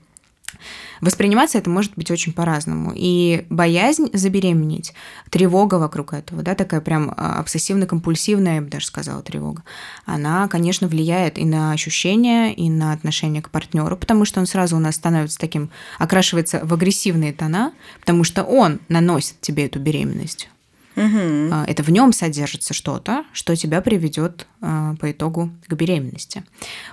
Восприниматься 1.00 1.58
это 1.58 1.68
может 1.68 1.92
быть 1.96 2.10
очень 2.10 2.32
по-разному. 2.32 2.92
И 2.94 3.46
боязнь 3.50 4.08
забеременеть, 4.12 4.94
тревога 5.30 5.74
вокруг 5.74 6.14
этого, 6.14 6.42
да, 6.42 6.54
такая 6.54 6.80
прям 6.80 7.12
а, 7.16 7.42
обсессивно-компульсивная, 7.42 8.56
я 8.56 8.60
бы 8.62 8.68
даже 8.68 8.86
сказала, 8.86 9.22
тревога, 9.22 9.62
она, 10.06 10.48
конечно, 10.48 10.88
влияет 10.88 11.38
и 11.38 11.44
на 11.44 11.72
ощущения, 11.72 12.54
и 12.54 12.70
на 12.70 12.92
отношение 12.92 13.42
к 13.42 13.50
партнеру, 13.50 13.96
потому 13.96 14.24
что 14.24 14.40
он 14.40 14.46
сразу 14.46 14.76
у 14.76 14.80
нас 14.80 14.94
становится 14.94 15.38
таким, 15.38 15.70
окрашивается 15.98 16.60
в 16.64 16.72
агрессивные 16.72 17.32
тона, 17.32 17.72
потому 18.00 18.24
что 18.24 18.42
он 18.42 18.80
наносит 18.88 19.40
тебе 19.40 19.66
эту 19.66 19.78
беременность. 19.78 20.48
Угу. 20.96 21.54
Это 21.66 21.82
в 21.82 21.90
нем 21.90 22.12
содержится 22.12 22.72
что-то, 22.72 23.24
что 23.34 23.54
тебя 23.54 23.82
приведет 23.82 24.46
а, 24.62 24.94
по 24.96 25.12
итогу 25.12 25.50
к 25.66 25.72
беременности. 25.74 26.42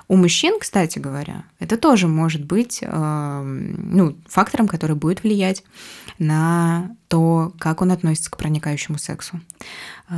У 0.10 0.18
мужчин, 0.18 0.60
кстати 0.60 1.00
говоря, 1.00 1.46
это 1.60 1.78
тоже 1.78 2.10
может 2.10 2.44
быть 2.44 2.82
а, 2.86 3.44
ну, 3.44 4.18
фактором, 4.28 4.68
который 4.68 4.98
будет 4.98 5.24
влиять 5.24 5.64
на 6.20 6.96
то, 7.08 7.54
как 7.60 7.82
он 7.82 7.92
относится 7.92 8.30
к 8.30 8.38
проникающему 8.38 8.98
сексу. 8.98 9.40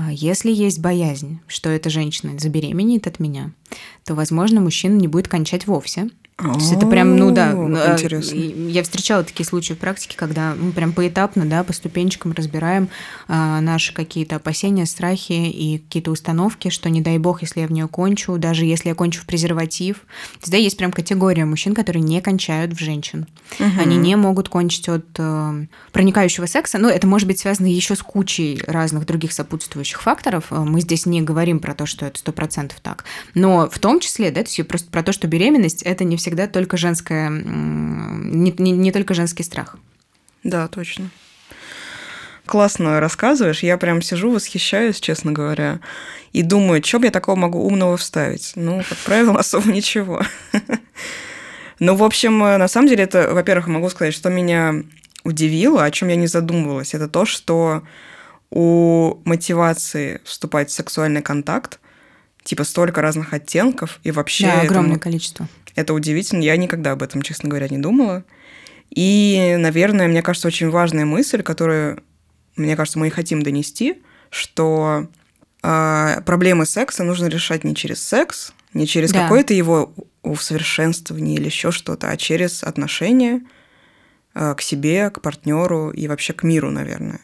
Если 0.09 0.51
есть 0.51 0.79
боязнь, 0.79 1.39
что 1.47 1.69
эта 1.69 1.89
женщина 1.89 2.37
забеременеет 2.39 3.05
от 3.05 3.19
меня, 3.19 3.51
то, 4.03 4.15
возможно, 4.15 4.61
мужчина 4.61 4.95
не 4.95 5.07
будет 5.07 5.27
кончать 5.27 5.67
вовсе, 5.67 6.09
то 6.37 6.53
есть 6.55 6.73
это 6.73 6.85
прям, 6.85 7.15
ну 7.15 7.31
да, 7.31 7.53
э, 7.53 7.93
интересно. 7.93 8.35
я 8.35 8.83
встречала 8.83 9.23
такие 9.23 9.45
случаи 9.45 9.71
в 9.71 9.77
практике, 9.77 10.17
когда 10.17 10.53
мы 10.53 10.73
прям 10.73 10.91
поэтапно, 10.91 11.45
да, 11.45 11.63
по 11.63 11.71
ступенчикам 11.71 12.33
разбираем 12.33 12.89
а, 13.29 13.61
наши 13.61 13.93
какие-то 13.93 14.35
опасения, 14.35 14.85
страхи 14.85 15.31
и 15.31 15.77
какие-то 15.77 16.11
установки, 16.11 16.69
что 16.69 16.89
не 16.89 16.99
дай 16.99 17.19
бог, 17.19 17.41
если 17.41 17.61
я 17.61 17.67
в 17.67 17.71
нее 17.71 17.87
кончу, 17.87 18.37
даже 18.37 18.65
если 18.65 18.89
я 18.89 18.95
кончу 18.95 19.21
в 19.21 19.25
презерватив. 19.25 20.01
Всегда 20.41 20.57
есть 20.57 20.77
прям 20.77 20.91
категория 20.91 21.45
мужчин, 21.45 21.73
которые 21.73 22.03
не 22.03 22.19
кончают 22.19 22.73
в 22.73 22.79
женщин. 22.79 23.27
Угу. 23.57 23.81
Они 23.81 23.95
не 23.95 24.17
могут 24.17 24.49
кончить 24.49 24.89
от 24.89 25.05
э, 25.17 25.65
проникающего 25.93 26.47
секса. 26.47 26.77
Ну, 26.79 26.89
это 26.89 27.07
может 27.07 27.29
быть 27.29 27.39
связано 27.39 27.67
еще 27.67 27.95
с 27.95 28.01
кучей 28.01 28.61
разных 28.67 29.05
других 29.05 29.31
сопутствующих 29.31 30.01
факторов. 30.01 30.47
Э, 30.51 30.55
мы 30.59 30.81
здесь 30.81 31.05
не 31.05 31.21
говорим 31.21 31.61
про 31.61 31.73
то, 31.73 31.85
что 31.85 32.05
это 32.05 32.19
сто 32.19 32.33
процентов 32.33 32.81
так. 32.81 33.05
Но 33.35 33.69
в 33.69 33.79
том 33.79 34.01
числе, 34.01 34.31
да, 34.31 34.41
то 34.43 34.49
есть 34.49 34.67
просто 34.67 34.91
про 34.91 35.01
то, 35.01 35.13
что 35.13 35.27
беременность 35.27 35.81
это 35.83 36.03
не 36.03 36.17
всегда 36.25 36.47
только 36.47 36.75
женская, 36.75 37.29
не, 37.29 38.51
не, 38.57 38.71
не 38.71 38.91
только 38.91 39.13
женский 39.13 39.43
страх. 39.43 39.77
Да, 40.43 40.67
точно. 40.67 41.11
Классно 42.47 42.99
рассказываешь. 42.99 43.61
Я 43.61 43.77
прям 43.77 44.01
сижу, 44.01 44.31
восхищаюсь, 44.31 44.99
честно 44.99 45.33
говоря, 45.33 45.81
и 46.33 46.41
думаю, 46.41 46.83
что 46.83 46.97
я 47.03 47.11
такого 47.11 47.35
могу 47.35 47.63
умного 47.63 47.95
вставить. 47.95 48.53
Ну, 48.55 48.81
как 48.89 48.97
правило, 48.99 49.33
особо 49.39 49.71
ничего. 49.71 50.23
Ну, 51.77 51.95
в 51.95 52.03
общем, 52.03 52.39
на 52.39 52.67
самом 52.67 52.87
деле, 52.87 53.03
это, 53.03 53.31
во-первых, 53.31 53.67
могу 53.67 53.87
сказать, 53.91 54.15
что 54.15 54.31
меня 54.31 54.81
удивило, 55.23 55.83
о 55.83 55.91
чем 55.91 56.07
я 56.07 56.15
не 56.15 56.25
задумывалась, 56.25 56.95
это 56.95 57.07
то, 57.07 57.25
что 57.25 57.83
у 58.49 59.21
мотивации 59.25 60.21
вступать 60.23 60.71
в 60.71 60.73
сексуальный 60.73 61.21
контакт 61.21 61.79
типа 62.43 62.63
столько 62.63 63.01
разных 63.01 63.33
оттенков 63.33 63.99
и 64.03 64.11
вообще 64.11 64.45
да, 64.45 64.61
огромное 64.61 64.95
этому... 64.95 64.99
количество. 64.99 65.47
Это 65.75 65.93
удивительно. 65.93 66.41
Я 66.41 66.57
никогда 66.57 66.91
об 66.91 67.03
этом, 67.03 67.21
честно 67.21 67.49
говоря, 67.49 67.67
не 67.67 67.77
думала. 67.77 68.23
И, 68.89 69.55
наверное, 69.59 70.07
мне 70.07 70.21
кажется, 70.21 70.47
очень 70.47 70.69
важная 70.69 71.05
мысль, 71.05 71.41
которую, 71.41 72.01
мне 72.55 72.75
кажется, 72.75 72.99
мы 72.99 73.07
и 73.07 73.11
хотим 73.11 73.41
донести, 73.41 74.01
что 74.29 75.07
э, 75.63 76.21
проблемы 76.25 76.65
секса 76.65 77.03
нужно 77.03 77.27
решать 77.27 77.63
не 77.63 77.75
через 77.75 78.01
секс, 78.01 78.53
не 78.73 78.87
через 78.87 79.11
да. 79.11 79.23
какое-то 79.23 79.53
его 79.53 79.93
усовершенствование 80.23 81.35
или 81.35 81.45
еще 81.45 81.71
что-то, 81.71 82.09
а 82.09 82.17
через 82.17 82.63
отношения 82.63 83.41
э, 84.33 84.53
к 84.55 84.61
себе, 84.61 85.09
к 85.09 85.21
партнеру 85.21 85.91
и 85.91 86.07
вообще 86.07 86.33
к 86.33 86.43
миру, 86.43 86.71
наверное. 86.71 87.19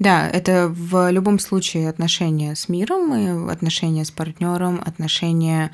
Да, 0.00 0.28
это 0.28 0.68
в 0.68 1.10
любом 1.10 1.38
случае 1.38 1.88
отношения 1.88 2.56
с 2.56 2.68
миром, 2.68 3.14
и 3.14 3.52
отношения 3.52 4.04
с 4.04 4.10
партнером, 4.10 4.82
отношения 4.84 5.70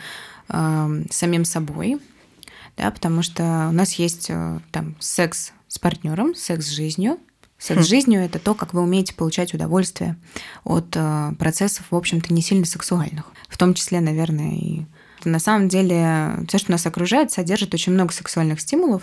э, 0.49 1.05
с 1.11 1.17
самим 1.17 1.45
собой 1.45 1.99
да, 2.77 2.91
потому 2.91 3.23
что 3.23 3.69
у 3.69 3.73
нас 3.73 3.95
есть 3.95 4.27
э, 4.29 4.61
там 4.71 4.97
секс 5.01 5.53
с 5.69 5.79
партнером, 5.79 6.35
секс 6.35 6.67
с 6.67 6.71
жизнью. 6.71 7.19
Секс 7.59 7.83
с 7.83 7.87
хм. 7.87 7.89
жизнью 7.89 8.21
это 8.23 8.39
то, 8.39 8.55
как 8.55 8.73
вы 8.73 8.81
умеете 8.81 9.15
получать 9.15 9.53
удовольствие 9.53 10.17
от 10.65 10.87
э, 10.95 11.33
процессов, 11.39 11.87
в 11.91 11.97
общем-то, 11.97 12.33
не 12.33 12.43
сильно 12.43 12.65
сексуальных. 12.65 13.27
В 13.49 13.59
том 13.59 13.75
числе, 13.75 14.01
наверное, 14.01 14.55
и 14.55 14.87
на 15.25 15.39
самом 15.39 15.69
деле 15.69 16.39
все, 16.49 16.59
что 16.59 16.71
нас 16.71 16.87
окружает, 16.87 17.31
содержит 17.31 17.75
очень 17.75 17.93
много 17.93 18.13
сексуальных 18.13 18.61
стимулов, 18.61 19.03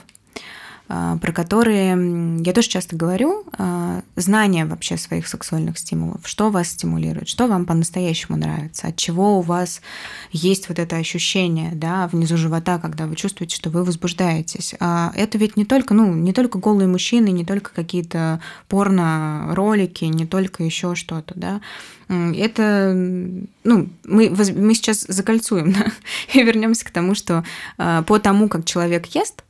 про 0.88 1.34
которые 1.34 2.38
я 2.44 2.54
тоже 2.54 2.70
часто 2.70 2.96
говорю, 2.96 3.44
а, 3.58 4.04
знание 4.16 4.66
вообще 4.66 4.96
своих 4.96 5.28
сексуальных 5.28 5.78
стимулов, 5.78 6.22
что 6.26 6.50
вас 6.50 6.70
стимулирует, 6.70 7.28
что 7.28 7.48
вам 7.48 7.66
по-настоящему 7.66 8.38
нравится, 8.38 8.88
от 8.88 8.96
чего 8.96 9.40
у 9.40 9.42
вас 9.42 9.82
есть 10.32 10.70
вот 10.70 10.80
это 10.80 10.96
ощущение, 10.96 11.72
да, 11.74 12.08
внизу 12.08 12.38
живота, 12.38 12.80
когда 12.80 13.06
вы 13.06 13.18
чувствуете, 13.18 13.56
что 13.56 13.70
вы 13.70 13.84
возбуждаетесь. 13.84 14.76
А 14.80 15.12
это 15.16 15.38
ведь 15.38 15.58
не 15.58 15.66
только, 15.66 15.94
ну, 15.94 16.14
не 16.14 16.32
только 16.32 16.58
голые 16.58 16.88
мужчины, 16.88 17.30
не 17.30 17.44
только 17.44 17.72
какие-то 17.74 18.40
порно-ролики, 18.70 20.06
не 20.06 20.26
только 20.26 20.64
еще 20.64 20.96
что-то, 20.96 21.34
да, 21.36 21.62
это, 22.10 22.94
ну, 22.94 23.90
мы, 24.06 24.30
мы 24.30 24.74
сейчас 24.74 25.02
закольцуем, 25.10 25.74
да, 25.74 25.92
и 26.34 26.42
вернемся 26.44 26.86
к 26.86 26.92
тому, 26.92 27.14
что 27.14 27.44
по 27.76 28.20
тому, 28.20 28.48
как 28.48 28.64
человек 28.64 29.08
ест, 29.08 29.44
а, 29.44 29.47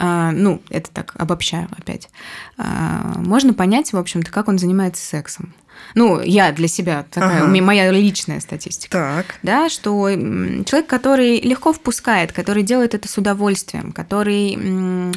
ну, 0.00 0.62
это 0.70 0.90
так, 0.90 1.14
обобщаю 1.16 1.68
опять, 1.76 2.08
а, 2.56 3.14
можно 3.18 3.54
понять, 3.54 3.92
в 3.92 3.98
общем-то, 3.98 4.30
как 4.30 4.48
он 4.48 4.58
занимается 4.58 5.04
сексом. 5.04 5.54
Ну, 5.94 6.20
я 6.20 6.52
для 6.52 6.68
себя 6.68 7.04
такая, 7.10 7.44
Ага. 7.44 7.62
моя 7.62 7.90
личная 7.90 8.40
статистика. 8.40 8.92
Так. 8.92 9.36
Да, 9.42 9.68
что 9.68 10.08
человек, 10.10 10.86
который 10.86 11.40
легко 11.40 11.72
впускает, 11.72 12.32
который 12.32 12.62
делает 12.62 12.94
это 12.94 13.08
с 13.08 13.16
удовольствием, 13.18 13.92
который 13.92 15.12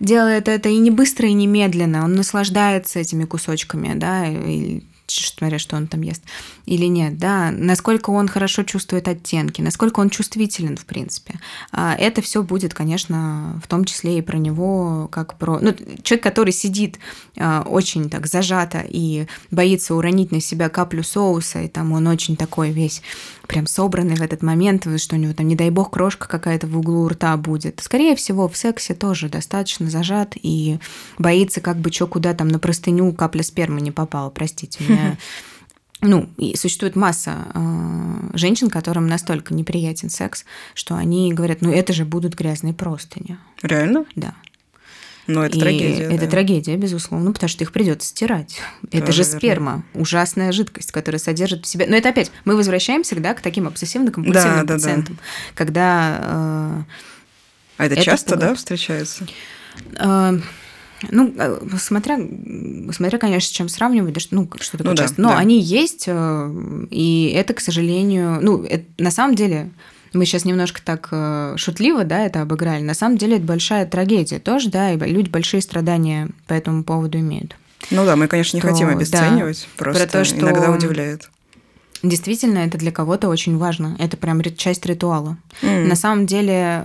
делает 0.00 0.48
это 0.48 0.68
и 0.68 0.78
не 0.78 0.90
быстро, 0.90 1.28
и 1.28 1.32
не 1.32 1.46
медленно, 1.46 2.04
он 2.04 2.14
наслаждается 2.14 2.98
этими 2.98 3.24
кусочками, 3.24 3.92
да, 3.94 4.26
и 4.26 4.82
смотря 5.08 5.58
что 5.58 5.76
он 5.76 5.86
там 5.86 6.02
ест, 6.02 6.22
или 6.66 6.86
нет, 6.86 7.18
да, 7.18 7.50
насколько 7.50 8.10
он 8.10 8.28
хорошо 8.28 8.62
чувствует 8.62 9.08
оттенки, 9.08 9.60
насколько 9.60 10.00
он 10.00 10.10
чувствителен, 10.10 10.76
в 10.76 10.84
принципе. 10.84 11.40
А 11.72 11.94
Это 11.94 12.22
все 12.22 12.42
будет, 12.42 12.74
конечно, 12.74 13.60
в 13.62 13.68
том 13.68 13.84
числе 13.84 14.18
и 14.18 14.22
про 14.22 14.38
него, 14.38 15.08
как 15.10 15.38
про... 15.38 15.58
Ну, 15.60 15.74
человек, 16.02 16.22
который 16.22 16.52
сидит 16.52 16.98
а, 17.38 17.62
очень 17.62 18.10
так 18.10 18.26
зажато 18.26 18.84
и 18.86 19.26
боится 19.50 19.94
уронить 19.94 20.32
на 20.32 20.40
себя 20.40 20.68
каплю 20.68 21.02
соуса, 21.02 21.62
и 21.62 21.68
там 21.68 21.92
он 21.92 22.06
очень 22.06 22.36
такой 22.36 22.70
весь 22.70 23.02
прям 23.46 23.66
собранный 23.66 24.16
в 24.16 24.22
этот 24.22 24.42
момент, 24.42 24.86
что 25.00 25.16
у 25.16 25.18
него 25.18 25.32
там, 25.32 25.46
не 25.46 25.54
дай 25.54 25.70
бог, 25.70 25.90
крошка 25.90 26.28
какая-то 26.28 26.66
в 26.66 26.76
углу 26.76 27.08
рта 27.08 27.36
будет. 27.36 27.80
Скорее 27.80 28.16
всего, 28.16 28.48
в 28.48 28.56
сексе 28.56 28.94
тоже 28.94 29.28
достаточно 29.28 29.88
зажат 29.88 30.34
и 30.34 30.78
боится, 31.18 31.60
как 31.60 31.78
бы 31.78 31.92
что 31.92 32.06
куда 32.06 32.34
там 32.34 32.48
на 32.48 32.58
простыню 32.58 33.12
капля 33.12 33.42
спермы 33.42 33.80
не 33.80 33.90
попала, 33.90 34.30
простите 34.30 34.82
меня. 34.84 34.95
Ну, 36.02 36.28
и 36.36 36.54
существует 36.56 36.94
масса 36.94 37.46
э, 37.54 38.30
женщин, 38.34 38.68
которым 38.68 39.06
настолько 39.06 39.54
неприятен 39.54 40.10
секс, 40.10 40.44
что 40.74 40.94
они 40.94 41.32
говорят, 41.32 41.62
ну 41.62 41.72
это 41.72 41.94
же 41.94 42.04
будут 42.04 42.34
грязные 42.34 42.74
простыни. 42.74 43.38
Реально? 43.62 44.04
Да. 44.14 44.34
Ну, 45.26 45.42
это 45.42 45.56
И 45.56 45.60
трагедия. 45.60 46.04
Это 46.04 46.26
да. 46.26 46.30
трагедия, 46.30 46.76
безусловно, 46.76 47.32
потому 47.32 47.48
что 47.48 47.64
их 47.64 47.72
придется 47.72 48.08
стирать. 48.08 48.60
это 48.92 49.06
Тоже 49.06 49.24
же 49.24 49.30
верно. 49.30 49.38
сперма, 49.38 49.84
ужасная 49.94 50.52
жидкость, 50.52 50.92
которая 50.92 51.18
содержит 51.18 51.64
в 51.64 51.66
себе. 51.68 51.86
Но 51.88 51.96
это 51.96 52.10
опять 52.10 52.30
мы 52.44 52.56
возвращаемся 52.56 53.16
да, 53.18 53.32
к 53.34 53.40
таким 53.40 53.66
обсессивно-компульсивным 53.66 54.32
Да, 54.32 54.56
да, 54.58 54.62
да. 54.64 54.74
пациентам, 54.74 55.18
когда 55.54 56.18
э, 56.20 56.82
А 57.78 57.86
это, 57.86 57.94
это 57.94 58.04
часто, 58.04 58.30
да, 58.32 58.36
пугает. 58.36 58.58
встречается? 58.58 59.26
э, 59.98 60.40
ну, 61.10 61.32
э, 61.36 61.58
смотря, 61.78 62.18
смотря, 62.92 63.18
конечно, 63.18 63.48
с 63.48 63.50
чем 63.50 63.68
сравнивать, 63.68 64.14
да, 64.14 64.20
что- 64.20 64.34
ну, 64.34 64.48
что 64.60 64.78
такое 64.78 64.92
Ну 64.92 64.96
да, 64.96 65.02
часто. 65.04 65.20
Но 65.20 65.28
да. 65.30 65.38
они 65.38 65.60
есть, 65.60 66.04
э, 66.06 66.86
и 66.90 67.32
это, 67.36 67.54
к 67.54 67.60
сожалению, 67.60 68.38
ну, 68.40 68.62
это- 68.64 68.84
на 68.98 69.10
самом 69.10 69.34
деле, 69.34 69.70
мы 70.12 70.24
сейчас 70.24 70.44
немножко 70.44 70.80
так 70.82 71.08
э, 71.12 71.54
шутливо, 71.58 72.04
да, 72.04 72.24
это 72.24 72.42
обыграли. 72.42 72.82
На 72.82 72.94
самом 72.94 73.18
деле 73.18 73.36
это 73.36 73.44
большая 73.44 73.86
трагедия 73.86 74.38
тоже, 74.38 74.70
да, 74.70 74.92
и 74.92 74.96
люди 74.98 75.28
большие 75.28 75.60
страдания 75.60 76.28
по 76.46 76.54
этому 76.54 76.84
поводу 76.84 77.18
имеют. 77.18 77.56
Ну 77.90 78.04
да, 78.04 78.16
мы, 78.16 78.26
конечно, 78.26 78.56
не 78.56 78.62
То, 78.62 78.68
хотим 78.68 78.88
да, 78.88 78.94
обесценивать, 78.94 79.68
просто 79.76 80.06
то, 80.08 80.24
что- 80.24 80.38
иногда 80.40 80.70
удивляет. 80.70 81.30
Действительно, 82.02 82.58
это 82.58 82.78
для 82.78 82.92
кого-то 82.92 83.28
очень 83.28 83.56
важно. 83.58 83.96
Это 83.98 84.16
прям 84.16 84.40
часть 84.56 84.84
ритуала. 84.86 85.38
М. 85.62 85.88
На 85.88 85.96
самом 85.96 86.26
деле, 86.26 86.84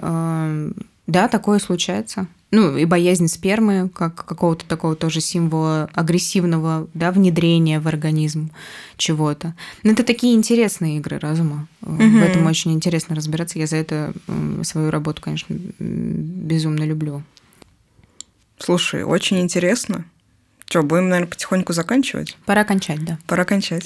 да, 1.07 1.27
такое 1.27 1.59
случается. 1.59 2.27
Ну, 2.51 2.75
и 2.75 2.83
боязнь 2.83 3.27
спермы, 3.27 3.89
как 3.93 4.25
какого-то 4.25 4.65
такого 4.65 4.95
тоже 4.97 5.21
символа 5.21 5.89
агрессивного 5.93 6.89
да, 6.93 7.11
внедрения 7.11 7.79
в 7.79 7.87
организм 7.87 8.51
чего-то. 8.97 9.55
Но 9.83 9.91
это 9.93 10.03
такие 10.03 10.35
интересные 10.35 10.97
игры 10.97 11.17
разума. 11.17 11.67
Э, 11.81 11.85
В 11.91 12.21
этом 12.21 12.45
очень 12.45 12.73
интересно 12.73 13.15
разбираться. 13.15 13.57
Я 13.57 13.67
за 13.67 13.77
это 13.77 14.13
свою 14.63 14.91
работу, 14.91 15.21
конечно, 15.21 15.55
безумно 15.79 16.83
люблю. 16.83 17.23
Слушай, 18.57 19.03
очень 19.03 19.39
интересно. 19.39 20.05
Что, 20.71 20.83
будем, 20.83 21.09
наверное, 21.09 21.29
потихоньку 21.29 21.73
заканчивать? 21.73 22.37
Пора 22.45 22.63
кончать, 22.63 23.03
да. 23.03 23.19
Пора 23.27 23.43
кончать. 23.43 23.83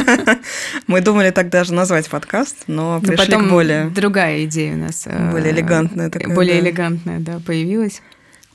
Мы 0.86 1.02
думали 1.02 1.28
так 1.30 1.50
даже 1.50 1.74
назвать 1.74 2.08
подкаст, 2.08 2.64
но 2.68 3.02
пришли 3.02 3.36
к 3.36 3.50
более... 3.50 3.90
другая 3.90 4.46
идея 4.46 4.76
у 4.76 4.78
нас. 4.78 5.02
э, 5.06 5.30
более 5.30 5.52
элегантная 5.52 6.08
такая, 6.08 6.34
Более 6.34 6.60
элегантная, 6.60 7.20
да, 7.20 7.38
появилась. 7.38 8.00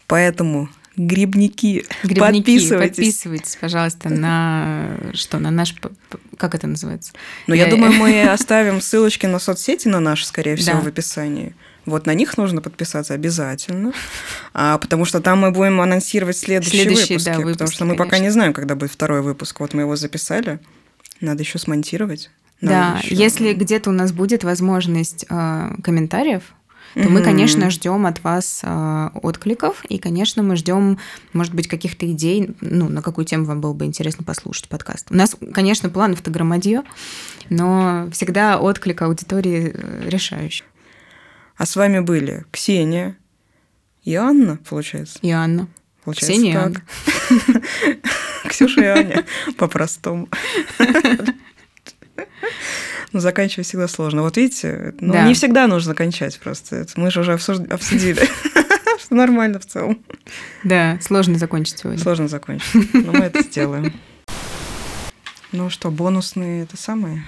Поэтому 0.08 0.70
грибники, 0.98 1.86
Грибники, 2.04 2.20
подписывайтесь. 2.20 2.96
подписывайтесь, 2.96 3.58
пожалуйста, 3.62 4.10
на 4.10 4.98
что, 5.14 5.38
на 5.38 5.52
наш, 5.52 5.76
как 6.36 6.56
это 6.56 6.66
называется? 6.66 7.14
Но 7.46 7.54
я 7.54 7.68
Э, 7.68 7.70
думаю, 7.70 7.94
мы 7.94 8.24
оставим 8.28 8.82
ссылочки 8.82 9.28
на 9.28 9.38
соцсети 9.38 9.88
на 9.88 10.00
наши, 10.00 10.26
скорее 10.26 10.56
всего, 10.56 10.80
в 10.82 10.88
описании. 10.88 11.54
Вот 11.86 12.06
на 12.06 12.14
них 12.14 12.38
нужно 12.38 12.62
подписаться 12.62 13.14
обязательно, 13.14 13.94
а, 14.54 14.78
потому 14.78 15.06
что 15.06 15.22
там 15.22 15.40
мы 15.40 15.52
будем 15.52 15.82
анонсировать 15.82 16.38
следующие, 16.38 16.84
Следующие, 16.84 17.18
выпуски, 17.18 17.26
да, 17.26 17.32
потому 17.34 17.50
выпуски, 17.52 17.76
что 17.76 17.86
мы 17.86 17.96
пока 17.96 18.10
конечно. 18.12 18.24
не 18.26 18.30
знаем, 18.32 18.54
когда 18.54 18.76
будет 18.76 18.92
второй 18.92 19.22
выпуск. 19.22 19.60
Вот 19.60 19.74
мы 19.74 19.82
его 19.82 19.96
записали, 19.96 20.60
надо 21.22 21.42
еще 21.44 21.58
смонтировать. 21.58 22.30
надо 22.62 22.74
Да, 22.96 23.00
ещё- 23.02 23.16
если 23.16 23.54
где-то 23.54 23.90
у 23.90 23.94
нас 23.94 24.12
будет 24.12 24.44
возможность 24.44 25.26
э, 25.30 25.70
комментариев, 25.84 26.44
то 26.96 27.02
мы, 27.08 27.20
Мгм. 27.22 27.24
конечно, 27.24 27.70
ждем 27.70 28.06
от 28.08 28.24
вас 28.24 28.62
э, 28.64 29.10
откликов, 29.22 29.86
и, 29.86 30.00
конечно, 30.00 30.42
мы 30.44 30.56
ждем, 30.56 30.98
может 31.34 31.54
быть, 31.54 31.68
каких-то 31.68 32.12
идей, 32.12 32.50
ну, 32.62 32.90
на 32.90 33.02
какую 33.04 33.26
тему 33.26 33.46
вам 33.46 33.62
было 33.62 33.74
бы 33.74 33.86
интересно 33.86 34.24
послушать 34.24 34.68
подкаст. 34.70 35.08
У 35.12 35.16
нас, 35.16 35.36
конечно, 35.54 35.90
планов-то 35.90 36.32
громадье, 36.32 36.82
но 37.50 38.10
всегда 38.12 38.60
отклик 38.60 39.02
аудитории 39.04 39.72
э, 39.74 40.10
решающий. 40.10 40.64
А 41.60 41.66
с 41.66 41.76
вами 41.76 42.00
были 42.00 42.46
Ксения 42.52 43.18
и 44.06 44.16
Анна, 44.16 44.58
получается. 44.70 45.20
И 45.22 45.30
Анна. 45.30 45.68
Получается 46.06 46.32
Ксения 46.40 46.58
так. 46.58 48.02
Ксюша 48.50 48.82
и 48.82 48.86
Аня, 48.86 49.26
по-простому. 49.58 50.30
Ну, 53.12 53.20
заканчивать 53.22 53.66
всегда 53.66 53.88
сложно. 53.88 54.22
Вот 54.22 54.38
видите, 54.38 54.94
ну, 55.00 55.14
Да. 55.14 55.24
не 55.24 55.34
всегда 55.34 55.66
нужно 55.66 55.96
кончать 55.96 56.40
просто. 56.40 56.76
Это 56.76 56.92
Мы 57.00 57.10
же 57.10 57.22
уже 57.22 57.34
обсудили, 57.34 58.22
что 59.00 59.16
нормально 59.16 59.60
в 59.60 59.66
целом. 59.66 60.00
Да, 60.64 61.00
сложно 61.02 61.40
закончить 61.40 61.80
сегодня. 61.80 62.00
Сложно 62.00 62.28
закончить, 62.28 62.94
но 62.94 63.12
мы 63.12 63.26
это 63.26 63.42
сделаем. 63.42 63.94
Ну 65.52 65.72
что, 65.72 65.90
бонусные 65.90 66.62
это 66.62 66.78
самые? 66.78 67.26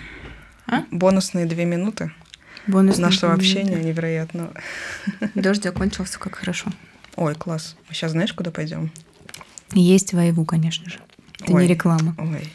А? 0.68 0.84
Бонусные 0.92 1.48
две 1.48 1.66
минуты 1.66 2.12
Бонус 2.68 2.98
нашего 2.98 3.34
общения 3.34 3.76
невероятного. 3.76 4.52
Дождь 5.36 5.64
закончился, 5.64 6.20
как 6.20 6.36
хорошо. 6.36 6.70
Ой, 7.16 7.36
класс. 7.36 7.76
Сейчас 7.92 8.12
знаешь, 8.12 8.34
куда 8.34 8.52
пойдем? 8.52 8.92
Есть 9.74 10.14
воеву, 10.14 10.46
конечно 10.46 10.90
же. 10.90 11.00
Это 11.42 11.54
Ой. 11.54 11.64
не 11.64 11.68
реклама. 11.70 12.16
Ой. 12.18 12.50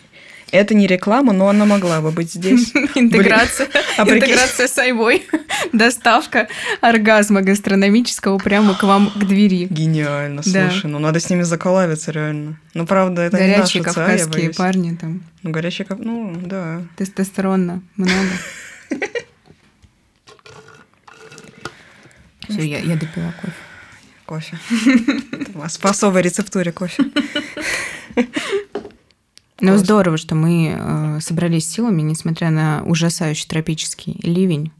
Это 0.52 0.74
не 0.74 0.86
реклама, 0.86 1.32
но 1.32 1.48
она 1.48 1.64
могла 1.64 2.00
бы 2.00 2.12
быть 2.12 2.32
здесь. 2.32 2.72
Интеграция. 2.94 3.68
А 3.98 4.02
Интеграция 4.02 4.68
с 4.68 4.78
Айвой. 4.78 5.26
Доставка 5.72 6.46
оргазма 6.80 7.42
гастрономического 7.42 8.38
прямо 8.38 8.74
к 8.74 8.84
вам 8.84 9.10
к 9.10 9.18
двери. 9.24 9.66
Гениально, 9.68 10.42
Да. 10.46 10.70
слушай, 10.70 10.86
ну 10.86 11.00
надо 11.00 11.18
с 11.18 11.28
ними 11.30 11.42
заколавиться 11.42 12.12
реально. 12.12 12.60
Ну, 12.74 12.86
правда, 12.86 13.22
это 13.22 13.40
не 13.40 13.54
Горячие 13.54 13.82
кавказские 13.82 14.52
парни 14.52 14.94
там. 14.94 15.24
Ну, 15.42 15.50
горячие. 15.50 15.86
Ну, 15.98 16.36
да. 16.44 16.82
Тестостерона 16.96 17.82
много. 17.96 18.12
Все, 22.48 22.64
я, 22.66 22.78
я 22.78 22.96
допила 22.96 23.32
кофе. 23.40 23.54
Кофе. 24.26 24.58
У 25.54 25.80
По 25.80 25.90
особой 25.90 26.22
рецептуре 26.22 26.72
кофе. 26.72 27.04
Ну, 29.60 29.78
здорово, 29.78 30.18
что 30.18 30.34
мы 30.34 30.76
э, 30.78 31.18
собрались 31.20 31.68
силами, 31.68 32.02
несмотря 32.02 32.50
на 32.50 32.82
ужасающий 32.84 33.48
тропический 33.48 34.20
ливень 34.22 34.70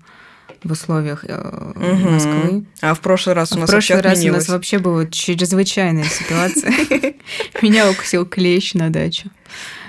в 0.63 0.73
условиях 0.73 1.25
Мгм. 1.25 2.13
Москвы. 2.13 2.65
А 2.83 2.95
в 2.95 3.01
прошлый 3.01 3.35
раз 3.35 3.53
у 3.53 3.57
В 3.57 3.61
нас 3.61 3.73
вообще 3.73 3.95
прошлый 3.95 4.11
раз 4.13 4.25
у 4.25 4.33
нас 4.33 4.49
вообще 4.49 4.79
была 4.79 5.07
чрезвычайная 5.07 6.05
ситуация. 6.05 6.73
Меня 7.63 7.91
укусил 7.91 8.27
клещ 8.27 8.75
на 8.75 8.91
дачу. 8.91 9.31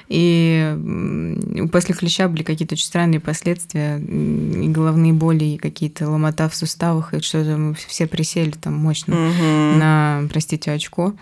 И 0.10 1.68
после 1.72 1.94
клеща 1.94 2.28
были 2.30 2.44
какие-то 2.44 2.76
очень 2.76 2.86
странные 2.86 3.20
последствия, 3.20 3.98
и 4.00 4.68
головные 4.70 5.12
боли, 5.14 5.44
и 5.44 5.58
какие-то 5.58 6.10
ломота 6.10 6.48
в 6.48 6.56
суставах, 6.56 7.14
и 7.14 7.22
что-то 7.22 7.58
мы 7.58 7.74
все 7.74 8.08
присели 8.08 8.52
там 8.52 8.74
мощно 8.76 9.16
Мгм. 9.16 9.80
на, 9.80 10.24
простите, 10.30 10.72
очко. 10.72 11.14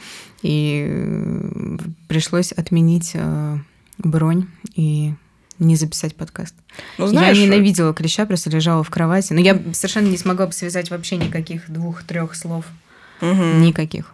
И 0.43 0.85
э, 0.87 1.77
пришлось 2.07 2.51
отменить 2.51 3.11
э, 3.15 3.57
бронь 3.97 4.47
и 4.75 5.13
не 5.57 5.75
записать 5.77 6.15
подкаст. 6.15 6.53
Ну, 6.97 7.07
знаешь, 7.07 7.37
я 7.37 7.45
ненавидела 7.45 7.93
клеща, 7.93 8.25
просто 8.25 8.49
лежала 8.51 8.83
в 8.83 8.89
кровати. 8.91 9.33
Но 9.33 9.39
я 9.39 9.59
совершенно 9.73 10.07
не 10.09 10.17
смогла 10.17 10.45
бы 10.47 10.51
связать 10.53 10.91
вообще 10.91 11.17
никаких 11.17 11.71
двух-трех 11.71 12.35
слов. 12.35 12.65
мгм. 13.21 13.61
Никаких. 13.61 14.13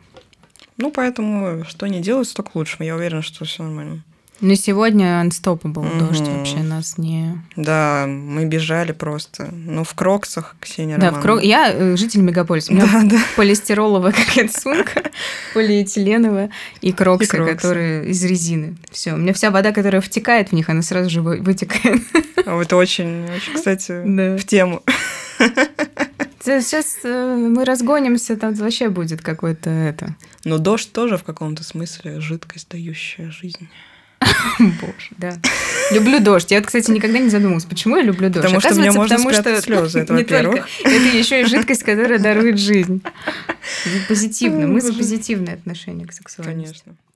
Ну, 0.78 0.92
поэтому 0.92 1.66
что 1.68 1.88
не 1.88 2.00
делать, 2.00 2.32
то 2.34 2.42
к 2.44 2.56
лучшему. 2.56 2.86
Я 2.86 2.96
уверена, 2.96 3.22
что 3.22 3.44
все 3.46 3.64
нормально. 3.64 4.04
Но 4.42 4.56
сегодня 4.56 5.24
unstoppable 5.24 5.84
Мгм. 5.86 6.00
дождь 6.08 6.22
вообще 6.28 6.58
нас 6.64 6.98
не... 6.98 7.40
Да, 7.56 8.06
мы 8.08 8.46
бежали 8.46 8.92
просто. 8.92 9.50
Ну, 9.52 9.84
в 9.84 9.94
кроксах, 9.94 10.56
Ксения 10.60 10.98
Да, 10.98 11.12
в 11.12 11.16
Романовна. 11.18 11.42
Кро- 11.42 11.46
я 11.46 11.72
э, 11.72 11.96
житель 11.96 12.22
мегаполиса. 12.22 12.72
У 12.72 12.76
меня 12.76 12.88
Да, 12.92 13.04
да. 13.04 13.18
полистироловая 13.36 14.12
какая-то 14.28 14.60
сумка, 14.60 15.04
полиэтиленовая 15.54 16.50
и 16.82 16.92
кроксы, 16.92 17.26
И 17.26 17.30
кроксы. 17.30 17.56
которые 17.56 18.10
из 18.10 18.24
резины. 18.26 18.78
Все, 18.92 19.14
у 19.14 19.18
меня 19.18 19.34
вся 19.34 19.52
вода, 19.52 19.72
которая 19.72 20.02
втекает 20.02 20.50
в 20.50 20.54
них, 20.54 20.70
она 20.70 20.82
сразу 20.82 21.10
же 21.12 21.22
вы- 21.22 21.40
вытекает. 21.40 22.02
А 22.46 22.60
Это 22.60 22.76
очень, 22.78 23.26
очень, 23.26 23.54
кстати, 23.54 24.02
Да. 24.06 24.38
в 24.38 24.44
тему. 24.46 24.82
Сейчас 26.44 26.98
мы 27.04 27.64
разгонимся, 27.64 28.36
там 28.36 28.56
вообще 28.56 28.90
будет 28.90 29.22
какой-то 29.22 29.70
это. 29.70 30.16
Но 30.44 30.58
дождь 30.58 30.92
тоже 30.92 31.18
в 31.18 31.24
каком-то 31.24 31.64
смысле 31.64 32.20
жидкость, 32.20 32.68
дающая 32.70 33.30
жизнь. 33.30 33.70
Боже, 34.60 35.10
да. 35.18 35.38
Люблю 35.92 36.20
дождь. 36.20 36.52
Я, 36.52 36.58
вот, 36.60 36.68
кстати, 36.68 36.92
никогда 36.92 37.20
не 37.20 37.30
задумывалась, 37.30 37.66
почему 37.66 37.98
я 37.98 38.04
люблю 38.04 38.30
дождь. 38.30 38.46
Потому 38.46 38.60
что 38.60 38.70
Оказывается, 38.70 38.98
можно 38.98 39.16
потому 39.16 39.34
спрятать 39.34 39.64
что 39.64 39.74
слезы, 39.74 40.00
это 40.00 40.14
во-первых. 40.14 40.68
Это 40.84 41.18
еще 41.18 41.42
и 41.42 41.46
жидкость, 41.46 41.84
которая 41.84 42.20
дарует 42.20 42.60
жизнь. 42.60 43.02
Позитивно. 44.08 44.68
Мы 44.68 44.82
за 44.82 44.94
позитивное 44.94 45.56
отношение 45.56 46.08
к 46.08 46.14
сексуальности. 46.14 46.84
Конечно. 46.86 47.11